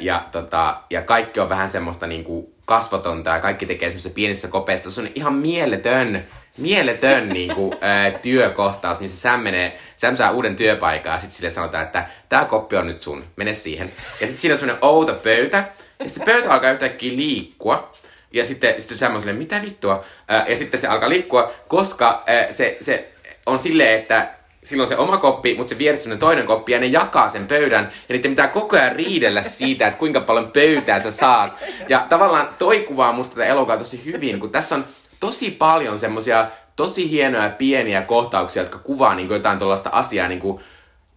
Ja, 0.00 0.26
tota, 0.30 0.80
ja 0.90 1.02
kaikki 1.02 1.40
on 1.40 1.48
vähän 1.48 1.68
semmoista 1.68 2.06
niin 2.06 2.24
kuin 2.24 2.55
kasvatonta 2.66 3.30
ja 3.30 3.38
kaikki 3.38 3.66
tekee 3.66 3.90
semmoisessa 3.90 4.14
pienissä 4.14 4.48
kopeissa. 4.48 4.90
Se 4.90 5.00
on 5.00 5.08
ihan 5.14 5.34
mieletön, 5.34 6.26
mieletön 6.56 7.28
niin 7.38 7.54
kuin, 7.54 7.74
ää, 7.80 8.10
työkohtaus, 8.10 9.00
missä 9.00 9.20
Sam 9.20 9.40
menee, 9.40 9.78
Sam 9.96 10.16
saa 10.16 10.30
uuden 10.30 10.56
työpaikan 10.56 11.12
ja 11.12 11.18
sitten 11.18 11.36
sille 11.36 11.50
sanotaan, 11.50 11.84
että 11.84 12.06
tämä 12.28 12.44
koppi 12.44 12.76
on 12.76 12.86
nyt 12.86 13.02
sun, 13.02 13.24
mene 13.36 13.54
siihen. 13.54 13.92
Ja 14.20 14.26
sitten 14.26 14.40
siinä 14.40 14.54
on 14.54 14.58
semmoinen 14.58 14.84
outo 14.84 15.14
pöytä 15.14 15.64
ja 15.98 16.08
sitten 16.08 16.34
pöytä 16.34 16.52
alkaa 16.52 16.70
yhtäkkiä 16.70 17.16
liikkua. 17.16 17.92
Ja 18.32 18.44
sitten, 18.44 18.80
sitten 18.80 18.98
Sam 18.98 19.14
on 19.14 19.20
silleen, 19.20 19.38
mitä 19.38 19.62
vittua? 19.62 20.04
Ää, 20.28 20.44
ja 20.48 20.56
sitten 20.56 20.80
se 20.80 20.86
alkaa 20.86 21.08
liikkua, 21.08 21.52
koska 21.68 22.24
ää, 22.26 22.52
se, 22.52 22.76
se 22.80 23.12
on 23.46 23.58
silleen, 23.58 24.00
että 24.00 24.34
silloin 24.66 24.88
se 24.88 24.96
oma 24.96 25.16
koppi, 25.16 25.54
mutta 25.54 25.70
se 25.70 25.78
vieressä 25.78 26.16
toinen 26.16 26.46
koppi 26.46 26.72
ja 26.72 26.80
ne 26.80 26.86
jakaa 26.86 27.28
sen 27.28 27.46
pöydän. 27.46 27.84
Ja 28.08 28.14
niiden 28.14 28.30
pitää 28.30 28.48
koko 28.48 28.76
ajan 28.76 28.96
riidellä 28.96 29.42
siitä, 29.42 29.86
että 29.86 29.98
kuinka 29.98 30.20
paljon 30.20 30.52
pöytää 30.52 31.00
sä 31.00 31.10
saat. 31.10 31.52
Ja 31.88 32.06
tavallaan 32.08 32.48
toi 32.58 32.80
kuvaa 32.80 33.12
musta 33.12 33.34
tätä 33.34 33.46
elokuvaa 33.46 33.76
tosi 33.76 34.04
hyvin, 34.04 34.40
kun 34.40 34.50
tässä 34.50 34.74
on 34.74 34.84
tosi 35.20 35.50
paljon 35.50 35.98
semmosia 35.98 36.46
tosi 36.76 37.10
hienoja 37.10 37.50
pieniä 37.50 38.02
kohtauksia, 38.02 38.62
jotka 38.62 38.78
kuvaa 38.78 39.14
niin 39.14 39.30
jotain 39.30 39.58
tuollaista 39.58 39.90
asiaa 39.92 40.28
niin 40.28 40.40
kuin, 40.40 40.60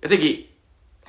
jotenkin 0.03 0.48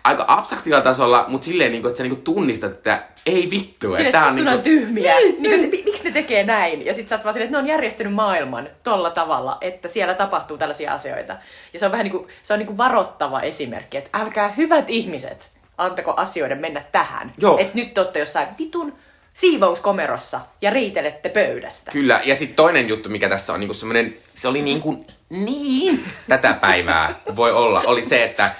aika 0.04 0.24
abstraktilla 0.28 0.80
tasolla, 0.80 1.24
mutta 1.28 1.44
silleen, 1.44 1.72
niin 1.72 1.82
kuin, 1.82 1.90
että 1.90 1.98
sä 1.98 2.02
niin 2.02 2.14
kuin 2.14 2.22
tunnistat, 2.22 2.72
että 2.72 3.02
ei 3.26 3.48
vittu. 3.50 3.94
Että 3.94 4.12
tää 4.12 4.26
on, 4.26 4.36
niin 4.36 4.46
kuin... 4.46 4.62
tyhmiä. 4.62 5.14
niin, 5.16 5.42
niin, 5.42 5.70
niin, 5.70 5.84
miksi 5.84 6.04
ne 6.04 6.10
tekee 6.10 6.44
näin? 6.44 6.86
Ja 6.86 6.94
sit 6.94 7.08
sä 7.08 7.14
oot 7.14 7.24
vaan 7.24 7.32
silleen, 7.32 7.46
että 7.46 7.58
ne 7.58 7.62
on 7.62 7.68
järjestänyt 7.68 8.14
maailman 8.14 8.68
tolla 8.84 9.10
tavalla, 9.10 9.58
että 9.60 9.88
siellä 9.88 10.14
tapahtuu 10.14 10.58
tällaisia 10.58 10.92
asioita. 10.92 11.36
Ja 11.72 11.78
se 11.78 11.86
on 11.86 11.92
vähän 11.92 12.04
niin 12.04 12.12
kuin, 12.12 12.28
se 12.42 12.52
on 12.52 12.58
niin 12.58 12.66
kuin 12.66 12.78
varoittava 12.78 13.40
esimerkki, 13.40 13.96
että 13.96 14.18
älkää 14.18 14.48
hyvät 14.48 14.90
ihmiset, 14.90 15.48
antako 15.78 16.14
asioiden 16.16 16.58
mennä 16.58 16.82
tähän. 16.92 17.32
Että 17.58 17.74
nyt 17.74 17.94
te 17.94 18.00
olette 18.00 18.18
jossain 18.18 18.48
vitun 18.58 18.92
siivouskomerossa 19.34 20.40
ja 20.62 20.70
riitelette 20.70 21.28
pöydästä. 21.28 21.92
Kyllä, 21.92 22.20
ja 22.24 22.36
sitten 22.36 22.56
toinen 22.56 22.88
juttu, 22.88 23.08
mikä 23.08 23.28
tässä 23.28 23.52
on 23.52 23.60
niinku 23.60 23.74
semmoinen, 23.74 24.14
se 24.34 24.48
oli 24.48 24.62
niin 24.62 24.80
kuin 24.80 25.06
niin 25.30 26.04
tätä 26.28 26.52
päivää 26.52 27.14
voi 27.36 27.52
olla, 27.52 27.82
oli 27.86 28.02
se, 28.02 28.24
että 28.24 28.54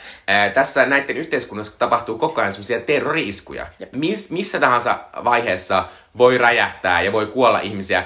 tässä 0.55 0.87
näiden 0.87 1.17
yhteiskunnassa 1.17 1.79
tapahtuu 1.79 2.19
koko 2.19 2.41
ajan 2.41 2.53
semmoisia 2.53 2.81
terrori-iskuja. 2.81 3.67
Mis, 3.93 4.31
missä 4.31 4.61
tahansa 4.61 4.99
vaiheessa 5.25 5.85
voi 6.19 6.39
räjähtää 6.39 7.03
ja 7.03 7.13
voi 7.13 7.27
kuolla 7.27 7.61
ihmisiä. 7.61 8.05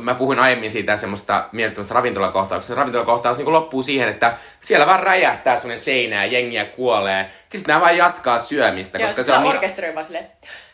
Mä 0.00 0.14
puhuin 0.14 0.38
aiemmin 0.38 0.70
siitä 0.70 0.96
semmoista 0.96 1.48
mielettömästä 1.52 1.94
ravintolakohtauksesta. 1.94 2.74
Se 2.74 2.78
ravintolakohtaus 2.78 3.38
niin 3.38 3.52
loppuu 3.52 3.82
siihen, 3.82 4.08
että 4.08 4.34
siellä 4.58 4.86
vaan 4.86 5.02
räjähtää 5.02 5.56
semmoinen 5.56 5.84
seinä 5.84 6.24
ja 6.24 6.32
jengiä 6.32 6.64
kuolee. 6.64 7.30
Sitten 7.52 7.72
nämä 7.72 7.80
vaan 7.80 7.96
jatkaa 7.96 8.38
syömistä. 8.38 8.98
Joo, 8.98 9.08
koska 9.08 9.22
se 9.22 9.32
on 9.32 9.42
niin... 9.42 9.54
orkesteri 9.54 9.94
vaan 9.94 10.04
silleen, 10.04 10.26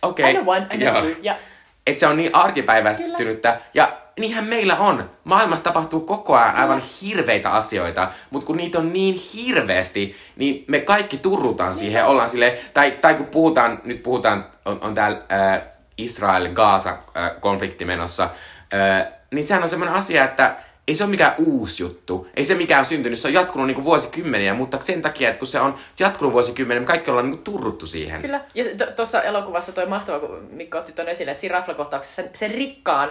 okay. 0.02 0.30
I 0.30 0.34
know 0.34 0.48
one, 0.48 0.66
I 0.74 0.76
know 0.76 0.92
two. 0.92 1.10
Ja... 1.22 1.36
Että 1.86 2.00
se 2.00 2.06
on 2.06 2.16
niin 2.16 2.34
arkipäiväistynyttä. 2.34 3.60
Ja 3.74 3.92
niinhän 4.18 4.44
meillä 4.46 4.76
on. 4.76 5.10
Maailmassa 5.24 5.64
tapahtuu 5.64 6.00
koko 6.00 6.36
ajan 6.36 6.56
aivan 6.56 6.82
hirveitä 7.02 7.50
asioita, 7.50 8.12
mutta 8.30 8.46
kun 8.46 8.56
niitä 8.56 8.78
on 8.78 8.92
niin 8.92 9.14
hirveästi, 9.34 10.16
niin 10.36 10.64
me 10.68 10.80
kaikki 10.80 11.16
turrutaan 11.16 11.74
siihen 11.74 11.98
ja 11.98 12.06
ollaan 12.06 12.28
sille 12.28 12.58
tai, 12.74 12.90
tai 12.90 13.14
kun 13.14 13.26
puhutaan, 13.26 13.80
nyt 13.84 14.02
puhutaan, 14.02 14.46
on, 14.64 14.78
on 14.80 14.94
täällä 14.94 15.18
äh, 15.32 15.62
Israel-Gaasa-konflikti 15.98 17.84
menossa, 17.84 18.30
äh, 18.74 19.06
niin 19.34 19.44
sehän 19.44 19.62
on 19.62 19.68
semmoinen 19.68 19.96
asia, 19.96 20.24
että 20.24 20.56
ei 20.88 20.94
se 20.94 21.04
ole 21.04 21.10
mikään 21.10 21.34
uusi 21.38 21.82
juttu. 21.82 22.28
Ei 22.36 22.44
se 22.44 22.54
mikään 22.54 22.86
syntynyt, 22.86 23.18
se 23.18 23.28
on 23.28 23.34
jatkunut 23.34 23.66
niinku 23.66 23.84
vuosikymmeniä, 23.84 24.54
mutta 24.54 24.78
sen 24.80 25.02
takia, 25.02 25.28
että 25.28 25.38
kun 25.38 25.48
se 25.48 25.60
on 25.60 25.78
jatkunut 25.98 26.32
vuosikymmeniä, 26.32 26.80
me 26.80 26.86
kaikki 26.86 27.10
ollaan 27.10 27.30
niinku 27.30 27.44
turruttu 27.44 27.86
siihen. 27.86 28.22
Kyllä, 28.22 28.40
ja 28.54 28.64
tuossa 28.96 29.22
elokuvassa 29.22 29.72
toi 29.72 29.86
mahtava, 29.86 30.20
kun 30.20 30.48
Mikko 30.50 30.78
otti 30.78 30.92
tuon 30.92 31.08
esille, 31.08 31.30
että 31.30 31.40
siinä 31.40 31.58
raflakohtauksessa 31.58 32.22
sen, 32.32 32.50
rikkaan 32.50 33.10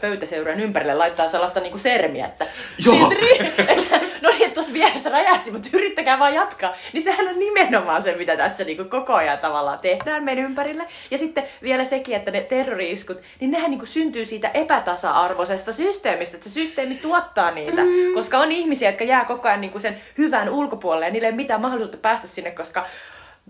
pöytäseuran 0.00 0.60
ympärille 0.60 0.94
laittaa 0.94 1.28
sellaista 1.28 1.60
niinku 1.60 1.78
sermiä, 1.78 2.26
että, 2.26 2.46
Joo. 2.86 3.12
että 3.78 4.00
no 4.22 4.30
niin, 4.30 4.49
tuossa 4.60 4.74
vieressä 4.74 5.10
räjähti, 5.10 5.50
mutta 5.50 5.68
yrittäkää 5.72 6.18
vaan 6.18 6.34
jatkaa. 6.34 6.74
Niin 6.92 7.02
sehän 7.02 7.28
on 7.28 7.38
nimenomaan 7.38 8.02
se, 8.02 8.16
mitä 8.16 8.36
tässä 8.36 8.64
niinku 8.64 8.84
koko 8.84 9.14
ajan 9.14 9.38
tavallaan 9.38 9.78
tehdään 9.78 10.24
meidän 10.24 10.44
ympärille. 10.44 10.86
Ja 11.10 11.18
sitten 11.18 11.44
vielä 11.62 11.84
sekin, 11.84 12.16
että 12.16 12.30
ne 12.30 12.40
terroriiskut, 12.40 13.18
niin 13.40 13.50
nehän 13.50 13.70
niinku 13.70 13.86
syntyy 13.86 14.24
siitä 14.24 14.48
epätasa-arvoisesta 14.48 15.72
systeemistä, 15.72 16.36
että 16.36 16.48
se 16.48 16.54
systeemi 16.54 16.94
tuottaa 16.94 17.50
niitä. 17.50 17.82
Mm. 17.82 18.14
Koska 18.14 18.38
on 18.38 18.52
ihmisiä, 18.52 18.90
jotka 18.90 19.04
jää 19.04 19.24
koko 19.24 19.48
ajan 19.48 19.60
niinku 19.60 19.80
sen 19.80 20.00
hyvän 20.18 20.48
ulkopuolelle 20.48 21.06
ja 21.06 21.12
niille 21.12 21.28
ei 21.28 21.32
mitään 21.32 21.60
mahdollisuutta 21.60 21.98
päästä 21.98 22.26
sinne, 22.26 22.50
koska 22.50 22.86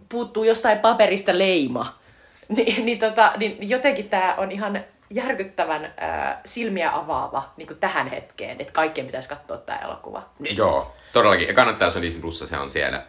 puuttuu 0.09 0.45
jostain 0.45 0.79
paperista 0.79 1.39
leima. 1.39 1.99
Ni, 2.57 2.65
niin, 2.83 2.99
tota, 2.99 3.33
niin 3.37 3.69
jotenkin 3.69 4.09
tämä 4.09 4.35
on 4.39 4.53
ihan 4.53 4.85
järkyttävän 5.11 5.85
äh, 5.85 6.37
silmiä 6.45 6.97
avaava 6.97 7.53
niin 7.57 7.69
tähän 7.81 8.09
hetkeen, 8.09 8.61
että 8.61 8.73
kaikkien 8.73 9.07
pitäisi 9.07 9.29
katsoa 9.29 9.57
tämä 9.57 9.79
elokuva. 9.79 10.23
Nyt. 10.39 10.57
Joo, 10.57 10.95
todellakin. 11.13 11.49
Ja 11.49 11.55
kannattaa, 11.55 11.89
jos 11.89 11.97
on 11.97 12.03
Disney 12.03 12.21
Plussa, 12.23 12.47
se 12.47 12.59
on 12.59 12.71
siellä. 12.71 13.03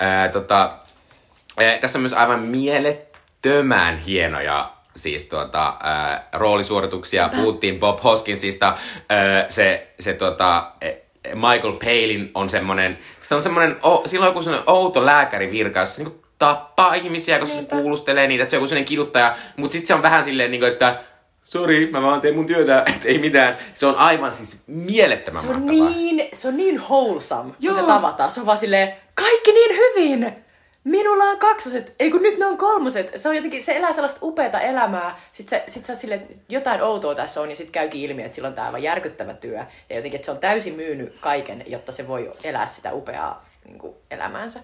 Ää, 0.00 0.28
tota, 0.28 0.78
ää, 1.56 1.78
tässä 1.78 1.98
on 1.98 2.02
myös 2.02 2.12
aivan 2.12 2.40
mielettömän 2.40 3.98
hienoja 3.98 4.72
siis 4.96 5.24
tuota, 5.24 5.76
ää, 5.82 6.28
roolisuorituksia. 6.32 7.24
Mitä? 7.24 7.36
Puhuttiin 7.36 7.78
Bob 7.78 8.04
Hoskinsista. 8.04 8.76
Ää, 9.08 9.46
se, 9.48 9.94
se 10.00 10.12
tuota, 10.12 10.72
Michael 11.34 11.72
Palin 11.72 12.30
on 12.34 12.50
semmonen, 12.50 12.98
se 13.22 13.34
on 13.34 13.42
semmonen, 13.42 13.76
o, 13.82 14.02
silloin 14.06 14.30
joku 14.30 14.42
semmonen 14.42 14.70
outo 14.70 15.06
lääkärivirka, 15.06 15.80
jossa 15.80 15.96
se 15.96 16.04
niin 16.04 16.22
tappaa 16.38 16.94
ihmisiä, 16.94 17.38
koska 17.38 17.56
Niinpä. 17.56 17.76
se 17.76 17.82
kuulustelee 17.82 18.26
niitä, 18.26 18.42
että 18.42 18.50
se 18.50 18.56
on 18.56 18.60
joku 18.60 18.68
semmonen 18.68 18.88
kiduttaja, 18.88 19.36
mutta 19.56 19.72
sitten 19.72 19.86
se 19.86 19.94
on 19.94 20.02
vähän 20.02 20.24
silleen, 20.24 20.50
niin 20.50 20.60
kuin, 20.60 20.72
että 20.72 20.94
Sori, 21.46 21.90
mä 21.90 22.02
vaan 22.02 22.20
teen 22.20 22.34
mun 22.34 22.46
työtä, 22.46 22.84
että 22.94 23.08
ei 23.08 23.18
mitään. 23.18 23.56
Se 23.74 23.86
on 23.86 23.96
aivan 23.96 24.32
siis 24.32 24.62
mielettömän 24.66 25.42
se 25.42 25.48
on 25.48 25.62
mahtavaa. 25.62 25.90
Niin, 25.90 26.28
se 26.32 26.48
on 26.48 26.56
niin 26.56 26.80
wholesome, 26.80 27.54
Joo. 27.58 27.74
kun 27.74 27.84
se 27.84 27.88
tavataan. 27.88 28.30
Se 28.30 28.40
on 28.40 28.46
vaan 28.46 28.58
silleen, 28.58 28.92
kaikki 29.14 29.52
niin 29.52 29.76
hyvin! 29.76 30.36
Minulla 30.84 31.24
on 31.24 31.38
kaksoset, 31.38 31.94
ei 31.98 32.10
kun 32.10 32.22
nyt 32.22 32.38
ne 32.38 32.46
on 32.46 32.58
kolmoset. 32.58 33.12
Se 33.16 33.28
on 33.28 33.36
jotenkin, 33.36 33.64
se 33.64 33.76
elää 33.76 33.92
sellaista 33.92 34.18
upeata 34.22 34.60
elämää. 34.60 35.20
Sitten 35.32 35.60
se, 35.60 35.72
sit 35.72 35.84
se 35.84 35.92
on 35.92 35.96
silleen, 35.96 36.20
että 36.20 36.34
jotain 36.48 36.82
outoa 36.82 37.14
tässä 37.14 37.40
on 37.40 37.50
ja 37.50 37.56
sitten 37.56 37.72
käykin 37.72 38.00
ilmi, 38.00 38.22
että 38.22 38.34
sillä 38.34 38.48
on 38.48 38.54
tämä 38.54 38.66
aivan 38.66 38.82
järkyttävä 38.82 39.34
työ. 39.34 39.58
Ja 39.90 39.96
jotenkin, 39.96 40.18
että 40.18 40.26
se 40.26 40.30
on 40.30 40.38
täysin 40.38 40.74
myynyt 40.74 41.16
kaiken, 41.20 41.64
jotta 41.66 41.92
se 41.92 42.08
voi 42.08 42.32
elää 42.44 42.66
sitä 42.66 42.92
upeaa 42.92 43.44
niin 43.64 43.78
kuin, 43.78 43.94
elämäänsä. 44.10 44.60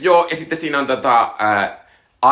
Joo, 0.00 0.26
ja 0.30 0.36
sitten 0.36 0.58
siinä 0.58 0.78
on 0.78 0.86
tota, 0.86 1.34
äh, 1.42 1.85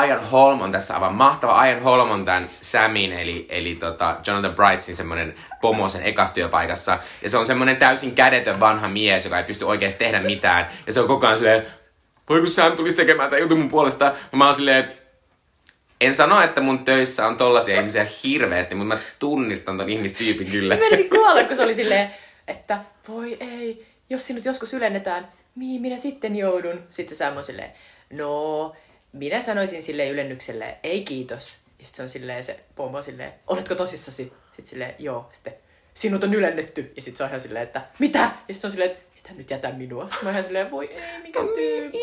Ian 0.06 0.24
Holm 0.24 0.60
on 0.60 0.72
tässä 0.72 0.94
aivan 0.94 1.14
mahtava. 1.14 1.66
Ian 1.66 1.82
Holm 1.82 2.10
on 2.10 2.24
tämän 2.24 2.48
Samin, 2.60 3.12
eli, 3.12 3.46
eli 3.48 3.74
tota 3.74 4.16
Jonathan 4.26 4.54
Brycein 4.54 4.96
semmoinen 4.96 5.34
pomo 5.60 5.88
sen 5.88 6.02
ekastyöpaikassa. 6.02 6.98
Ja 7.22 7.30
se 7.30 7.38
on 7.38 7.46
semmoinen 7.46 7.76
täysin 7.76 8.14
kädetön 8.14 8.60
vanha 8.60 8.88
mies, 8.88 9.24
joka 9.24 9.38
ei 9.38 9.44
pysty 9.44 9.64
oikeasti 9.64 10.04
tehdä 10.04 10.20
mitään. 10.20 10.68
Ja 10.86 10.92
se 10.92 11.00
on 11.00 11.06
koko 11.06 11.26
ajan 11.26 11.38
silleen, 11.38 11.66
voi 12.28 12.40
kun 12.40 12.48
Sam 12.48 12.72
tulisi 12.72 12.96
tekemään 12.96 13.30
tämän 13.30 13.42
jutun 13.42 13.58
mun 13.58 13.68
puolesta. 13.68 14.12
Mä 14.32 14.46
oon 14.46 14.54
silleen, 14.54 14.92
en 16.00 16.14
sano, 16.14 16.40
että 16.40 16.60
mun 16.60 16.84
töissä 16.84 17.26
on 17.26 17.36
tollasia 17.36 17.78
ihmisiä 17.80 18.06
hirveästi, 18.24 18.74
mutta 18.74 18.94
mä 18.94 19.00
tunnistan 19.18 19.78
ton 19.78 19.88
ihmistyypin 19.88 20.50
kyllä. 20.50 20.74
Mä 20.74 21.08
kuolla, 21.10 21.44
kun 21.44 21.56
se 21.56 21.62
oli 21.62 21.74
silleen, 21.74 22.10
että 22.48 22.78
voi 23.08 23.36
ei, 23.40 23.86
jos 24.10 24.26
sinut 24.26 24.44
joskus 24.44 24.74
ylennetään, 24.74 25.28
mihin 25.54 25.80
minä 25.80 25.96
sitten 25.96 26.36
joudun? 26.36 26.82
Sitten 26.90 27.16
Sam 27.16 27.36
on 27.36 27.44
silleen, 27.44 27.72
no, 28.12 28.72
minä 29.14 29.40
sanoisin 29.40 29.82
sille 29.82 30.08
ylennykselle, 30.08 30.78
ei 30.82 31.04
kiitos. 31.04 31.58
Ja 31.78 31.84
sitten 31.84 31.96
se 31.96 32.02
on 32.02 32.08
silleen 32.08 32.44
se 32.44 32.60
pomo 32.74 33.02
silleen, 33.02 33.32
oletko 33.46 33.74
tosissasi? 33.74 34.32
Sitten 34.46 34.66
silleen, 34.66 34.94
joo. 34.98 35.28
Sitten, 35.32 35.54
sinut 35.94 36.24
on 36.24 36.34
ylennetty. 36.34 36.92
Ja 36.96 37.02
sitten 37.02 37.18
se 37.18 37.22
on 37.22 37.28
ihan 37.28 37.40
silleen, 37.40 37.62
että 37.62 37.82
mitä? 37.98 38.18
Ja 38.18 38.28
sitten 38.30 38.54
se 38.54 38.66
on 38.66 38.70
silleen, 38.70 38.90
että 38.90 39.14
että 39.24 39.38
nyt 39.38 39.50
jätä 39.50 39.72
minua. 39.72 40.08
Mä 40.22 40.30
ihan 40.30 40.44
silleen, 40.44 40.70
voi 40.70 40.86
ei, 40.86 41.22
mikä 41.22 41.40
niin 41.42 41.54
tyyppi. 41.54 41.98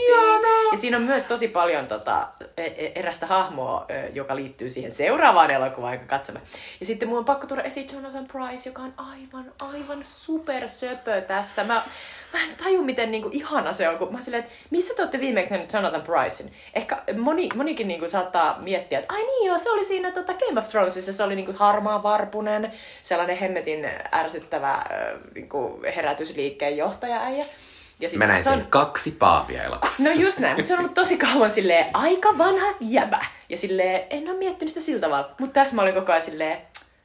Ja 0.72 0.78
siinä 0.78 0.98
on 0.98 1.04
myös 1.04 1.24
tosi 1.24 1.48
paljon 1.48 1.88
tota, 1.88 2.28
e, 2.58 2.64
e, 2.64 2.92
erästä 2.96 3.28
hahmoa, 3.28 3.86
joka 4.14 4.36
liittyy 4.36 4.70
siihen 4.70 4.92
seuraavaan 4.92 5.52
elokuvaan, 5.52 5.94
joka 5.94 6.06
katsomme. 6.06 6.42
Ja 6.80 6.86
sitten 6.86 7.10
mun 7.10 7.18
on 7.18 7.26
pakko 7.26 7.48
tuoda 7.48 7.64
esiin 7.64 7.88
Jonathan 7.94 8.28
Price, 8.28 8.70
joka 8.70 8.82
on 8.82 8.94
aivan, 8.98 9.54
aivan 9.60 10.00
super 10.04 10.70
söpö 10.70 11.22
tässä. 11.22 11.64
Mä, 11.64 11.84
mä 12.34 12.44
en 12.44 12.56
taju, 12.64 12.84
miten 12.84 13.12
niinku 13.12 13.30
ihana 13.32 13.74
se 13.74 13.90
on, 13.90 13.98
kun 13.98 14.14
mä 14.14 14.22
silleen, 14.22 14.44
että 14.44 14.54
missä 14.70 14.96
te 14.96 15.02
olette 15.02 15.20
viimeksi 15.20 15.52
nähnyt 15.52 15.74
Jonathan 15.74 16.02
Pricein? 16.02 16.54
Ehkä 16.74 16.98
moni, 17.18 17.50
monikin 17.56 17.88
niinku 17.88 18.10
saattaa 18.10 18.58
miettiä, 18.60 19.00
että 19.00 19.14
ai 19.14 19.24
niin 19.24 19.48
joo, 19.48 19.58
se 19.58 19.72
oli 19.72 19.84
siinä 19.84 20.12
tota 20.12 20.34
Game 20.34 20.60
of 20.60 20.68
Thronesissa, 20.68 21.14
se 21.14 21.24
oli 21.24 21.36
niinku 21.36 21.54
harmaa 21.56 22.04
varpunen, 22.04 22.72
sellainen 23.02 23.38
hemmetin 23.38 23.90
ärsyttävä 24.14 24.84
niinku 25.36 25.82
herätysliikkeen 25.96 26.78
johtaja 26.78 27.22
äijä. 27.22 27.46
Ja 28.00 28.10
sit 28.10 28.20
Mä 28.20 28.28
näin 28.28 28.44
sen 28.44 28.54
on... 28.54 28.68
kaksi 28.70 29.12
paavia 29.12 29.64
elokuvassa. 29.64 30.04
No 30.04 30.12
just 30.20 30.40
näin, 30.40 30.56
mutta 30.56 30.68
se 30.68 30.74
on 30.74 30.80
ollut 30.80 30.94
tosi 30.94 31.18
kauan 31.18 31.50
silleen 31.50 31.86
aika 31.94 32.38
vanha 32.38 32.68
jäbä. 32.80 33.26
Ja 33.50 33.58
silleen, 33.58 34.04
en 34.10 34.30
ole 34.30 34.38
miettinyt 34.38 34.74
sitä 34.74 34.86
sillä 34.86 35.02
tavalla. 35.02 35.32
Mutta 35.40 35.54
tässä 35.54 35.76
mä 35.76 35.82
olin 35.82 35.94
koko 35.94 36.12
ajan 36.12 36.22
silleen, 36.22 36.58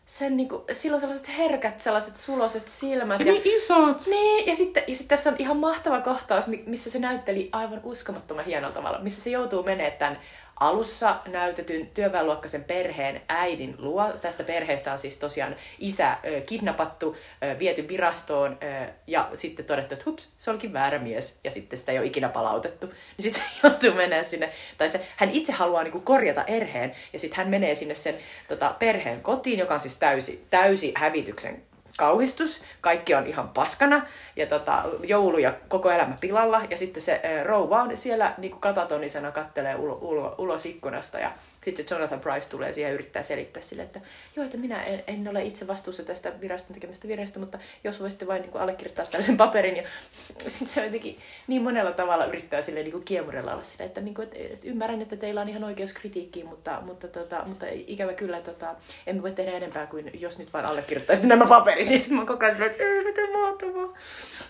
sen 0.06 0.36
niinku, 0.36 0.64
silloin 0.72 1.00
sellaiset 1.00 1.28
herkät, 1.28 1.80
sellaiset 1.80 2.16
suloset 2.16 2.68
silmät. 2.68 3.20
Ja, 3.20 3.26
ja 3.26 3.32
niin 3.32 3.54
isot. 3.54 4.06
Niin, 4.06 4.46
ja 4.46 4.54
sitten, 4.54 4.84
ja 4.86 4.96
sitten 4.96 5.08
tässä 5.08 5.30
on 5.30 5.36
ihan 5.38 5.56
mahtava 5.56 6.00
kohtaus, 6.00 6.44
missä 6.66 6.90
se 6.90 6.98
näytteli 6.98 7.48
aivan 7.52 7.80
uskomattoman 7.82 8.44
hienolla 8.44 8.74
tavalla, 8.74 8.98
missä 8.98 9.22
se 9.22 9.30
joutuu 9.30 9.62
menemään 9.62 9.98
tämän 9.98 10.18
alussa 10.60 11.20
näytetyn 11.28 11.86
työväenluokkaisen 11.86 12.64
perheen 12.64 13.20
äidin 13.28 13.74
luo. 13.78 14.12
Tästä 14.12 14.44
perheestä 14.44 14.92
on 14.92 14.98
siis 14.98 15.18
tosiaan 15.18 15.56
isä 15.78 16.16
kidnappattu, 16.46 17.16
ö, 17.42 17.58
viety 17.58 17.88
virastoon 17.88 18.58
ja 19.06 19.30
sitten 19.34 19.64
todettu, 19.64 19.94
että 19.94 20.10
hups, 20.10 20.32
se 20.38 20.50
olikin 20.50 20.72
väärä 20.72 20.98
mies 20.98 21.40
ja 21.44 21.50
sitten 21.50 21.78
sitä 21.78 21.92
ei 21.92 21.98
ole 21.98 22.06
ikinä 22.06 22.28
palautettu. 22.28 22.86
Niin 23.16 23.22
sitten 23.22 23.42
se 23.42 23.68
joutuu 23.68 23.94
menemään 23.94 24.24
sinne, 24.24 24.52
tai 24.78 24.88
se, 24.88 25.06
hän 25.16 25.30
itse 25.30 25.52
haluaa 25.52 25.82
niinku 25.82 26.00
korjata 26.00 26.44
erheen 26.44 26.92
ja 27.12 27.18
sitten 27.18 27.36
hän 27.36 27.48
menee 27.48 27.74
sinne 27.74 27.94
sen 27.94 28.14
tota, 28.48 28.74
perheen 28.78 29.20
kotiin, 29.20 29.58
joka 29.58 29.74
on 29.74 29.80
siis 29.80 29.96
täysi, 29.96 30.46
täysi 30.50 30.92
hävityksen 30.96 31.62
kauhistus, 31.96 32.62
kaikki 32.80 33.14
on 33.14 33.26
ihan 33.26 33.48
paskana. 33.48 34.06
Ja 34.36 34.46
tota, 34.46 34.82
joulu 35.02 35.38
ja 35.38 35.54
koko 35.68 35.90
elämä 35.90 36.16
pilalla. 36.20 36.62
Ja 36.70 36.78
sitten 36.78 37.02
se 37.02 37.20
rouva 37.44 37.82
on 37.82 37.96
siellä 37.96 38.34
niin 38.38 38.60
katatonisena 38.60 39.32
kattelee 39.32 39.74
ulo, 39.74 39.98
ulo, 40.00 40.34
ulos 40.38 40.66
ikkunasta 40.66 41.18
ja 41.18 41.32
sitten 41.74 41.96
Jonathan 41.96 42.20
Price 42.20 42.48
tulee 42.48 42.72
siihen 42.72 42.90
ja 42.90 42.94
yrittää 42.94 43.22
selittää 43.22 43.62
sille, 43.62 43.82
että 43.82 44.00
joo, 44.36 44.46
että 44.46 44.56
minä 44.56 44.82
en, 44.82 45.04
en 45.06 45.28
ole 45.28 45.44
itse 45.44 45.66
vastuussa 45.66 46.02
tästä 46.02 46.40
viraston 46.40 46.74
tekemästä 46.74 47.08
virheestä, 47.08 47.38
mutta 47.38 47.58
jos 47.84 48.00
voisitte 48.00 48.26
vain 48.26 48.42
niin 48.42 48.50
kuin, 48.52 48.62
allekirjoittaa 48.62 49.04
tällaisen 49.04 49.36
paperin. 49.36 49.76
Ja 49.76 49.82
sitten 50.48 50.68
se 50.68 50.84
jotenkin 50.84 51.18
niin 51.46 51.62
monella 51.62 51.92
tavalla 51.92 52.26
yrittää 52.26 52.62
sille 52.62 52.82
niin 52.82 52.92
kuin 52.92 53.04
kiemurella 53.04 53.52
olla 53.52 53.62
sille, 53.62 53.84
että, 53.84 54.00
niin 54.00 54.14
kuin, 54.14 54.24
että, 54.24 54.36
että 54.54 54.68
ymmärrän, 54.68 55.02
että 55.02 55.16
teillä 55.16 55.40
on 55.40 55.48
ihan 55.48 55.64
oikeus 55.64 55.92
kritiikkiin, 55.92 56.46
mutta, 56.46 56.80
mutta, 56.80 57.08
tota, 57.08 57.42
mutta 57.46 57.66
ikävä 57.70 58.12
kyllä 58.12 58.40
tota, 58.40 58.74
emme 59.06 59.22
voi 59.22 59.32
tehdä 59.32 59.52
enempää 59.52 59.86
kuin 59.86 60.10
jos 60.20 60.38
nyt 60.38 60.52
vain 60.52 60.66
allekirjoittaisitte 60.66 61.28
nämä 61.28 61.46
paperit. 61.46 61.90
Ja 61.90 61.98
sitten 61.98 62.18
mä 62.18 62.26
koko 62.26 62.44
ajan 62.44 62.62
että 62.62 62.82
ei, 62.82 63.04
miten 63.04 63.32
mahtavaa. 63.32 63.96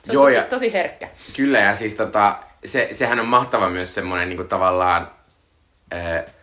Se 0.02 0.12
on 0.12 0.14
joo, 0.14 0.24
tosi, 0.24 0.34
ja, 0.34 0.42
tosi 0.42 0.72
herkkä. 0.72 1.08
Kyllä, 1.36 1.58
ja 1.58 1.74
siis 1.74 1.94
tota, 1.94 2.38
se, 2.64 2.88
sehän 2.90 3.20
on 3.20 3.26
mahtava 3.26 3.68
myös 3.68 3.94
semmoinen 3.94 4.28
niin 4.28 4.36
kuin 4.36 4.48
tavallaan... 4.48 5.10
Äh, 5.94 6.35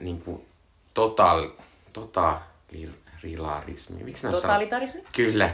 niin 0.00 0.20
kuin 0.20 0.46
total, 0.94 1.50
totalilarismi. 1.92 4.04
Miksi 4.04 4.26
mä 4.26 4.32
Totalitarismi? 4.32 5.00
Sanon? 5.00 5.12
Kyllä. 5.16 5.50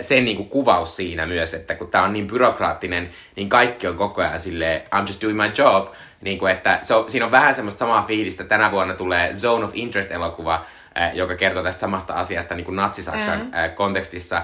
Sen 0.00 0.24
niin 0.24 0.36
kuin 0.36 0.48
kuvaus 0.48 0.96
siinä 0.96 1.26
myös, 1.26 1.54
että 1.54 1.74
kun 1.74 1.88
tämä 1.88 2.04
on 2.04 2.12
niin 2.12 2.26
byrokraattinen, 2.26 3.10
niin 3.36 3.48
kaikki 3.48 3.86
on 3.86 3.96
koko 3.96 4.22
ajan 4.22 4.40
silleen, 4.40 4.82
I'm 4.82 5.06
just 5.06 5.22
doing 5.22 5.42
my 5.42 5.52
job. 5.58 5.88
Niin 6.20 6.38
kuin, 6.38 6.52
että 6.52 6.78
se 6.82 6.94
on, 6.94 7.10
siinä 7.10 7.26
on 7.26 7.32
vähän 7.32 7.54
semmoista 7.54 7.78
samaa 7.78 8.02
fiilistä. 8.02 8.44
Tänä 8.44 8.70
vuonna 8.70 8.94
tulee 8.94 9.34
Zone 9.34 9.64
of 9.64 9.70
Interest-elokuva, 9.74 10.64
joka 11.12 11.36
kertoo 11.36 11.62
tästä 11.62 11.80
samasta 11.80 12.14
asiasta 12.14 12.54
niin 12.54 12.64
kuin 12.64 12.76
natsisaksan 12.76 13.38
mm-hmm. 13.38 13.74
kontekstissa, 13.74 14.42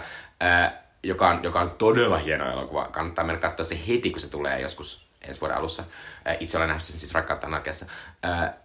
joka 1.02 1.28
on, 1.28 1.40
joka 1.42 1.60
on 1.60 1.70
todella 1.70 2.18
hieno 2.18 2.52
elokuva. 2.52 2.88
Kannattaa 2.88 3.24
mennä 3.24 3.40
katsoa 3.40 3.64
se 3.64 3.78
heti, 3.88 4.10
kun 4.10 4.20
se 4.20 4.30
tulee 4.30 4.60
joskus 4.60 5.05
ensi 5.26 5.40
vuoden 5.40 5.56
alussa. 5.56 5.84
Itse 6.40 6.56
olen 6.56 6.68
nähnyt 6.68 6.84
sen 6.84 6.98
siis 6.98 7.14
Rakkautta 7.14 7.46
anarkiassa. 7.46 7.86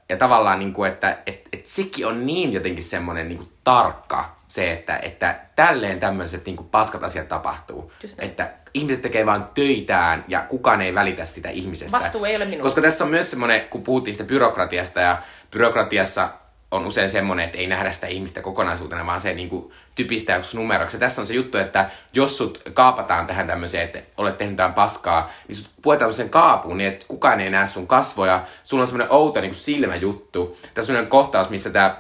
Ja 0.10 0.18
tavallaan, 0.18 0.60
niin 0.60 0.74
kuin, 0.74 0.92
että 0.92 1.18
et, 1.26 1.42
et 1.54 1.66
sekin 1.66 2.08
on 2.08 2.26
niin 2.26 2.54
jotenkin 2.54 2.84
semmoinen 2.84 3.28
niin 3.28 3.38
kuin 3.38 3.50
tarkka 3.64 4.36
se, 4.48 4.72
että, 4.72 4.98
että 4.98 5.40
tälleen 5.56 6.00
tämmöiset 6.00 6.46
niin 6.46 6.56
kuin 6.56 6.70
paskat 6.70 7.04
asiat 7.04 7.28
tapahtuu. 7.28 7.92
Että 8.20 8.54
ihmiset 8.74 9.02
tekee 9.02 9.26
vaan 9.26 9.46
töitään 9.54 10.26
ja 10.28 10.42
kukaan 10.42 10.82
ei 10.82 10.96
välitä 10.96 11.26
sitä 11.26 11.50
ihmisestä. 11.50 12.00
Vastuu 12.00 12.26
ei 12.26 12.36
ole 12.36 12.46
minun. 12.46 12.62
Koska 12.62 12.82
tässä 12.82 13.04
on 13.04 13.10
myös 13.10 13.32
semmoinen, 13.32 13.62
kun 13.62 13.84
puhuttiin 13.84 14.16
sitä 14.16 14.28
byrokratiasta 14.28 15.00
ja 15.02 15.18
byrokratiassa 15.52 16.30
on 16.72 16.86
usein 16.86 17.10
semmoinen, 17.10 17.46
että 17.46 17.58
ei 17.58 17.68
nähdä 17.68 17.92
sitä 17.92 18.08
ihmistä 18.08 18.42
kokonaisuutena, 18.42 19.06
vaan 19.06 19.22
se 19.22 19.34
niin 19.34 19.50
kuin, 19.50 19.72
typistää 19.96 20.42
numeroksi. 20.54 20.96
Ja 20.96 21.00
tässä 21.00 21.22
on 21.22 21.26
se 21.26 21.34
juttu, 21.34 21.58
että 21.58 21.90
jos 22.14 22.38
sut 22.38 22.62
kaapataan 22.74 23.28
tähän 23.28 23.48
tämmöiseen, 23.48 23.84
että 23.84 24.00
olet 24.18 24.38
tehnyt 24.38 24.56
tämän 24.56 24.74
paskaa, 24.74 25.32
niin 25.48 25.56
sut 25.56 25.72
puetaan 25.82 26.14
sen 26.14 26.30
kaapuun 26.30 26.78
niin, 26.78 26.88
että 26.88 27.06
kukaan 27.08 27.40
ei 27.40 27.50
näe 27.50 27.68
sun 27.68 27.88
kasvoja. 27.88 28.44
Sulla 28.64 28.82
on 28.84 28.88
semmoinen 28.88 29.14
outo 29.14 29.42
niin 29.42 29.52
kuin 29.52 29.60
silmäjuttu. 29.60 30.58
Tässä 30.62 30.80
on 30.80 30.86
semmoinen 30.86 31.10
kohtaus, 31.10 31.50
missä 31.50 31.70
tämä 31.70 31.98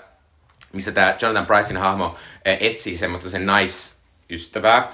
missä 0.74 0.92
tämä 0.92 1.16
Jonathan 1.22 1.46
Pricein 1.46 1.78
hahmo 1.78 2.16
etsii 2.46 2.98
semmoista 2.98 3.30
sen 3.30 3.46
nais 3.46 4.02
ystävää. 4.30 4.92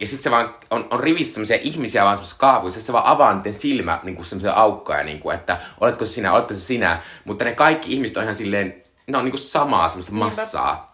Ja 0.00 0.06
sitten 0.06 0.22
se 0.22 0.30
vaan 0.30 0.54
on, 0.70 0.86
on 0.90 1.00
rivissä 1.00 1.34
semmoisia 1.34 1.58
ihmisiä 1.62 2.04
vaan 2.04 2.16
semmoisessa 2.16 2.40
kaavuissa. 2.40 2.80
Se 2.80 2.92
vaan 2.92 3.06
avaa 3.06 3.34
niiden 3.34 3.54
silmä 3.54 4.00
niin 4.02 4.24
semmoisia 4.24 4.52
aukkoja, 4.52 5.04
niin 5.04 5.18
kuin, 5.18 5.34
että 5.34 5.56
oletko 5.80 6.04
sinä, 6.04 6.32
oletko 6.32 6.54
se 6.54 6.60
sinä. 6.60 7.02
Mutta 7.24 7.44
ne 7.44 7.52
kaikki 7.52 7.92
ihmiset 7.92 8.16
on 8.16 8.22
ihan 8.22 8.34
silleen, 8.34 8.83
ne 9.06 9.18
on 9.18 9.24
niin 9.24 9.32
kuin 9.32 9.40
samaa 9.40 9.88
semmoista 9.88 10.12
massaa. 10.12 10.92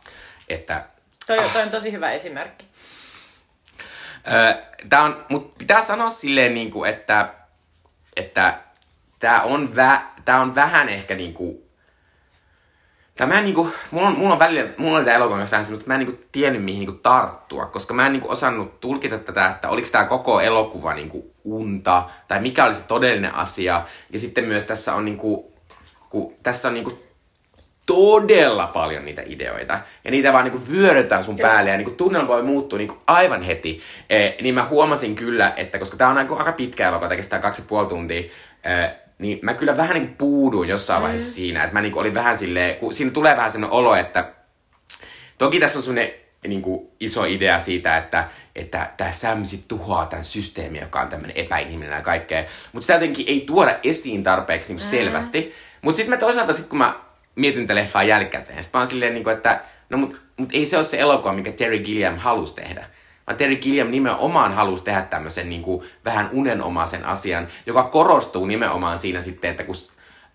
Että 0.48 0.84
Toi, 1.26 1.38
ah. 1.38 1.52
toi 1.52 1.62
on 1.62 1.70
tosi 1.70 1.92
hyvä 1.92 2.10
esimerkki. 2.10 2.66
Tää 4.88 5.02
on, 5.02 5.24
mut 5.28 5.58
pitää 5.58 5.82
sanoa 5.82 6.10
silleen, 6.10 6.54
niin 6.54 6.70
kuin, 6.70 6.90
että, 6.90 7.34
että 8.16 8.60
tää 9.18 9.42
on, 9.42 9.76
vä, 9.76 10.02
tää 10.24 10.40
on 10.40 10.54
vähän 10.54 10.88
ehkä 10.88 11.14
niin 11.14 11.34
kuin, 11.34 11.58
tai 13.16 13.26
mä 13.26 13.38
en 13.38 13.44
niinku, 13.44 13.72
mulla 13.90 14.08
on, 14.08 14.18
mulla 14.18 14.32
on 14.32 14.38
välillä, 14.38 14.70
mulla 14.76 14.98
on 14.98 15.04
tämä 15.04 15.16
elokuva 15.16 15.34
vähän 15.34 15.46
semmoista, 15.46 15.74
että 15.74 15.90
mä 15.90 15.94
en 15.94 16.00
niinku 16.06 16.24
tiennyt 16.32 16.64
mihin 16.64 16.78
niinku 16.78 17.00
tarttua, 17.02 17.66
koska 17.66 17.94
mä 17.94 18.06
en 18.06 18.12
niinku 18.12 18.30
osannut 18.30 18.80
tulkita 18.80 19.18
tätä, 19.18 19.46
että 19.46 19.68
oliko 19.68 19.88
tämä 19.92 20.04
koko 20.04 20.40
elokuva 20.40 20.94
niinku 20.94 21.34
unta, 21.44 22.10
tai 22.28 22.40
mikä 22.40 22.64
oli 22.64 22.74
se 22.74 22.82
todellinen 22.82 23.34
asia. 23.34 23.84
Ja 24.10 24.18
sitten 24.18 24.44
myös 24.44 24.64
tässä 24.64 24.94
on 24.94 25.04
niinku, 25.04 25.54
kun 26.08 26.34
tässä 26.42 26.68
on 26.68 26.74
niinku 26.74 27.09
todella 27.90 28.66
paljon 28.66 29.04
niitä 29.04 29.22
ideoita. 29.26 29.78
Ja 30.04 30.10
niitä 30.10 30.32
vaan 30.32 30.44
niinku 30.44 30.62
vyörytään 30.70 31.24
sun 31.24 31.38
päälle 31.38 31.70
ja 31.70 31.76
niinku 31.76 31.90
tunnelma 31.90 32.28
voi 32.28 32.42
muuttua 32.42 32.78
niinku 32.78 32.98
aivan 33.06 33.42
heti. 33.42 33.80
E, 34.10 34.30
niin 34.42 34.54
mä 34.54 34.64
huomasin 34.64 35.14
kyllä, 35.14 35.52
että 35.56 35.78
koska 35.78 35.96
tää 35.96 36.08
on 36.08 36.16
niinku 36.16 36.34
aika 36.34 36.52
pitkä 36.52 36.88
elokuva, 36.88 37.16
kestää 37.16 37.38
kaksi 37.38 37.62
ja 37.62 37.66
puoli 37.68 37.86
tuntia, 37.86 38.20
e, 38.64 38.90
niin 39.18 39.38
mä 39.42 39.54
kyllä 39.54 39.76
vähän 39.76 39.94
niinku 39.94 40.14
puuduin 40.18 40.68
jossain 40.68 41.02
vaiheessa 41.02 41.28
mm. 41.28 41.32
siinä. 41.32 41.62
Että 41.62 41.74
mä 41.74 41.80
niinku 41.80 41.98
olin 41.98 42.14
vähän 42.14 42.38
silleen, 42.38 42.76
kun 42.76 42.92
siinä 42.92 43.12
tulee 43.12 43.36
vähän 43.36 43.50
sellainen 43.50 43.78
olo, 43.78 43.94
että 43.94 44.32
toki 45.38 45.60
tässä 45.60 45.78
on 45.78 45.82
sellainen 45.82 46.12
niin 46.46 46.62
kuin 46.62 46.88
iso 47.00 47.24
idea 47.24 47.58
siitä, 47.58 47.96
että 47.96 48.28
että 48.56 48.90
tämä 48.96 49.12
Sam 49.12 49.44
sit 49.44 49.68
tuhoaa 49.68 50.06
tämän 50.06 50.24
systeemin, 50.24 50.80
joka 50.80 51.00
on 51.00 51.08
tämmöinen 51.08 51.36
epäinhimillinen 51.36 51.96
ja 51.96 52.02
kaikkea. 52.02 52.44
Mutta 52.72 52.84
sitä 52.84 52.94
jotenkin 52.94 53.26
ei 53.28 53.40
tuoda 53.40 53.74
esiin 53.82 54.22
tarpeeksi 54.22 54.70
niin 54.70 54.78
kuin 54.78 54.88
selvästi. 54.88 55.54
Mutta 55.82 55.96
sitten 55.96 56.10
mä 56.10 56.20
toisaalta, 56.20 56.52
sit 56.52 56.66
kun 56.66 56.78
mä 56.78 56.94
mietin 57.40 57.66
tätä 57.66 57.80
leffaa 57.80 58.02
jälkikäteen, 58.02 58.62
sit 58.62 58.72
mä 58.72 58.80
oon 58.80 58.86
silleen, 58.86 59.14
niin 59.14 59.24
kuin, 59.24 59.36
että 59.36 59.60
no 59.90 59.98
mut, 59.98 60.20
mut 60.36 60.48
ei 60.52 60.66
se 60.66 60.76
ole 60.76 60.84
se 60.84 60.98
elokuva, 60.98 61.32
mikä 61.32 61.52
Terry 61.52 61.78
Gilliam 61.78 62.18
halusi 62.18 62.54
tehdä. 62.54 62.86
Vaan 63.26 63.36
Terry 63.36 63.56
Gilliam 63.56 63.90
nimenomaan 63.90 64.52
halusi 64.54 64.84
tehdä 64.84 65.02
tämmöisen 65.02 65.48
niin 65.48 65.62
kuin, 65.62 65.86
vähän 66.04 66.28
unenomaisen 66.32 67.04
asian, 67.04 67.48
joka 67.66 67.82
korostuu 67.82 68.46
nimenomaan 68.46 68.98
siinä 68.98 69.20
sitten, 69.20 69.50
että 69.50 69.64
kun 69.64 69.74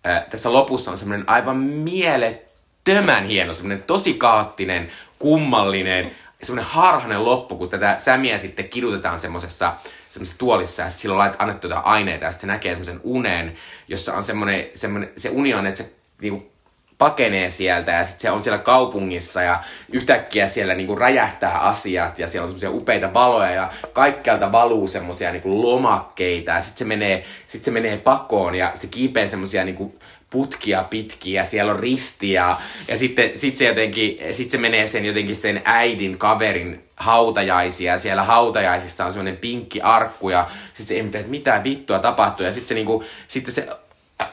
äh, 0.08 0.24
tässä 0.30 0.54
lopussa 0.54 0.92
on 0.92 0.98
semmoinen 0.98 1.30
aivan 1.30 1.58
mielettömän 1.58 3.26
hieno, 3.26 3.54
semmoinen 3.54 3.84
tosi 3.84 4.14
kaattinen, 4.14 4.92
kummallinen, 5.20 6.12
semmoinen 6.44 6.72
harhainen 6.72 7.26
loppu, 7.26 7.56
kun 7.56 7.70
tätä 7.70 7.98
Sämiä 7.98 8.38
sitten 8.38 8.70
kidutetaan 8.70 9.20
semmoisessa 9.20 9.74
semmoisessa 10.10 10.40
tuolissa 10.40 10.82
ja 10.82 10.90
sitten 10.90 11.02
silloin 11.02 11.30
on 11.30 11.36
annettu 11.40 11.68
jotain 11.68 11.86
aineita 11.86 12.26
ja 12.26 12.32
sitten 12.32 12.48
se 12.48 12.54
näkee 12.54 12.76
semmoisen 12.76 13.00
unen, 13.04 13.56
jossa 13.88 14.14
on 14.14 14.24
semmoinen, 14.24 14.66
semmoinen 14.74 15.12
se 15.18 15.30
uni 15.30 15.54
on, 15.54 15.68
että 15.68 15.84
se 15.84 15.92
niinku 16.22 16.52
pakenee 16.98 17.50
sieltä 17.50 17.92
ja 17.92 18.04
sitten 18.04 18.22
se 18.22 18.32
on 18.32 18.44
siellä 18.44 18.58
kaupungissa 18.58 19.42
ja 19.42 19.64
yhtäkkiä 19.92 20.48
siellä 20.48 20.74
niinku 20.74 20.96
räjähtää 20.96 21.60
asiat 21.60 22.20
ja 22.20 22.28
siellä 22.28 22.44
on 22.44 22.48
semmoisia 22.48 22.72
upeita 22.72 23.14
valoja 23.14 23.52
ja 23.52 23.70
kaikkialta 23.94 24.52
valuu 24.52 24.88
semmoisia 24.88 25.32
niinku 25.32 25.62
lomakkeita 25.62 26.52
ja 26.52 26.62
sitten 26.62 26.78
se 26.78 26.86
menee, 26.86 27.24
sit 27.48 27.64
se 27.64 27.72
menee 27.72 27.98
pakoon 27.98 28.56
ja 28.56 28.72
se 28.74 28.88
kiipee 28.88 29.28
semmoisia 29.28 29.64
niinku 29.64 29.96
putkia 30.30 30.84
pitkiä, 30.84 31.44
siellä 31.44 31.72
on 31.72 31.80
ristiä 31.80 32.56
ja 32.88 32.98
sitten 32.98 33.32
sit 33.36 33.56
se 33.56 33.66
jotenkin, 33.66 34.20
sit 34.32 34.52
se 34.52 34.58
menee 34.58 34.88
sen 34.88 35.06
jotenkin 35.06 35.36
sen 35.36 35.62
äidin 35.66 36.18
kaverin 36.18 36.84
hautajaisia 36.98 37.92
ja 37.92 37.98
siellä 37.98 38.24
hautajaisissa 38.24 39.06
on 39.06 39.12
semmoinen 39.12 39.38
pinkki 39.38 39.82
arkku 39.82 40.30
ja 40.30 40.48
sitten 40.74 40.86
se 40.86 40.94
ei 40.94 41.04
mitään, 41.04 41.26
mitä 41.28 41.62
vittua 41.64 42.00
tapahtuu 42.00 42.46
ja 42.46 42.54
sitten 42.54 42.68
se 42.68 42.74
niinku, 42.74 43.04
sitten 43.28 43.54
se 43.54 43.68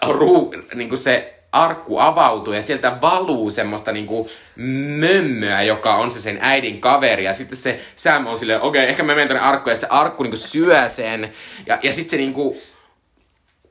ruu, 0.09 0.55
niinku 0.75 0.97
se 0.97 1.42
arkku 1.53 1.99
avautuu 1.99 2.55
ja 2.55 2.63
sieltä 2.63 2.99
valuu 3.01 3.51
semmoista 3.51 3.93
niinku 3.93 4.29
mömmöä, 4.97 5.63
joka 5.63 5.95
on 5.95 6.11
se 6.11 6.21
sen 6.21 6.39
äidin 6.41 6.81
kaveri. 6.81 7.25
Ja 7.25 7.35
sitten 7.35 7.59
se 7.59 7.81
Sam 7.95 8.27
on 8.27 8.37
silleen, 8.37 8.61
okei, 8.61 8.81
okay, 8.81 8.91
ehkä 8.91 9.03
mä 9.03 9.15
menen 9.15 9.29
tonne 9.29 9.43
arkkuun 9.43 9.73
ja 9.73 9.77
se 9.77 9.87
arkku 9.91 10.23
niinku 10.23 10.37
syö 10.37 10.89
sen. 10.89 11.33
Ja, 11.67 11.79
ja 11.83 11.93
sitten 11.93 12.11
se 12.11 12.17
niinku 12.17 12.57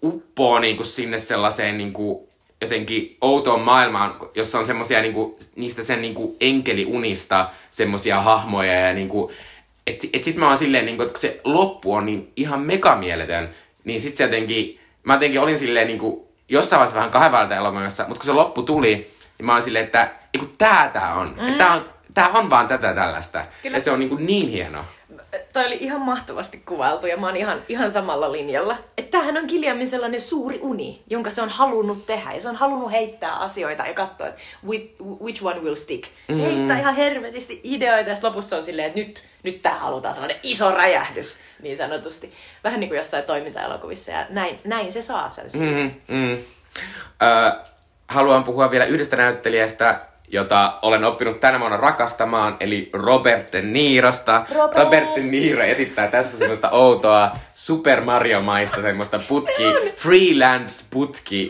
uppoo 0.04 0.60
niinku 0.60 0.84
sinne 0.84 1.18
sellaiseen 1.18 1.78
niinku 1.78 2.30
jotenkin 2.62 3.18
outoon 3.22 3.62
maailmaan, 3.62 4.16
jossa 4.36 4.60
on 4.60 4.66
semmosia 4.66 5.02
niinku, 5.02 5.38
niistä 5.56 5.84
sen 5.84 6.02
niinku 6.02 6.36
enkeliunista 6.40 7.50
semmosia 7.72 8.22
hahmoja 8.22 8.74
ja 8.74 8.94
niinku, 8.94 9.32
et, 9.88 10.10
et 10.14 10.24
sit 10.24 10.36
mä 10.36 10.48
oon 10.48 10.58
silleen 10.58 10.86
niinku, 10.86 11.04
että 11.04 11.14
kun 11.14 11.22
se 11.22 11.42
loppu 11.44 11.94
on 11.94 12.06
niin 12.06 12.32
ihan 12.36 12.62
megamieletön, 12.62 13.50
niin 13.84 14.02
sit 14.02 14.18
se 14.18 14.24
jotenkin, 14.24 14.80
mä 15.04 15.14
jotenkin 15.14 15.42
olin 15.42 15.58
silleen 15.58 15.88
niinku, 15.88 16.31
jossain 16.52 16.80
vaiheessa 16.80 16.95
vähän 16.95 17.12
kahden 17.12 17.58
elokuvassa, 17.58 18.04
mutta 18.08 18.20
kun 18.20 18.26
se 18.26 18.34
loppu 18.34 18.64
tuli, 18.64 18.95
niin 19.38 19.45
mä 19.45 19.54
olin 19.54 19.64
silleen, 19.64 19.86
että 19.86 20.10
tää 20.58 20.89
tää 20.93 21.14
on, 21.14 21.38
mm. 21.41 21.58
tää 21.58 21.74
on, 21.74 21.86
tää 22.14 22.30
on 22.30 22.49
vaan 22.49 22.68
tätä 22.68 22.93
tällaista. 22.93 23.43
Kyllä. 23.62 23.78
Ja 23.78 23.82
se 23.82 23.91
on 23.91 23.99
niin, 23.99 24.10
kuin 24.10 24.26
niin 24.26 24.49
hieno 24.49 24.86
toi 25.54 25.66
oli 25.66 25.78
ihan 25.80 26.02
mahtavasti 26.02 26.62
kuvailtu 26.66 27.08
ja 27.08 27.18
mä 27.18 27.28
oon 27.28 27.38
ihan, 27.38 27.58
ihan 27.70 27.92
samalla 27.92 28.32
linjalla. 28.32 28.78
Että 28.98 29.12
tämähän 29.12 29.38
on 29.38 29.48
Kiljamin 29.48 29.88
sellainen 29.88 30.22
suuri 30.22 30.60
uni, 30.62 31.02
jonka 31.10 31.30
se 31.30 31.42
on 31.42 31.50
halunnut 31.50 32.06
tehdä. 32.06 32.32
Ja 32.32 32.42
se 32.42 32.50
on 32.50 32.56
halunnut 32.56 32.92
heittää 32.92 33.36
asioita 33.36 33.88
ja 33.88 33.94
katsoa, 33.94 34.28
että 34.28 34.42
which 35.24 35.46
one 35.46 35.60
will 35.60 35.76
stick. 35.76 36.04
Se 36.28 36.34
mm. 36.34 36.40
heittää 36.40 36.80
ihan 36.80 36.96
hervetisti 36.96 37.62
ideoita 37.64 38.10
ja 38.10 38.16
lopussa 38.24 38.58
on 38.58 38.64
silleen, 38.64 38.88
että 38.88 39.00
nyt, 39.00 39.24
nyt 39.44 39.62
tää 39.62 39.76
halutaan 39.76 40.14
sellainen 40.14 40.40
iso 40.44 40.72
räjähdys, 40.72 41.40
niin 41.62 41.78
sanotusti. 41.78 42.34
Vähän 42.64 42.80
niin 42.80 42.90
kuin 42.90 42.98
jossain 42.98 43.24
toiminta-elokuvissa 43.24 44.12
ja 44.12 44.26
näin, 44.30 44.60
näin 44.64 44.92
se 44.92 45.02
saa 45.02 45.30
sen. 45.30 45.46
Mm, 45.54 45.92
mm. 46.08 46.38
Äh, 47.24 47.54
haluan 48.08 48.44
puhua 48.44 48.72
vielä 48.72 48.86
yhdestä 48.86 49.16
näyttelijästä, 49.16 50.11
jota 50.32 50.80
olen 50.82 51.04
oppinut 51.04 51.40
tänä 51.40 51.60
vuonna 51.60 51.78
rakastamaan, 51.78 52.58
eli 52.60 52.90
Robert 52.94 53.54
De 53.54 53.62
Nirosta. 53.62 54.46
Robert, 54.56 54.84
Robert 54.84 55.16
De 55.16 55.22
Niro 55.22 55.62
esittää 55.62 56.08
tässä 56.08 56.38
semmoista 56.38 56.70
outoa 56.70 57.32
Super 57.54 58.02
Mario-maista 58.02 58.82
semmoista 58.82 59.20
putki, 59.20 59.64
se 59.84 59.94
freelance 59.96 60.86
putki 60.90 61.48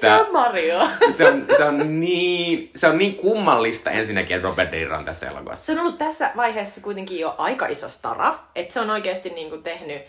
se 0.00 0.12
on 0.12 0.32
Mario. 0.32 0.88
Se 1.10 1.28
on, 1.28 1.46
se 1.56 1.64
on, 1.64 2.00
niin, 2.00 2.70
se 2.76 2.88
on 2.88 2.98
niin 2.98 3.16
kummallista 3.16 3.90
ensinnäkin, 3.90 4.36
että 4.36 4.48
Robert 4.48 4.72
De 4.72 4.76
Niro 4.76 4.96
on 4.96 5.04
tässä 5.04 5.28
elokuvassa. 5.28 5.64
Se 5.66 5.72
on 5.72 5.78
ollut 5.78 5.98
tässä 5.98 6.30
vaiheessa 6.36 6.80
kuitenkin 6.80 7.20
jo 7.20 7.34
aika 7.38 7.66
iso 7.66 7.88
stara, 7.88 8.38
että 8.54 8.74
se 8.74 8.80
on 8.80 8.90
oikeasti 8.90 9.30
niin 9.30 9.50
kuin 9.50 9.62
tehnyt 9.62 10.02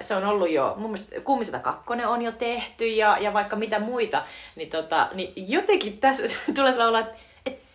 se 0.00 0.16
on 0.16 0.24
ollut 0.24 0.50
jo, 0.50 0.74
mun 0.76 0.90
mielestä 0.90 1.20
Kummiseta 1.20 1.58
kakkonen 1.58 2.08
on 2.08 2.22
jo 2.22 2.32
tehty 2.32 2.86
ja, 2.86 3.18
ja 3.20 3.32
vaikka 3.32 3.56
mitä 3.56 3.78
muita, 3.78 4.22
niin, 4.56 4.70
tota, 4.70 5.08
niin 5.14 5.32
jotenkin 5.36 5.98
tässä 5.98 6.22
tulee 6.54 6.72
sellainen 6.72 6.88
olla, 6.88 7.00
että 7.00 7.29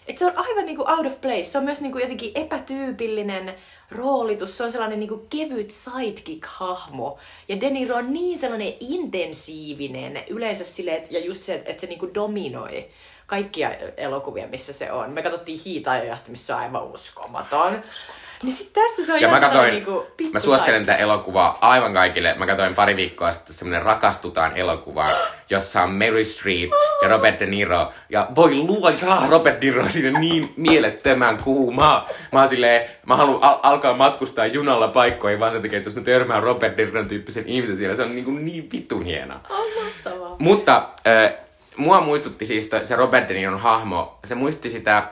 et 0.08 0.18
se 0.18 0.26
on 0.26 0.38
aivan 0.38 0.66
niinku 0.66 0.86
out 0.88 1.06
of 1.06 1.22
place. 1.22 1.44
Se 1.44 1.58
on 1.58 1.64
myös 1.64 1.82
niinku 1.82 1.98
jotenkin 1.98 2.32
epätyypillinen 2.36 3.56
roolitus. 3.92 4.58
Se 4.58 4.64
on 4.64 4.72
sellainen 4.72 5.00
niinku 5.00 5.28
kevyt 5.30 5.72
sidekick-hahmo. 5.72 7.18
Ja 7.48 7.62
De 7.62 7.70
Niro 7.70 7.96
on 7.96 8.14
niin 8.14 8.38
sellainen 8.38 8.74
intensiivinen 8.80 10.24
yleensä 10.30 10.64
silleen, 10.64 11.04
ja 11.10 11.20
just 11.20 11.44
se, 11.44 11.56
että 11.66 11.82
se 11.82 11.88
niinku 11.88 12.10
dominoi 12.14 12.90
kaikkia 13.28 13.72
elokuvia, 13.98 14.48
missä 14.48 14.74
se 14.74 14.92
on. 14.92 15.12
Me 15.12 15.22
katsottiin 15.22 15.60
Hiitaajajahti, 15.66 16.32
missä 16.32 16.56
on 16.56 16.62
aivan 16.62 16.84
uskomaton. 16.84 17.84
Uskomaton. 17.88 18.25
Niin 18.44 18.54
sit 18.54 18.74
tässä 18.74 19.06
se 19.06 19.14
on 19.14 19.22
ja 19.22 19.28
mä 19.28 19.40
katoin, 19.40 19.72
niinku 19.72 20.08
mä 20.34 20.40
suosittelen 20.40 20.86
tätä 20.86 20.98
elokuvaa 20.98 21.58
aivan 21.62 21.94
kaikille. 21.94 22.36
Mä 22.38 22.46
katsoin 22.46 22.76
pari 22.76 22.96
viikkoa 22.96 23.32
sitten 23.32 23.56
semmonen 23.56 23.82
Rakastutaan 23.82 24.58
elokuva, 24.58 25.10
jossa 25.50 25.84
on 25.84 25.90
Mary 25.92 26.24
Streep 26.24 26.72
ja 27.02 27.08
Robert 27.08 27.40
De 27.40 27.46
Niro. 27.46 27.92
Ja 28.10 28.28
voi 28.36 28.56
luoja, 28.56 29.22
Robert 29.30 29.62
De 29.62 29.68
Niro 29.68 29.90
siinä 29.90 30.20
niin 30.20 30.54
mielettömän 30.58 31.38
kuuma. 31.38 32.08
Mä 32.32 32.40
oon 32.40 32.48
silleen, 32.48 32.90
mä 33.06 33.16
haluan 33.16 33.44
al- 33.44 33.60
alkaa 33.64 33.94
matkustaa 33.94 34.46
junalla 34.46 34.88
paikkoihin 34.88 35.40
vaan 35.40 35.54
sen 35.54 35.62
takia, 35.62 35.78
että 35.78 35.90
jos 35.90 35.96
mä 35.96 36.02
törmään 36.02 36.44
Robert 36.44 36.78
De 36.78 36.86
Niron 36.86 37.08
tyyppisen 37.08 37.44
ihmisen 37.48 37.78
siellä, 37.78 37.96
se 37.96 38.02
on 38.04 38.16
niin, 38.16 38.26
kuin 38.26 38.46
niin 38.46 38.70
vitun 38.72 39.06
hienoa. 39.06 39.40
Oh, 39.50 40.36
Mutta 40.40 40.90
äh, 41.08 41.34
mua 41.78 42.02
muistutti 42.02 42.46
siis 42.46 42.70
se 42.84 42.96
Robert 42.96 43.30
De 43.30 43.34
Niron 43.34 43.60
hahmo, 43.60 44.20
se 44.24 44.36
muisti 44.36 44.70
sitä 44.70 45.10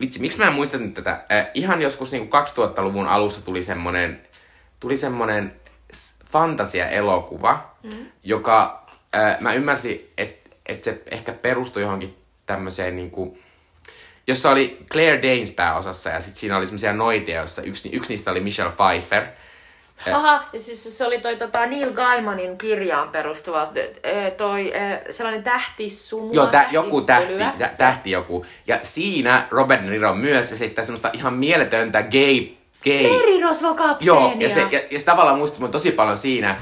vitsi, 0.00 0.20
miksi 0.20 0.38
mä 0.38 0.46
en 0.46 0.52
muista 0.52 0.78
nyt 0.78 0.94
tätä? 0.94 1.24
Äh, 1.32 1.46
ihan 1.54 1.82
joskus 1.82 2.12
niin 2.12 2.28
2000-luvun 2.28 3.06
alussa 3.06 3.44
tuli 3.44 3.62
semmonen, 3.62 4.22
tuli 4.80 4.96
semmonen 4.96 5.60
fantasia-elokuva, 6.32 7.74
mm. 7.82 8.06
joka 8.22 8.86
äh, 9.16 9.40
mä 9.40 9.52
ymmärsin, 9.52 10.12
että 10.18 10.56
et 10.66 10.84
se 10.84 11.02
ehkä 11.10 11.32
perustui 11.32 11.82
johonkin 11.82 12.16
tämmöiseen 12.46 12.96
niin 12.96 13.10
kuin, 13.10 13.42
jossa 14.26 14.50
oli 14.50 14.78
Claire 14.92 15.22
Danes 15.22 15.52
pääosassa 15.52 16.10
ja 16.10 16.20
sitten 16.20 16.40
siinä 16.40 16.56
oli 16.56 16.66
semmoisia 16.66 16.92
noitia, 16.92 17.40
jossa 17.40 17.62
yksi, 17.62 17.88
yksi 17.92 18.08
niistä 18.10 18.30
oli 18.30 18.40
Michelle 18.40 18.72
Pfeiffer– 18.72 19.26
Aha, 20.12 20.44
siis 20.56 20.98
se 20.98 21.06
oli 21.06 21.20
toi 21.20 21.36
tota, 21.36 21.66
Neil 21.66 21.90
Gaimanin 21.92 22.58
kirjaan 22.58 23.08
perustuva 23.08 23.68
toi 24.36 24.72
sellainen 25.10 25.42
tähtissumu. 25.42 26.32
Joo, 26.32 26.46
tä, 26.46 26.66
joku 26.70 27.00
tähti, 27.00 27.32
tä, 27.58 27.70
tähti 27.78 28.10
joku. 28.10 28.46
Ja 28.66 28.78
siinä 28.82 29.46
Robert 29.50 29.82
Niro 29.82 30.14
myös 30.14 30.52
esittää 30.52 30.84
semmoista 30.84 31.10
ihan 31.12 31.34
mieletöntä 31.34 32.02
gay... 32.02 32.46
gay. 32.84 33.02
Merirosvokapteenia. 33.02 34.14
Joo, 34.14 34.32
ja 34.40 34.48
se, 34.48 34.66
ja, 34.70 34.80
ja 34.90 34.98
se 34.98 35.04
tavallaan 35.04 35.38
muistui 35.38 35.68
tosi 35.68 35.92
paljon 35.92 36.16
siinä, 36.16 36.56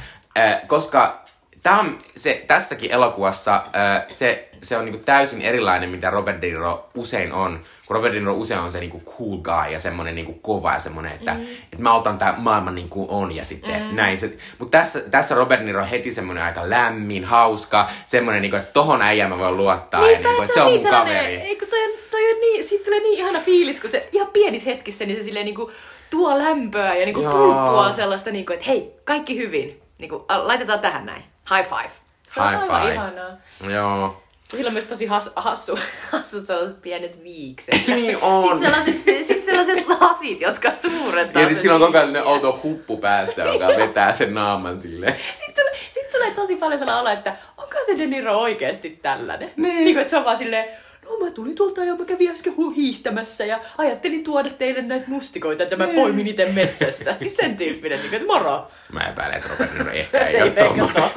koska 0.67 1.26
Tämä 1.67 1.81
on 1.81 1.99
se, 2.17 2.45
tässäkin 2.47 2.91
elokuvassa 2.91 3.55
äh, 3.55 4.07
se, 4.09 4.49
se 4.63 4.77
on 4.77 4.85
niinku 4.85 5.01
täysin 5.05 5.43
erilainen, 5.43 5.91
mitä 5.91 6.11
Robert 6.11 6.43
De 6.43 6.47
Niro 6.47 6.89
usein 6.95 7.33
on. 7.33 7.61
Kun 7.87 7.97
Robert 7.97 8.15
De 8.15 8.21
Niro 8.21 8.35
usein 8.35 8.61
on 8.61 8.73
se 8.73 8.81
niinku 8.81 9.03
cool 9.05 9.37
guy 9.37 9.73
ja 9.73 9.79
semmoinen 9.79 10.15
niinku 10.15 10.33
kova 10.33 10.73
ja 10.73 10.79
semmoinen, 10.79 11.13
että 11.13 11.35
mm. 11.35 11.47
et 11.73 11.79
mä 11.79 11.95
otan 11.95 12.19
tämä 12.19 12.35
maailman 12.37 12.75
niin 12.75 12.89
kuin 12.89 13.11
on 13.11 13.37
ja 13.37 13.45
sitten 13.45 13.83
mm. 13.83 13.97
näin. 13.97 14.19
Mutta 14.59 14.79
tässä, 14.79 15.01
tässä 15.01 15.35
Robert 15.35 15.61
De 15.61 15.67
Niro 15.67 15.81
on 15.81 15.89
heti 15.89 16.13
semmoinen 16.13 16.45
aika 16.45 16.71
lämmin, 16.71 17.25
hauska, 17.25 17.89
semmoinen, 18.05 18.43
niinku, 18.43 18.57
että 18.57 18.73
tohon 18.73 19.03
äijään 19.03 19.31
mä 19.31 19.39
voin 19.39 19.57
luottaa. 19.57 20.01
Niinpä, 20.01 20.23
ja 20.23 20.29
niinku, 20.29 20.43
että 20.43 20.55
se 20.55 20.61
on 20.61 20.67
mun 20.67 20.75
niin 20.75 20.83
sellainen- 20.83 21.17
kaveri. 21.17 21.37
Ei, 21.37 21.57
kun 21.57 21.69
toi 21.69 21.85
on, 21.85 21.91
toi 22.11 22.33
on 22.33 22.41
niin, 22.41 22.65
siitä 22.65 22.85
tulee 22.85 23.01
niin 23.01 23.19
ihana 23.19 23.41
fiilis, 23.41 23.81
kun 23.81 23.91
se 23.91 24.09
ihan 24.13 24.29
pienissä 24.33 24.71
hetkissä 24.71 25.05
niin 25.05 25.19
se 25.19 25.25
silleen 25.25 25.47
niinku 25.47 25.71
tuo 26.11 26.39
lämpöä 26.39 26.95
ja 26.95 27.05
niinku 27.05 27.23
pulppua 27.23 27.93
sellaista, 27.93 28.31
niinku, 28.31 28.53
että 28.53 28.65
hei, 28.65 28.93
kaikki 29.05 29.37
hyvin. 29.37 29.83
Niinku, 29.99 30.25
laitetaan 30.29 30.81
tähän 30.81 31.07
näin. 31.07 31.36
High 31.51 31.69
five. 31.69 31.91
Se 32.29 32.41
on 32.41 32.51
High 32.51 32.63
aivan 32.63 32.81
five. 32.83 32.95
ihanaa. 32.95 33.31
Joo. 33.71 34.23
Sillä 34.49 34.69
on 34.69 34.73
myös 34.73 34.85
tosi 34.85 35.07
has, 35.07 35.33
hassu, 35.37 35.79
hassut 36.13 36.47
sellaiset 36.47 36.83
pienet 36.83 37.23
viikset. 37.23 37.87
Niin 37.89 38.19
on. 38.23 38.43
Sitten 38.43 38.59
sellaiset, 38.59 39.27
sit 39.27 39.45
sellaiset 39.45 39.87
lasit, 40.01 40.41
jotka 40.41 40.71
suurentaa 40.71 41.43
Ja 41.43 41.49
sitten 41.49 41.63
sillä 41.63 41.75
on 41.75 41.81
koko 41.81 41.99
ajan 41.99 42.13
ne 42.13 42.23
outo 42.23 42.61
huppu 42.63 42.97
päässä, 42.97 43.45
joka 43.45 43.67
vetää 43.67 44.13
sen 44.13 44.35
naaman 44.35 44.79
silleen. 44.79 45.17
Sitten 45.35 45.55
tulee, 45.65 45.79
sit 45.91 46.11
tulee 46.11 46.31
tosi 46.31 46.57
paljon 46.57 46.79
sellainen 46.79 47.01
olo, 47.01 47.11
että 47.11 47.37
onko 47.57 47.75
se 47.87 47.99
De 47.99 48.07
Niro 48.07 48.39
oikeasti 48.39 48.91
tällainen? 48.91 49.53
Niin. 49.57 49.75
niin 49.75 49.95
kuin, 49.95 49.99
että 49.99 50.11
se 50.11 50.17
on 50.17 50.25
vaan 50.25 50.37
silleen, 50.37 50.69
no 51.11 51.25
mä 51.25 51.31
tulin 51.31 51.55
tuolta 51.55 51.85
ja 51.85 51.95
mä 51.95 52.05
kävin 52.05 52.31
äsken 52.31 52.53
hu- 52.53 52.75
hiihtämässä 52.77 53.45
ja 53.45 53.61
ajattelin 53.79 54.25
tuoda 54.25 54.51
teille 54.51 54.83
näitä 54.83 55.05
mustikoita, 55.09 55.63
että 55.63 55.77
mä 55.77 55.87
poimin 55.87 56.27
itse 56.27 56.47
metsästä. 56.55 57.17
Siis 57.17 57.37
sen 57.37 57.57
tyyppinen, 57.57 57.99
niin 57.99 58.11
kuin, 58.11 58.23
että 58.23 58.33
moro. 58.33 58.71
Mä 58.93 59.01
epäilen, 59.01 59.37
että 59.37 59.49
Robert 59.49 59.73
Niro 59.73 59.91
ehkä 59.91 60.25
Se 60.25 60.37
ei 60.37 60.43
ole. 60.43 60.83
Mutta 60.83 61.11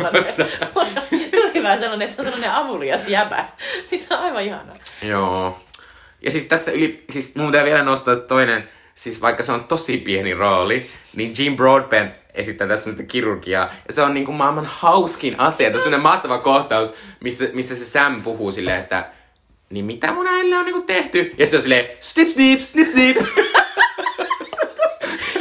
tuli 1.31 1.63
vähän 1.63 1.79
sellainen, 1.79 2.05
että 2.05 2.15
se 2.15 2.21
on 2.21 2.25
sellainen 2.25 2.51
avulias 2.51 3.07
jäbä. 3.07 3.45
Siis 3.85 4.07
se 4.07 4.13
on 4.13 4.19
aivan 4.19 4.43
ihana. 4.43 4.73
Joo. 5.01 5.59
Ja 6.25 6.31
siis 6.31 6.45
tässä 6.45 6.71
yli, 6.71 7.03
siis 7.09 7.35
mun 7.35 7.51
pitää 7.51 7.63
vielä 7.63 7.83
nostaa 7.83 8.15
se 8.15 8.21
toinen, 8.21 8.69
siis 8.95 9.21
vaikka 9.21 9.43
se 9.43 9.51
on 9.51 9.63
tosi 9.63 9.97
pieni 9.97 10.33
rooli, 10.33 10.85
niin 11.15 11.33
Jim 11.37 11.55
Broadbent 11.55 12.13
esittää 12.33 12.67
tässä 12.67 12.89
nyt 12.91 13.07
kirurgiaa. 13.07 13.73
Ja 13.87 13.93
se 13.93 14.01
on 14.01 14.13
niinku 14.13 14.31
maailman 14.31 14.65
hauskin 14.65 15.39
asia. 15.39 15.71
Tässä 15.71 15.89
on 15.89 16.01
mahtava 16.01 16.37
kohtaus, 16.37 16.93
missä, 17.19 17.45
missä 17.53 17.75
se 17.75 17.85
Sam 17.85 18.21
puhuu 18.21 18.51
silleen, 18.51 18.79
että 18.79 19.05
niin 19.69 19.85
mitä 19.85 20.11
mun 20.11 20.27
äidille 20.27 20.57
on 20.57 20.65
niinku 20.65 20.81
tehty? 20.81 21.33
Ja 21.37 21.45
se 21.45 21.55
on 21.55 21.61
silleen, 21.61 21.87
snip 21.99 22.27
snip, 22.27 22.59
snip 22.59 22.87
snip. 22.87 23.17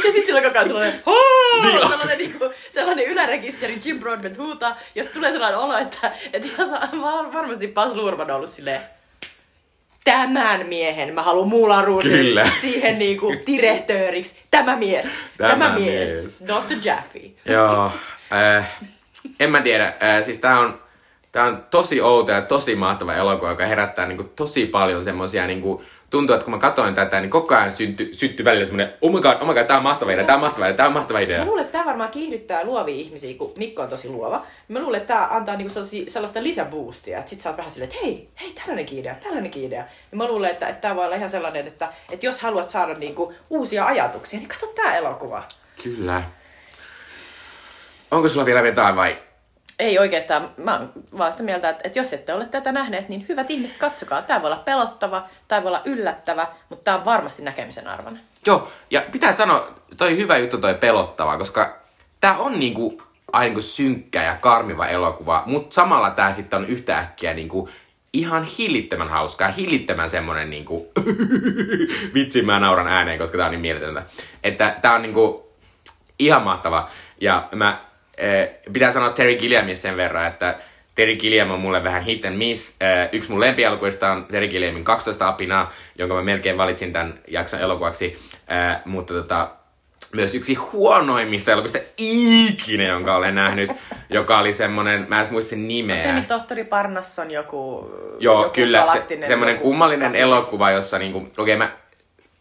Ja 0.03 0.13
sitten 0.13 0.25
sillä 0.25 0.41
koko 0.41 0.57
ajan 0.57 0.67
sellainen, 0.67 1.01
Hoo! 1.05 1.61
Niin 1.61 1.83
on. 1.83 1.89
sellainen, 1.89 2.17
niin 2.17 2.33
kuin, 2.33 2.51
sellainen 2.69 3.05
ylärekisteri 3.05 3.79
Jim 3.85 3.99
Broadbent 3.99 4.37
huutaa, 4.37 4.77
jos 4.95 5.07
tulee 5.07 5.31
sellainen 5.31 5.59
olo, 5.59 5.77
että, 5.77 6.11
että 6.33 6.47
varmasti 7.33 7.67
Bas 7.67 7.93
Luhrmann 7.93 8.31
on 8.31 8.35
ollut 8.37 8.49
silleen, 8.49 8.81
tämän 10.03 10.65
miehen 10.65 11.13
mä 11.13 11.23
haluan 11.23 11.47
muularuusin 11.47 12.11
Kyllä. 12.11 12.49
siihen 12.61 12.99
niinku 12.99 13.35
direhtööriksi. 13.47 14.39
Tämä 14.51 14.75
mies. 14.75 15.19
Tämä, 15.37 15.49
Tämä 15.49 15.69
mies. 15.73 16.09
mies. 16.09 16.43
Dr. 16.47 16.75
Jaffe. 16.83 17.19
Joo. 17.45 17.91
Äh, 18.57 18.71
en 19.39 19.51
mä 19.51 19.61
tiedä. 19.61 19.85
Äh, 19.85 20.23
siis 20.25 20.39
tää 20.39 20.59
on, 20.59 20.81
tää 21.31 21.45
on 21.45 21.65
tosi 21.69 22.01
outo 22.01 22.31
ja 22.31 22.41
tosi 22.41 22.75
mahtava 22.75 23.13
elokuva, 23.13 23.49
joka 23.49 23.65
herättää 23.65 24.05
niinku 24.05 24.23
tosi 24.23 24.65
paljon 24.65 25.03
semmosia 25.03 25.47
niinku, 25.47 25.83
tuntuu, 26.09 26.33
että 26.33 26.43
kun 26.43 26.53
mä 26.53 26.59
katsoin 26.59 26.95
tätä, 26.95 27.19
niin 27.19 27.29
koko 27.29 27.55
ajan 27.55 27.71
syntyi 27.71 28.09
synty 28.13 28.45
välillä 28.45 28.65
semmonen, 28.65 28.93
oh 29.01 29.11
my 29.13 29.21
god, 29.21 29.37
oh 29.41 29.47
my 29.47 29.53
god, 29.53 29.65
tää 29.65 29.77
on 29.77 29.83
mahtava 29.83 30.11
idea, 30.11 30.23
tää 30.25 30.35
on 30.35 30.41
mahtava 30.41 30.65
idea, 30.65 30.77
tää 30.77 30.87
on 30.87 30.93
mahtava 30.93 31.19
idea. 31.19 31.39
Mä 31.39 31.45
luulen, 31.45 31.65
että 31.65 31.71
tämä 31.71 31.85
varmaan 31.85 32.09
kiihdyttää 32.11 32.63
luovia 32.63 32.95
ihmisiä, 32.95 33.37
kun 33.37 33.53
Mikko 33.57 33.81
on 33.81 33.89
tosi 33.89 34.09
luova. 34.09 34.45
Mä 34.67 34.79
luulen, 34.79 35.01
että 35.01 35.13
tämä 35.13 35.27
antaa 35.31 35.55
niinku 35.55 35.73
sellaisia- 35.73 36.09
sellaista 36.09 36.43
lisäboostia, 36.43 37.19
että 37.19 37.29
sit 37.29 37.41
sä 37.41 37.49
oot 37.49 37.57
vähän 37.57 37.71
silleen, 37.71 37.91
että 37.91 38.05
hei, 38.05 38.29
hei, 38.41 38.51
tällainenkin 38.51 38.99
idea, 38.99 39.15
tällainenkin 39.23 39.63
idea. 39.63 39.83
Ja 40.11 40.17
mä 40.17 40.27
luulen, 40.27 40.51
että, 40.51 40.67
että 40.67 40.81
tämä 40.81 40.95
voi 40.95 41.05
olla 41.05 41.15
ihan 41.15 41.29
sellainen, 41.29 41.67
että, 41.67 41.93
että 42.11 42.25
jos 42.25 42.41
haluat 42.41 42.69
saada 42.69 42.93
niinku 42.93 43.33
uusia 43.49 43.85
ajatuksia, 43.85 44.39
niin 44.39 44.49
katso 44.49 44.67
tää 44.67 44.97
elokuva. 44.97 45.43
Kyllä. 45.83 46.23
Onko 48.11 48.29
sulla 48.29 48.45
vielä 48.45 48.59
jotain 48.59 48.95
vai? 48.95 49.17
Ei 49.79 49.99
oikeastaan, 49.99 50.49
mä 50.57 50.77
oon 50.77 50.91
vaan 51.17 51.31
sitä 51.31 51.43
mieltä, 51.43 51.69
että, 51.69 51.81
että 51.83 51.99
jos 51.99 52.13
ette 52.13 52.33
ole 52.33 52.45
tätä 52.45 52.71
nähneet, 52.71 53.09
niin 53.09 53.25
hyvät 53.29 53.51
ihmiset, 53.51 53.77
katsokaa. 53.77 54.21
Tämä 54.21 54.41
voi 54.41 54.51
olla 54.51 54.63
pelottava, 54.65 55.27
tämä 55.47 55.63
voi 55.63 55.69
olla 55.69 55.81
yllättävä, 55.85 56.47
mutta 56.69 56.83
tämä 56.83 56.97
on 56.97 57.05
varmasti 57.05 57.43
näkemisen 57.43 57.87
arvoinen. 57.87 58.21
Joo, 58.45 58.71
ja 58.91 59.03
pitää 59.11 59.31
sanoa, 59.31 59.67
toi 59.97 60.17
hyvä 60.17 60.37
juttu 60.37 60.57
toi 60.57 60.75
pelottava, 60.75 61.37
koska 61.37 61.79
tää 62.21 62.37
on 62.37 62.59
niinku 62.59 63.01
aina 63.31 63.45
niinku 63.45 63.61
synkkä 63.61 64.23
ja 64.23 64.35
karmiva 64.35 64.87
elokuva, 64.87 65.43
mutta 65.45 65.73
samalla 65.73 66.09
tää 66.09 66.33
sitten 66.33 66.59
on 66.59 66.65
yhtäkkiä 66.65 67.33
niinku 67.33 67.69
ihan 68.13 68.47
hillittömän 68.59 69.09
hauskaa, 69.09 69.47
hillittömän 69.47 70.09
semmonen 70.09 70.49
niinku, 70.49 70.91
vitsi 72.13 72.41
mä 72.41 72.59
nauran 72.59 72.87
ääneen, 72.87 73.19
koska 73.19 73.37
tää 73.37 73.45
on 73.45 73.51
niin 73.51 73.61
mieletöntä. 73.61 74.03
Että 74.43 74.75
tää 74.81 74.93
on 74.93 75.01
niinku 75.01 75.53
ihan 76.19 76.43
mahtava. 76.43 76.89
Ja 77.21 77.49
mä, 77.55 77.81
pitää 78.73 78.91
sanoa 78.91 79.09
Terry 79.09 79.35
Gilliamista 79.35 79.81
sen 79.81 79.97
verran, 79.97 80.27
että 80.27 80.55
Terry 80.95 81.15
Gilliam 81.15 81.51
on 81.51 81.59
mulle 81.59 81.83
vähän 81.83 82.03
hit 82.03 82.25
and 82.25 82.37
miss. 82.37 82.75
Eh, 82.81 83.09
yksi 83.11 83.31
mun 83.31 83.39
lempielokuvista 83.39 84.11
on 84.11 84.25
Terry 84.25 84.47
Gilliamin 84.47 84.83
12 84.83 85.27
apinaa, 85.27 85.71
jonka 85.97 86.15
mä 86.15 86.21
melkein 86.21 86.57
valitsin 86.57 86.93
tämän 86.93 87.19
jakson 87.27 87.59
elokuvaksi. 87.59 88.05
Eh, 88.31 88.77
mutta 88.85 89.13
tota, 89.13 89.51
myös 90.13 90.35
yksi 90.35 90.53
huonoimmista 90.53 91.51
elokuvista 91.51 91.79
ikinä, 91.97 92.83
jonka 92.83 93.15
olen 93.15 93.35
nähnyt, 93.35 93.71
joka 94.09 94.39
oli 94.39 94.53
semmonen, 94.53 95.05
mä 95.09 95.21
en 95.21 95.27
muista 95.31 95.49
sen 95.49 95.67
nimeä. 95.67 95.99
Se 95.99 96.11
nyt 96.11 96.27
tohtori 96.27 96.63
Parnasson 96.63 97.31
joku 97.31 97.91
Joo, 98.19 98.41
joku 98.41 98.53
kyllä. 98.53 98.87
Se, 98.87 99.27
semmoinen 99.27 99.55
joku 99.55 99.63
kummallinen 99.63 100.15
elokuva, 100.15 100.71
jossa 100.71 100.99
niinku, 100.99 101.17
okei 101.17 101.31
okay, 101.37 101.55
mä, 101.55 101.71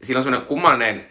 siinä 0.03 0.19
on 0.19 0.23
semmoinen 0.23 0.49
kummallinen 0.49 1.07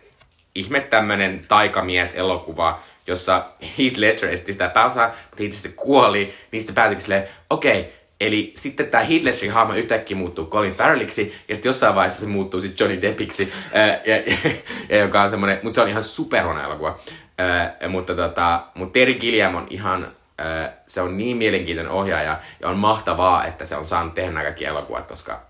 ihme 0.56 0.80
tämmönen 0.80 1.46
taikamies-elokuva, 1.48 2.80
jossa 3.08 3.46
Heath 3.78 3.98
Ledger 3.98 4.30
esitti 4.30 4.52
sitä 4.52 4.70
pääosaa, 4.70 5.08
mutta 5.08 5.38
Heath 5.40 5.54
sitten 5.54 5.74
kuoli, 5.74 6.34
niin 6.52 6.62
sitten 6.62 6.76
päätyikin 6.76 7.02
silleen, 7.02 7.28
okei, 7.50 7.80
okay, 7.80 7.92
Eli 8.20 8.52
sitten 8.56 8.88
tämä 8.88 9.04
Heath 9.04 9.24
Ledgerin 9.24 9.52
hahmo 9.52 9.74
yhtäkkiä 9.74 10.18
muuttuu 10.18 10.46
Colin 10.46 10.74
Farrelliksi, 10.74 11.36
ja 11.48 11.56
sitten 11.56 11.70
jossain 11.70 11.96
vaiheessa 11.96 12.20
se 12.20 12.26
muuttuu 12.26 12.62
sitten 12.62 12.86
Johnny 12.86 13.02
Deppiksi, 13.02 13.54
ää, 13.74 13.88
ja, 13.88 14.18
ja, 14.18 14.24
ja, 14.90 14.98
joka 14.98 15.22
on 15.22 15.30
semmoinen, 15.30 15.60
mutta 15.64 15.76
se 15.76 15.82
on 15.82 15.88
ihan 15.88 16.04
superhuono 16.04 16.64
elokuva. 16.64 17.00
Ää, 17.38 17.78
mutta 17.88 18.16
tota, 18.16 18.64
mut 18.74 18.92
Terry 18.92 19.14
Gilliam 19.14 19.56
on 19.56 19.68
ihan, 19.70 20.08
ää, 20.38 20.78
se 20.88 21.02
on 21.02 21.18
niin 21.18 21.38
mielenkiintoinen 21.38 21.94
ohjaaja, 21.94 22.40
ja 22.60 22.70
on 22.70 22.78
mahtavaa, 22.78 23.46
että 23.46 23.66
se 23.66 23.76
on 23.76 23.86
saanut 23.86 24.14
tehdä 24.14 24.32
nämä 24.32 24.44
kaikki 24.44 24.66
elokuvat, 24.66 25.08
koska 25.08 25.42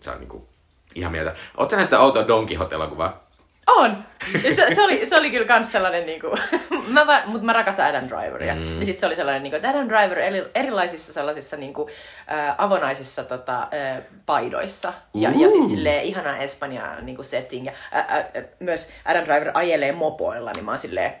se 0.00 0.10
on 0.10 0.18
niinku 0.18 0.48
ihan 0.94 1.12
mieltä. 1.12 1.34
Oletko 1.56 1.76
näistä 1.76 2.00
outoa 2.00 2.28
Don 2.28 2.46
Quixote-elokuvaa? 2.48 3.27
On! 3.68 4.04
Se, 4.50 4.74
se, 4.74 4.82
oli, 4.82 5.06
se 5.06 5.16
oli 5.16 5.30
kyllä 5.30 5.46
kans 5.46 5.72
sellainen, 5.72 6.06
niinku, 6.06 6.36
mä, 6.88 7.06
va- 7.06 7.22
mut 7.26 7.42
mä 7.42 7.52
rakastan 7.52 7.86
Adam 7.86 8.08
Driveria. 8.08 8.54
Mm. 8.54 8.78
Ja 8.78 8.84
sit 8.84 8.98
se 8.98 9.06
oli 9.06 9.16
sellainen, 9.16 9.42
niinku, 9.42 9.56
että 9.56 9.70
Adam 9.70 9.88
Driver 9.88 10.18
eri, 10.18 10.44
erilaisissa 10.54 11.12
sellaisissa 11.12 11.56
niinku, 11.56 11.90
äh, 12.32 12.54
avonaisissa 12.58 13.24
tota, 13.24 13.62
äh, 13.62 14.02
paidoissa. 14.26 14.92
Ja, 15.14 15.30
ja 15.36 15.48
sit 15.50 15.68
silleen 15.68 16.04
ihana 16.04 16.38
Espanja 16.38 17.00
niinku 17.00 17.22
setting. 17.22 17.66
Ja 17.66 17.72
äh, 17.96 18.16
äh, 18.16 18.18
äh, 18.18 18.44
myös 18.60 18.90
Adam 19.04 19.24
Driver 19.24 19.50
ajelee 19.54 19.92
mopoilla, 19.92 20.50
niin 20.54 20.64
mä 20.64 20.70
oon 20.70 20.78
silleen, 20.78 21.12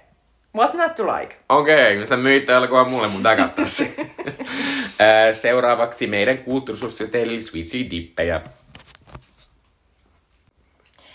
what's 0.58 0.76
not 0.76 0.94
to 0.94 1.06
like? 1.06 1.36
Okei, 1.48 1.94
okay, 1.94 2.06
sä 2.06 2.16
myit 2.16 2.50
elokuvan 2.50 2.90
mulle, 2.90 3.08
mun 3.08 3.16
pitää 3.16 3.36
katsoa 3.36 3.66
se. 3.66 3.94
Ää, 4.98 5.32
Seuraavaksi 5.32 6.06
meidän 6.06 6.38
kulttuurisuositus 6.38 7.10
teille 7.10 7.90
Dippejä. 7.90 8.40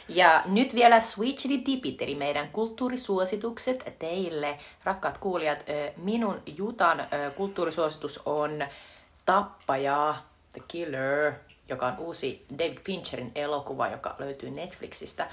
Ja 0.08 0.42
nyt 0.46 0.76
vielä 0.76 1.02
Sweet 1.02 1.36
Chili 1.36 1.66
Dipit, 1.66 2.02
eli 2.02 2.16
meidän 2.16 2.50
kulttuurisuositukset 2.50 3.96
teille, 4.00 4.60
rakkaat 4.84 5.18
kuulijat. 5.18 5.66
Minun 5.98 6.42
Jutan 6.58 7.08
kulttuurisuositus 7.36 8.20
on 8.26 8.66
Tappaja, 9.26 10.16
The 10.54 10.62
Killer, 10.68 11.34
joka 11.70 11.88
on 11.88 11.98
uusi 11.98 12.46
David 12.60 12.78
Fincherin 12.86 13.32
elokuva, 13.36 13.88
joka 13.88 14.16
löytyy 14.20 14.50
Netflixistä. 14.50 15.28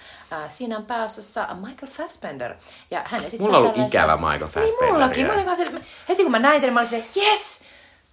Siinä 0.49 0.77
on 0.77 0.87
pääosassa 0.87 1.49
Michael 1.61 1.93
Fassbender. 1.93 2.55
Ja 2.91 3.03
hän 3.07 3.25
esittää 3.25 3.47
Mulla 3.47 3.59
on 3.59 3.63
ollut 3.63 3.75
tällaista- 3.77 3.99
ikävä 3.99 4.17
Michael 4.17 4.39
Niin 4.39 4.49
Fassbenderia. 4.49 4.93
mullakin. 4.93 5.27
Mä 5.27 5.33
olin 5.33 5.45
kanssa, 5.47 5.65
heti 6.09 6.23
kun 6.23 6.31
mä 6.33 6.39
näin 6.39 6.61
tämän, 6.61 6.75
mä 6.75 6.81
olin 6.81 6.89
silleen, 6.91 7.11
yes, 7.17 7.61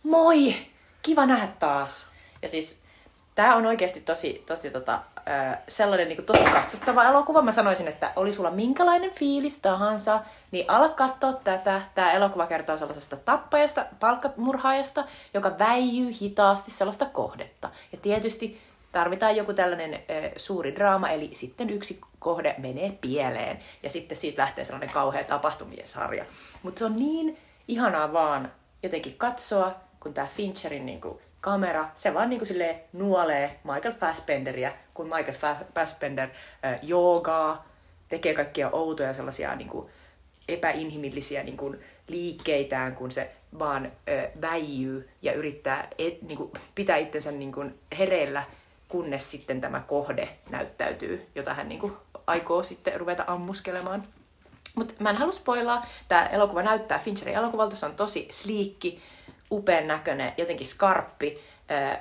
moi, 0.03 0.55
kiva 1.01 1.26
nähdä 1.26 1.47
taas. 1.60 2.12
Ja 2.41 2.49
siis 2.49 2.82
Tämä 3.36 3.55
on 3.55 3.66
oikeasti 3.66 4.01
tosi, 4.01 4.43
tosi 4.45 4.70
tota, 4.70 4.99
sellainen 5.67 6.07
niin 6.09 6.25
tosi 6.25 6.43
katsottava 6.43 7.03
elokuva. 7.03 7.41
Mä 7.41 7.51
sanoisin, 7.51 7.88
että 7.88 8.11
oli 8.15 8.34
sulla 8.34 8.51
minkälainen 8.51 9.11
fiilis 9.11 9.61
tahansa, 9.61 10.19
niin 10.51 10.65
ala 10.67 10.89
katsoa 10.89 11.34
tätä. 11.34 11.82
Tämä 11.95 12.11
elokuva 12.11 12.45
kertoo 12.45 12.78
sellaisesta 12.78 13.17
tappajasta, 13.17 13.86
palkkamurhaajasta, 13.99 15.05
joka 15.34 15.59
väijyy 15.59 16.11
hitaasti 16.21 16.71
sellaista 16.71 17.05
kohdetta. 17.05 17.69
Ja 17.91 17.97
tietysti 17.97 18.61
tarvitaan 18.91 19.36
joku 19.36 19.53
tällainen 19.53 19.93
ö, 19.93 20.32
suuri 20.36 20.75
draama, 20.75 21.09
eli 21.09 21.30
sitten 21.34 21.69
yksi 21.69 22.01
kohde 22.19 22.55
menee 22.57 22.97
pieleen. 23.01 23.59
Ja 23.84 23.89
sitten 23.89 24.17
siitä 24.17 24.41
lähtee 24.41 24.65
sellainen 24.65 24.93
kauhea 24.93 25.23
tapahtumien 25.23 25.88
sarja. 25.88 26.25
Mutta 26.63 26.80
se 26.80 26.86
on 26.86 26.95
niin 26.95 27.38
ihanaa 27.67 28.13
vaan 28.13 28.51
jotenkin 28.84 29.17
katsoa, 29.17 29.75
kun 29.99 30.13
tämä 30.13 30.28
Fincherin 30.36 30.86
niin 30.86 31.01
kuin, 31.01 31.19
kamera, 31.47 31.89
se 31.95 32.13
vaan 32.13 32.29
niin 32.29 32.39
kuin, 32.39 32.47
silleen, 32.47 32.79
nuolee 32.93 33.59
Michael 33.63 33.95
Fassbenderia, 33.99 34.71
kun 34.93 35.05
Michael 35.05 35.55
Fassbender 35.75 36.29
äh, 36.65 36.79
joogaa, 36.81 37.67
tekee 38.09 38.33
kaikkia 38.33 38.69
outoja 38.69 39.13
sellaisia 39.13 39.55
niin 39.55 39.69
kuin, 39.69 39.89
epäinhimillisiä 40.47 41.43
niin 41.43 41.57
kuin, 41.57 41.79
liikkeitään, 42.07 42.95
kun 42.95 43.11
se 43.11 43.31
vaan 43.59 43.91
ö, 44.09 44.29
väijyy 44.41 45.09
ja 45.21 45.33
yrittää 45.33 45.87
et, 45.97 46.21
niin 46.21 46.37
kuin, 46.37 46.51
pitää 46.75 46.97
itsensä 46.97 47.31
niin 47.31 47.51
kuin, 47.51 47.79
hereillä, 47.97 48.43
kunnes 48.87 49.31
sitten 49.31 49.61
tämä 49.61 49.79
kohde 49.79 50.29
näyttäytyy, 50.49 51.27
jota 51.35 51.53
hän 51.53 51.69
niin 51.69 51.79
kuin, 51.79 51.93
aikoo 52.27 52.63
sitten 52.63 52.99
ruveta 52.99 53.23
ammuskelemaan. 53.27 54.07
Mutta 54.75 54.93
mä 54.99 55.09
en 55.09 55.15
halua 55.15 55.33
spoilaa. 55.33 55.85
Tämä 56.07 56.25
elokuva 56.25 56.63
näyttää 56.63 56.99
Fincherin 56.99 57.35
elokuvalta. 57.35 57.75
Se 57.75 57.85
on 57.85 57.95
tosi 57.95 58.27
sliikki, 58.31 59.01
upean 59.51 59.87
näköinen, 59.87 60.33
jotenkin 60.37 60.67
skarppi. 60.67 61.43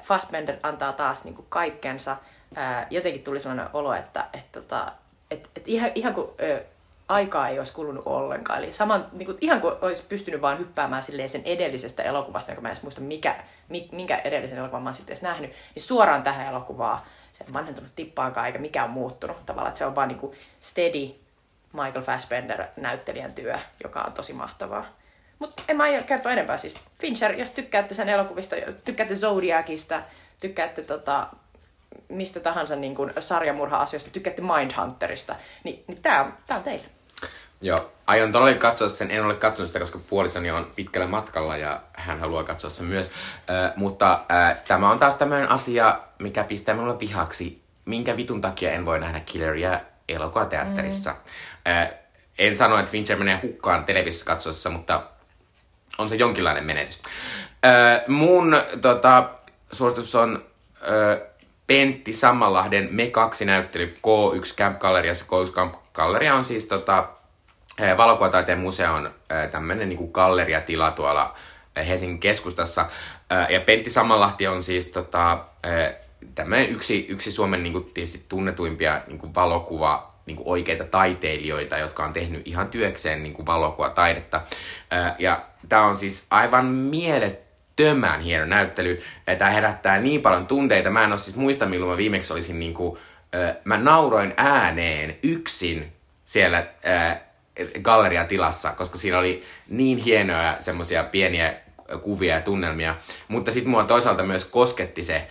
Fassbender 0.02 0.56
antaa 0.62 0.92
taas 0.92 1.24
niinku 1.24 1.46
kaikkensa. 1.48 2.16
Äh, 2.58 2.86
jotenkin 2.90 3.22
tuli 3.22 3.40
sellainen 3.40 3.68
olo, 3.72 3.94
että 3.94 4.26
et, 4.32 4.52
tota, 4.52 4.92
et, 5.30 5.50
et 5.56 5.68
ihan, 5.68 5.90
ihan 5.94 6.14
kuin 6.14 6.30
aikaa 7.08 7.48
ei 7.48 7.58
olisi 7.58 7.72
kulunut 7.72 8.06
ollenkaan. 8.06 8.58
Eli 8.58 8.72
saman, 8.72 9.06
niin 9.12 9.26
kuin, 9.26 9.38
ihan 9.40 9.60
kuin 9.60 9.74
olisi 9.80 10.04
pystynyt 10.08 10.40
vaan 10.40 10.58
hyppäämään 10.58 11.02
sen 11.02 11.42
edellisestä 11.44 12.02
elokuvasta, 12.02 12.50
jonka 12.50 12.62
mä 12.62 12.68
en 12.68 12.72
edes 12.72 12.82
muista, 12.82 13.00
mikä, 13.00 13.36
minkä 13.92 14.16
edellisen 14.16 14.58
elokuvan 14.58 14.82
mä 14.82 14.92
sitten 14.92 15.12
edes 15.12 15.22
nähnyt, 15.22 15.52
niin 15.74 15.82
suoraan 15.82 16.22
tähän 16.22 16.46
elokuvaan. 16.46 17.00
Se 17.32 17.44
on 17.48 17.54
vanhentunut 17.54 17.90
tippaankaan 17.96 18.46
eikä 18.46 18.58
mikään 18.58 18.90
muuttunut. 18.90 19.46
Tavallaan, 19.46 19.68
että 19.68 19.78
se 19.78 19.86
on 19.86 19.94
vaan 19.94 20.08
niin 20.08 20.18
kuin 20.18 20.36
steady 20.60 21.14
Michael 21.72 22.02
Fassbender 22.04 22.64
näyttelijän 22.76 23.32
työ, 23.32 23.58
joka 23.82 24.00
on 24.02 24.12
tosi 24.12 24.32
mahtavaa. 24.32 24.86
Mutta 25.38 25.62
en 25.68 25.76
mä 25.76 25.82
aio 25.82 26.02
kertoa 26.02 26.32
enempää. 26.32 26.58
Siis 26.58 26.76
Fincher, 27.00 27.32
jos 27.32 27.50
tykkäätte 27.50 27.94
sen 27.94 28.08
elokuvista, 28.08 28.56
tykkäätte 28.84 29.14
Zodiacista, 29.14 30.02
tykkäätte 30.40 30.82
tota, 30.82 31.26
mistä 32.08 32.40
tahansa 32.40 32.76
niin 32.76 32.94
kuin 32.94 33.12
sarjamurha-asioista, 33.20 34.10
tykkäätte 34.10 34.42
Mindhunterista, 34.42 35.36
niin, 35.64 35.84
niin 35.86 36.02
tää 36.02 36.24
on, 36.24 36.34
tää 36.46 36.56
on 36.56 36.62
teille. 36.62 36.84
Joo, 37.60 37.92
aion 38.06 38.32
todella 38.32 38.58
katsoa 38.58 38.88
sen. 38.88 39.10
En 39.10 39.24
ole 39.24 39.34
katsonut 39.34 39.66
sitä, 39.66 39.80
koska 39.80 39.98
puolisoni 40.10 40.50
on 40.50 40.70
pitkällä 40.76 41.06
matkalla 41.06 41.56
ja 41.56 41.80
hän 41.92 42.20
haluaa 42.20 42.44
katsoa 42.44 42.70
sen 42.70 42.86
myös. 42.86 43.10
Äh, 43.50 43.72
mutta 43.76 44.24
äh, 44.32 44.56
tämä 44.68 44.90
on 44.90 44.98
taas 44.98 45.16
tämmöinen 45.16 45.50
asia, 45.50 46.00
mikä 46.18 46.44
pistää 46.44 46.74
minulle 46.74 47.00
vihaksi. 47.00 47.62
Minkä 47.84 48.16
vitun 48.16 48.40
takia 48.40 48.72
en 48.72 48.86
voi 48.86 49.00
nähdä 49.00 49.20
Killeria 49.20 49.80
elokuvateatterissa. 50.08 51.10
Mm. 51.10 51.72
Äh, 51.72 51.88
en 52.38 52.56
sano, 52.56 52.78
että 52.78 52.90
Fincher 52.90 53.18
menee 53.18 53.40
hukkaan 53.42 53.84
televisiossa 53.84 54.26
katsoessa, 54.26 54.70
mutta 54.70 55.02
on 55.98 56.08
se 56.08 56.16
jonkinlainen 56.16 56.64
menetys. 56.64 57.02
Äh, 57.64 58.08
mun 58.08 58.56
tota, 58.80 59.30
suositus 59.72 60.14
on 60.14 60.44
äh, 60.82 61.28
Pentti 61.66 62.12
Sammanlahden 62.12 62.88
Me 62.90 63.06
kaksi 63.06 63.44
näyttely 63.44 63.86
K1 63.86 64.56
Camp 64.56 64.78
Galleriassa. 64.78 65.24
K1 65.24 65.52
Camp 65.52 65.74
Galleria 65.92 66.34
on 66.34 66.44
siis 66.44 66.66
tota, 66.66 67.08
valokuvataiteen 67.96 68.58
museon 68.58 69.10
tämmöinen 69.50 69.88
niin 69.88 70.10
galleriatila 70.12 70.90
tuolla 70.90 71.34
Helsingin 71.76 72.18
keskustassa. 72.18 72.86
Ja 73.48 73.60
Pentti 73.60 73.90
Sammanlahti 73.90 74.46
on 74.46 74.62
siis 74.62 74.88
tota, 74.88 75.44
tämmöinen 76.34 76.70
yksi, 76.70 77.06
yksi 77.08 77.30
Suomen 77.30 77.62
niin 77.62 77.72
kuin, 77.72 77.84
tietysti 77.94 78.24
tunnetuimpia 78.28 79.00
niin 79.06 79.18
kuin 79.18 79.34
valokuva 79.34 80.15
niin 80.26 80.36
kuin 80.36 80.48
oikeita 80.48 80.84
taiteilijoita, 80.84 81.78
jotka 81.78 82.04
on 82.04 82.12
tehnyt 82.12 82.48
ihan 82.48 82.68
työkseen 82.68 83.22
niin 83.22 83.32
kuin 83.32 83.46
valokuvataidetta. 83.46 84.40
Ja 85.18 85.46
tämä 85.68 85.86
on 85.86 85.96
siis 85.96 86.26
aivan 86.30 86.66
mielettömän 86.66 88.20
hieno 88.20 88.44
näyttely. 88.44 89.02
Tämä 89.38 89.50
herättää 89.50 89.98
niin 89.98 90.22
paljon 90.22 90.46
tunteita. 90.46 90.90
Mä 90.90 91.04
en 91.04 91.10
ole 91.10 91.18
siis 91.18 91.36
muista, 91.36 91.66
milloin 91.66 91.90
mä 91.90 91.96
viimeksi 91.96 92.32
olisin 92.32 92.58
niin 92.58 92.74
kuin, 92.74 92.98
mä 93.64 93.76
nauroin 93.76 94.34
ääneen 94.36 95.16
yksin 95.22 95.92
siellä 96.24 96.66
galleriatilassa, 97.82 98.72
koska 98.72 98.98
siinä 98.98 99.18
oli 99.18 99.42
niin 99.68 99.98
hienoja 99.98 100.56
semmoisia 100.58 101.04
pieniä 101.04 101.54
kuvia 102.02 102.34
ja 102.34 102.40
tunnelmia. 102.40 102.94
Mutta 103.28 103.50
sitten 103.50 103.70
mua 103.70 103.84
toisaalta 103.84 104.22
myös 104.22 104.44
kosketti 104.44 105.04
se. 105.04 105.26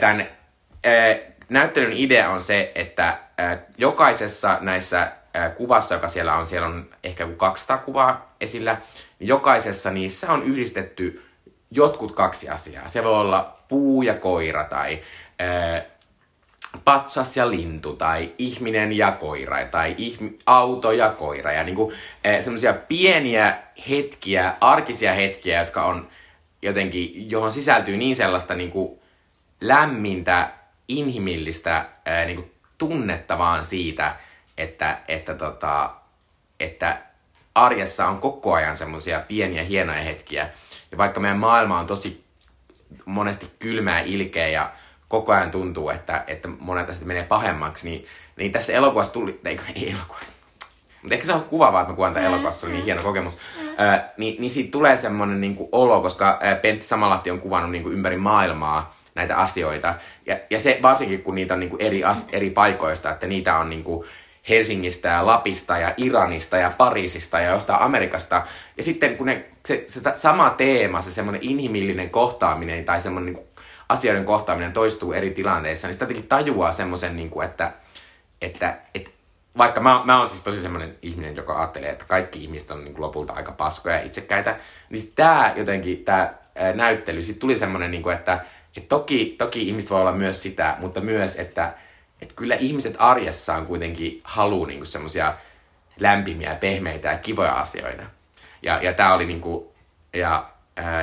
Tämän 0.00 0.28
näyttelyn 1.48 1.92
idea 1.92 2.30
on 2.30 2.40
se, 2.40 2.72
että 2.74 3.18
jokaisessa 3.78 4.58
näissä 4.60 5.12
kuvassa, 5.56 5.94
joka 5.94 6.08
siellä 6.08 6.36
on, 6.36 6.48
siellä 6.48 6.68
on 6.68 6.88
ehkä 7.04 7.28
200 7.36 7.78
kuvaa 7.78 8.34
esillä, 8.40 8.76
niin 9.18 9.28
jokaisessa 9.28 9.90
niissä 9.90 10.32
on 10.32 10.42
yhdistetty 10.42 11.24
jotkut 11.70 12.12
kaksi 12.12 12.48
asiaa. 12.48 12.88
Se 12.88 13.04
voi 13.04 13.14
olla 13.20 13.58
puu 13.68 14.02
ja 14.02 14.14
koira 14.14 14.64
tai 14.64 15.00
patsas 16.84 17.36
ja 17.36 17.50
lintu 17.50 17.96
tai 17.96 18.32
ihminen 18.38 18.92
ja 18.92 19.12
koira 19.12 19.66
tai 19.66 19.96
ihm- 19.98 20.34
auto 20.46 20.92
ja 20.92 21.08
koira 21.10 21.52
ja 21.52 21.64
niin 21.64 21.76
semmoisia 22.40 22.72
pieniä 22.72 23.58
hetkiä, 23.88 24.54
arkisia 24.60 25.12
hetkiä, 25.12 25.60
jotka 25.60 25.84
on 25.84 26.08
jotenkin, 26.62 27.30
johon 27.30 27.52
sisältyy 27.52 27.96
niin 27.96 28.16
sellaista 28.16 28.54
niin 28.54 28.70
kuin 28.70 28.98
lämmintä, 29.60 30.50
inhimillistä 30.88 31.86
ää, 32.04 32.24
niin 32.24 32.36
kuin 32.36 32.50
tunnetta 32.78 33.38
vaan 33.38 33.64
siitä, 33.64 34.16
että, 34.58 34.98
että, 35.08 35.34
tota, 35.34 35.90
että 36.60 36.98
arjessa 37.54 38.08
on 38.08 38.18
koko 38.18 38.54
ajan 38.54 38.76
semmoisia 38.76 39.20
pieniä 39.20 39.62
hienoja 39.62 40.02
hetkiä. 40.02 40.48
Ja 40.90 40.98
vaikka 40.98 41.20
meidän 41.20 41.38
maailma 41.38 41.78
on 41.78 41.86
tosi 41.86 42.24
monesti 43.04 43.50
kylmää, 43.58 44.00
ilkeä 44.00 44.48
ja 44.48 44.72
koko 45.08 45.32
ajan 45.32 45.50
tuntuu, 45.50 45.90
että, 45.90 46.24
että 46.26 46.48
monet 46.48 46.90
asiat 46.90 47.06
menee 47.06 47.24
pahemmaksi, 47.24 47.90
niin, 47.90 48.04
niin 48.36 48.52
tässä 48.52 48.72
elokuvassa 48.72 49.12
tuli, 49.12 49.40
ei, 49.44 49.60
ei 49.74 49.90
elokuvassa, 49.90 50.36
mutta 51.02 51.14
ehkä 51.14 51.26
se 51.26 51.32
on 51.32 51.44
kuvaavaa, 51.44 51.80
että 51.80 51.92
mä 51.92 51.96
kuvan 51.96 52.12
tämän 52.12 52.28
elokuvassa, 52.28 52.68
niin 52.68 52.84
hieno 52.84 53.02
kokemus. 53.02 53.38
Mm. 53.60 53.68
Ö, 53.68 54.00
niin, 54.16 54.40
niin 54.40 54.50
siitä 54.50 54.70
tulee 54.70 54.96
semmoinen 54.96 55.40
niin 55.40 55.56
kuin 55.56 55.68
olo, 55.72 56.00
koska 56.00 56.38
Pentti 56.62 56.86
Samalahti 56.86 57.30
on 57.30 57.40
kuvannut 57.40 57.70
niin 57.70 57.82
kuin 57.82 57.92
ympäri 57.92 58.16
maailmaa 58.16 58.94
näitä 59.14 59.36
asioita. 59.36 59.94
Ja, 60.26 60.38
ja 60.50 60.60
se 60.60 60.78
varsinkin, 60.82 61.22
kun 61.22 61.34
niitä 61.34 61.54
on 61.54 61.60
niin 61.60 61.70
kuin 61.70 61.82
eri, 61.82 62.04
as, 62.04 62.28
eri 62.32 62.50
paikoista, 62.50 63.10
että 63.10 63.26
niitä 63.26 63.58
on 63.58 63.70
niin 63.70 63.84
kuin 63.84 64.06
Helsingistä 64.48 65.08
ja 65.08 65.26
Lapista 65.26 65.78
ja 65.78 65.94
Iranista 65.96 66.56
ja 66.56 66.72
Pariisista 66.78 67.40
ja 67.40 67.50
jostain 67.50 67.82
Amerikasta. 67.82 68.42
Ja 68.76 68.82
sitten 68.82 69.16
kun 69.16 69.26
ne, 69.26 69.44
se, 69.66 69.84
se 69.86 70.00
sama 70.12 70.50
teema, 70.50 71.00
se 71.00 71.10
semmoinen 71.10 71.42
inhimillinen 71.42 72.10
kohtaaminen 72.10 72.84
tai 72.84 73.00
semmoinen 73.00 73.34
niin 73.34 73.46
asioiden 73.88 74.24
kohtaaminen 74.24 74.72
toistuu 74.72 75.12
eri 75.12 75.30
tilanteissa, 75.30 75.88
niin 75.88 75.94
sitä 75.94 76.02
jotenkin 76.04 76.28
tajuaa 76.28 76.72
semmoisen, 76.72 77.16
niin 77.16 77.30
kuin, 77.30 77.46
että, 77.46 77.72
että, 78.42 78.78
että 78.94 79.10
vaikka 79.58 79.80
mä, 79.80 80.02
mä 80.04 80.18
oon 80.18 80.28
siis 80.28 80.42
tosi 80.42 80.60
semmoinen 80.60 80.98
ihminen, 81.02 81.36
joka 81.36 81.58
ajattelee, 81.58 81.90
että 81.90 82.04
kaikki 82.08 82.42
ihmiset 82.42 82.70
on 82.70 82.84
niin 82.84 82.94
kuin 82.94 83.02
lopulta 83.02 83.32
aika 83.32 83.52
paskoja 83.52 83.96
ja 83.96 84.02
itsekäitä, 84.02 84.56
niin 84.90 85.12
tämä 85.14 85.52
jotenkin, 85.56 86.04
tämä 86.04 86.34
näyttely, 86.74 87.22
sitten 87.22 87.40
tuli 87.40 87.56
semmoinen, 87.56 87.90
niin 87.90 88.02
kuin, 88.02 88.16
että, 88.16 88.40
että 88.76 88.88
toki, 88.88 89.34
toki 89.38 89.68
ihmiset 89.68 89.90
voi 89.90 90.00
olla 90.00 90.12
myös 90.12 90.42
sitä, 90.42 90.76
mutta 90.78 91.00
myös, 91.00 91.36
että, 91.36 91.74
että 92.22 92.34
kyllä 92.34 92.54
ihmiset 92.54 92.96
arjessaan 92.98 93.66
kuitenkin 93.66 94.20
haluaa 94.24 94.68
niin 94.68 94.86
semmoisia 94.86 95.34
lämpimiä, 96.00 96.54
pehmeitä 96.54 97.08
ja 97.08 97.18
kivoja 97.18 97.52
asioita. 97.52 98.02
Ja, 98.62 98.82
ja 98.82 98.92
tämä 98.92 99.14
oli 99.14 99.26
niin 99.26 99.40
kuin, 99.40 99.68
ja, 100.14 100.50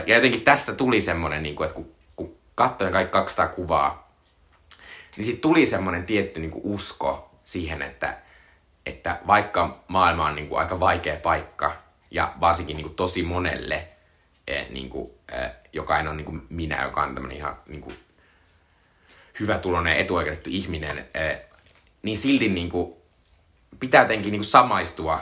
ja 0.08 0.16
jotenkin 0.16 0.42
tässä 0.42 0.74
tuli 0.74 1.02
semmoinen, 1.02 1.44
niin 1.44 1.56
kuin, 1.56 1.70
että 1.70 1.82
kun 2.16 2.36
katsoin 2.56 2.92
kaikki 2.92 3.12
200 3.12 3.48
kuvaa, 3.48 4.12
niin 5.18 5.26
sitten 5.26 5.42
tuli 5.42 5.66
semmoinen 5.66 6.06
tietty 6.06 6.40
niin 6.40 6.52
kuin 6.52 6.66
usko 6.66 7.32
siihen, 7.44 7.82
että, 7.82 8.18
että 8.86 9.20
vaikka 9.28 9.84
maailma 9.88 10.26
on 10.26 10.36
niin 10.36 10.48
kuin 10.48 10.60
aika 10.60 10.80
vaikea 10.80 11.16
paikka, 11.16 11.78
ja 12.12 12.34
varsinkin 12.40 12.78
niin 12.78 12.86
kuin 12.86 12.96
tosi 12.96 13.24
monelle, 13.24 13.88
eh, 14.48 14.70
niin 14.70 14.90
kuin, 14.90 15.12
eh, 15.32 15.52
joka 15.74 16.00
en 16.00 16.08
ole 16.08 16.16
niin 16.16 16.26
kuin 16.26 16.42
minä, 16.50 16.84
joka 16.84 17.04
on 17.04 17.14
tämmöinen 17.14 17.38
ihan 17.38 17.58
niin 17.68 17.82
kuin 17.82 17.96
hyvätuloinen 19.40 19.98
etuoikeutettu 19.98 20.50
ihminen, 20.54 21.06
eh, 21.14 21.38
niin 22.02 22.18
silti 22.18 22.50
niin 22.50 22.70
kuin, 22.70 22.94
pitää 23.80 24.02
jotenkin 24.02 24.32
niin 24.32 24.40
kuin 24.40 24.48
samaistua 24.48 25.20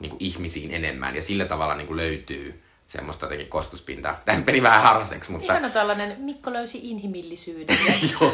niin 0.00 0.10
kuin 0.10 0.22
ihmisiin 0.22 0.74
enemmän, 0.74 1.14
ja 1.14 1.22
sillä 1.22 1.44
tavalla 1.44 1.74
niin 1.74 1.86
kuin 1.86 1.96
löytyy 1.96 2.62
semmoista 2.86 3.26
jotenkin 3.26 3.48
kostuspintaa. 3.48 4.20
Tämä 4.24 4.42
meni 4.46 4.62
vähän 4.62 4.82
harraseksi, 4.82 5.32
mutta... 5.32 5.52
Ihana 5.52 5.70
tällainen, 5.70 6.16
Mikko 6.20 6.52
löysi 6.52 6.80
inhimillisyyden. 6.82 7.76
Joo, 8.12 8.32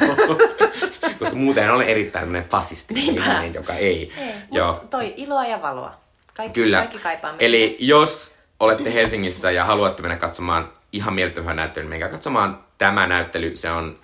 koska 1.18 1.36
muuten 1.36 1.70
oli 1.70 1.90
erittäin 1.90 2.22
tämmöinen 2.22 2.48
fasisti 2.48 2.94
ihminen, 2.96 3.54
joka 3.54 3.74
ei. 3.74 4.12
ei 4.18 4.34
Joo. 4.52 4.84
toi 4.90 5.14
iloa 5.16 5.46
ja 5.46 5.62
valoa. 5.62 5.94
Kaikki, 6.36 6.60
Kyllä. 6.60 6.78
kaikki 6.78 6.98
kaipaamme. 6.98 7.38
Eli 7.40 7.76
jos 7.80 8.32
olette 8.60 8.94
Helsingissä 8.94 9.50
ja 9.50 9.64
haluatte 9.64 10.02
mennä 10.02 10.16
katsomaan 10.16 10.72
ihan 10.96 11.14
mielettömän 11.14 11.56
näyttelyn, 11.56 11.88
menkää 11.90 12.08
katsomaan 12.08 12.64
tämä 12.78 13.06
näyttely. 13.06 13.56
Se 13.56 13.70
on 13.70 13.98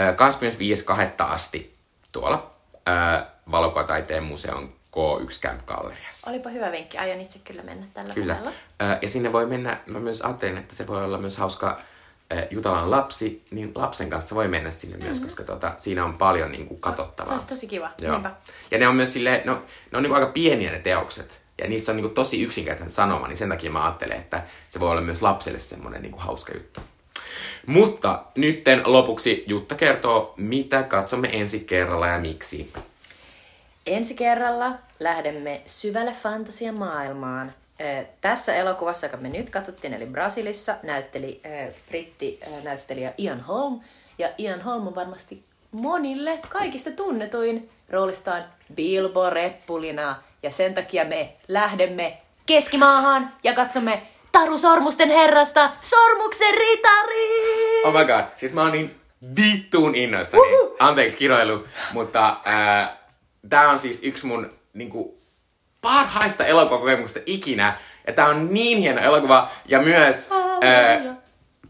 äh, 0.00 0.14
25.2. 0.14 1.24
asti 1.32 1.74
tuolla 2.12 2.50
äh, 2.88 3.22
valokuvataiteen 3.50 4.22
museon 4.22 4.68
K1 4.68 5.40
Camp 5.40 5.66
Galleriassa. 5.66 6.30
Olipa 6.30 6.50
hyvä 6.50 6.72
vinkki. 6.72 6.98
Aion 6.98 7.20
itse 7.20 7.38
kyllä 7.44 7.62
mennä 7.62 7.86
tällä 7.94 8.14
Kyllä. 8.14 8.36
Ö, 8.46 8.98
Ja 9.02 9.08
sinne 9.08 9.32
voi 9.32 9.46
mennä, 9.46 9.78
mä 9.86 9.98
myös 10.00 10.20
ajattelen, 10.22 10.58
että 10.58 10.74
se 10.74 10.86
voi 10.86 11.04
olla 11.04 11.18
myös 11.18 11.36
hauska 11.38 11.80
Jutalan 12.50 12.90
lapsi, 12.90 13.44
niin 13.50 13.72
lapsen 13.74 14.10
kanssa 14.10 14.34
voi 14.34 14.48
mennä 14.48 14.70
sinne 14.70 14.96
myös, 14.96 15.20
koska 15.20 15.42
tota, 15.42 15.72
siinä 15.76 16.04
on 16.04 16.18
paljon 16.18 16.52
niin 16.52 16.66
kuin, 16.66 16.76
Se 16.78 16.80
katsottavaa. 16.80 17.32
olisi 17.32 17.46
tosi 17.46 17.66
kiva. 17.66 17.90
Joo. 18.00 18.12
Niinpä. 18.12 18.30
Ja 18.70 18.78
ne 18.78 18.88
on 18.88 18.96
myös 18.96 19.12
sille, 19.12 19.42
no, 19.44 19.62
ne 19.90 19.96
on 19.98 20.02
niinku 20.02 20.14
aika 20.14 20.26
pieniä 20.26 20.70
ne 20.72 20.78
teokset. 20.78 21.42
Ja 21.62 21.68
niissä 21.68 21.92
on 21.92 21.96
niinku 21.96 22.14
tosi 22.14 22.42
yksinkertainen 22.42 22.90
sanoma, 22.90 23.28
niin 23.28 23.36
sen 23.36 23.48
takia 23.48 23.70
mä 23.70 23.84
ajattelen, 23.84 24.18
että 24.18 24.42
se 24.70 24.80
voi 24.80 24.90
olla 24.90 25.00
myös 25.00 25.22
lapselle 25.22 25.58
semmoinen 25.58 26.02
niinku 26.02 26.18
hauska 26.18 26.52
juttu. 26.54 26.80
Mutta 27.66 28.24
nytten 28.36 28.82
lopuksi 28.84 29.44
Jutta 29.46 29.74
kertoo, 29.74 30.34
mitä 30.36 30.82
katsomme 30.82 31.28
ensi 31.32 31.60
kerralla 31.60 32.06
ja 32.06 32.18
miksi. 32.18 32.72
Ensi 33.86 34.14
kerralla 34.14 34.72
lähdemme 35.00 35.62
syvälle 35.66 36.12
fantasiamaailmaan. 36.22 37.52
Tässä 38.20 38.54
elokuvassa, 38.54 39.06
joka 39.06 39.16
me 39.16 39.28
nyt 39.28 39.50
katsottiin, 39.50 39.94
eli 39.94 40.06
Brasilissa, 40.06 40.76
näytteli 40.82 41.40
brittinäyttelijä 41.88 43.14
Ian 43.18 43.40
Holm. 43.40 43.80
Ja 44.18 44.28
Ian 44.38 44.60
Holm 44.60 44.86
on 44.86 44.94
varmasti 44.94 45.42
monille 45.72 46.38
kaikista 46.48 46.90
tunnetuin 46.90 47.70
roolistaan 47.90 48.42
Bilbo 48.74 49.30
Reppulina. 49.30 50.22
Ja 50.42 50.50
sen 50.50 50.74
takia 50.74 51.04
me 51.04 51.32
lähdemme 51.48 52.18
keskimaahan 52.46 53.32
ja 53.44 53.54
katsomme 53.54 54.02
Taru 54.32 54.58
Sormusten 54.58 55.10
herrasta 55.10 55.70
Sormuksen 55.80 56.54
ritari! 56.54 57.82
Oh 57.84 57.92
my 57.98 58.04
god, 58.04 58.24
siis 58.36 58.52
mä 58.52 58.62
oon 58.62 58.72
niin 58.72 59.00
vittuun 59.36 59.94
innoissani. 59.94 60.42
Anteeksi 60.78 61.18
kiroilu, 61.18 61.66
mutta 61.92 62.36
ää, 62.44 62.96
tää 63.48 63.70
on 63.70 63.78
siis 63.78 64.02
yksi 64.02 64.26
mun 64.26 64.52
niinku, 64.72 65.18
parhaista 65.80 66.46
elokuvakokemuksista 66.46 67.20
ikinä. 67.26 67.78
Ja 68.06 68.12
tää 68.12 68.26
on 68.26 68.54
niin 68.54 68.78
hieno 68.78 69.00
elokuva. 69.00 69.50
Ja 69.66 69.82
myös 69.82 70.30
ää, 70.62 71.16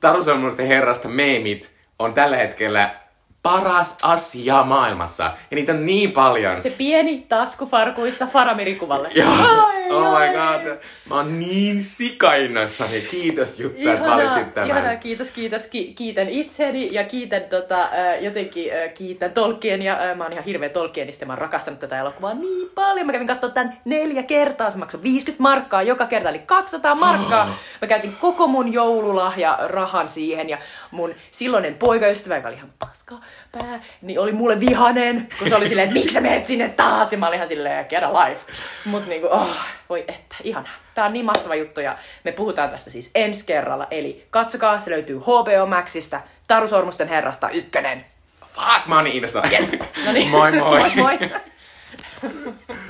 Taru 0.01 0.25
Sormusten 0.25 0.67
herrasta 0.67 1.09
meemit 1.09 1.73
on 1.99 2.15
tällä 2.15 2.37
hetkellä 2.37 3.02
paras 3.43 3.97
asia 4.03 4.63
maailmassa. 4.63 5.23
Ja 5.23 5.55
niitä 5.55 5.73
on 5.73 5.87
niin 5.87 6.13
paljon. 6.13 6.59
Se 6.61 6.71
pieni 6.71 7.27
taskufarkuissa 7.29 8.27
Faramirikuvalle. 8.27 9.11
Joo. 9.15 9.73
Oh 9.91 10.19
my 10.21 10.27
god. 10.27 10.79
Mä 11.09 11.15
oon 11.15 11.39
niin 11.39 11.83
sikainnoissani. 11.83 13.01
Kiitos 13.01 13.61
Jutta, 13.61 13.93
että 13.93 14.11
valitsit 14.11 14.55
tämän. 14.55 14.71
ihanaa, 14.71 14.97
kiitos, 14.97 15.31
kiitos. 15.31 15.67
Ki- 15.67 15.93
kiitän 15.95 16.29
itseni 16.29 16.89
ja 16.95 17.05
kiitän 17.05 17.43
tota, 17.43 17.81
äh, 17.83 18.23
jotenkin 18.23 18.73
äh, 18.73 18.95
kiitän 18.95 19.31
Tolkien 19.33 19.83
ja 19.83 19.93
äh, 20.11 20.17
mä 20.17 20.25
oon 20.25 20.33
ihan 20.33 20.45
hirveä 20.45 20.69
Tolkienista 20.69 21.27
mä 21.27 21.33
oon 21.33 21.39
rakastanut 21.39 21.81
tätä 21.81 21.99
elokuvaa 22.01 22.35
niin 22.35 22.71
paljon. 22.75 23.07
Mä 23.07 23.13
kävin 23.13 23.27
katsoa 23.27 23.51
tän 23.51 23.77
neljä 23.85 24.23
kertaa, 24.23 24.71
se 24.71 24.79
maksoi 24.79 25.03
50 25.03 25.43
markkaa 25.43 25.83
joka 25.83 26.07
kerta, 26.07 26.29
eli 26.29 26.39
200 26.39 26.95
markkaa. 26.95 27.47
Mä 27.81 27.89
käytin 27.89 28.17
koko 28.21 28.47
mun 28.47 28.73
joululahja 28.73 29.59
rahan 29.67 30.09
siihen 30.09 30.49
ja 30.49 30.59
mun 30.93 31.15
silloinen 31.31 31.75
poikaystävä, 31.75 32.37
joka 32.37 32.49
oli 32.49 32.57
ihan 32.57 32.73
paska 32.79 33.15
pää, 33.53 33.81
niin 34.03 34.19
oli 34.21 34.33
mulle 34.33 34.61
vihanen, 34.61 35.29
kun 35.39 35.49
se 35.49 35.55
oli 35.55 35.69
silleen, 35.69 35.89
että 35.89 36.01
miksi 36.01 36.15
sä 36.15 36.21
menet 36.21 36.47
sinne 36.47 36.69
taas? 36.69 37.13
Ja 37.13 37.19
mä 37.19 37.27
olin 37.27 37.37
ihan 37.37 37.49
silleen, 37.49 37.87
get 37.89 38.03
a 38.03 38.13
life. 38.13 38.53
Mut 38.85 39.07
niinku, 39.07 39.29
oh, 39.31 39.57
voi 39.89 40.05
että, 40.09 40.37
ihanaa. 40.45 40.73
Tää 40.95 41.05
on 41.05 41.13
niin 41.13 41.25
mahtava 41.25 41.55
juttu 41.55 41.81
ja 41.81 41.99
me 42.25 42.33
puhutaan 42.33 42.71
tästä 42.71 42.91
siis 42.91 43.11
ensi 43.15 43.47
kerralla. 43.47 43.87
Eli 43.91 44.27
katsokaa, 44.31 44.81
se 44.81 44.91
löytyy 44.91 45.19
HBO 45.19 45.67
Maxista, 45.67 46.21
Taru 46.49 46.69
Sormusten 46.69 47.09
herrasta 47.09 47.51
ykkönen. 47.51 48.05
Fuck, 48.55 48.87
mä 48.87 48.97
oon 48.97 49.07
innostunut. 49.07 49.53
Yes. 49.53 49.79
No 50.07 50.13
niin. 50.13 50.31
Moi 50.31 50.53
moi. 50.53 50.81
moi, 50.97 51.19
moi. 51.19 51.19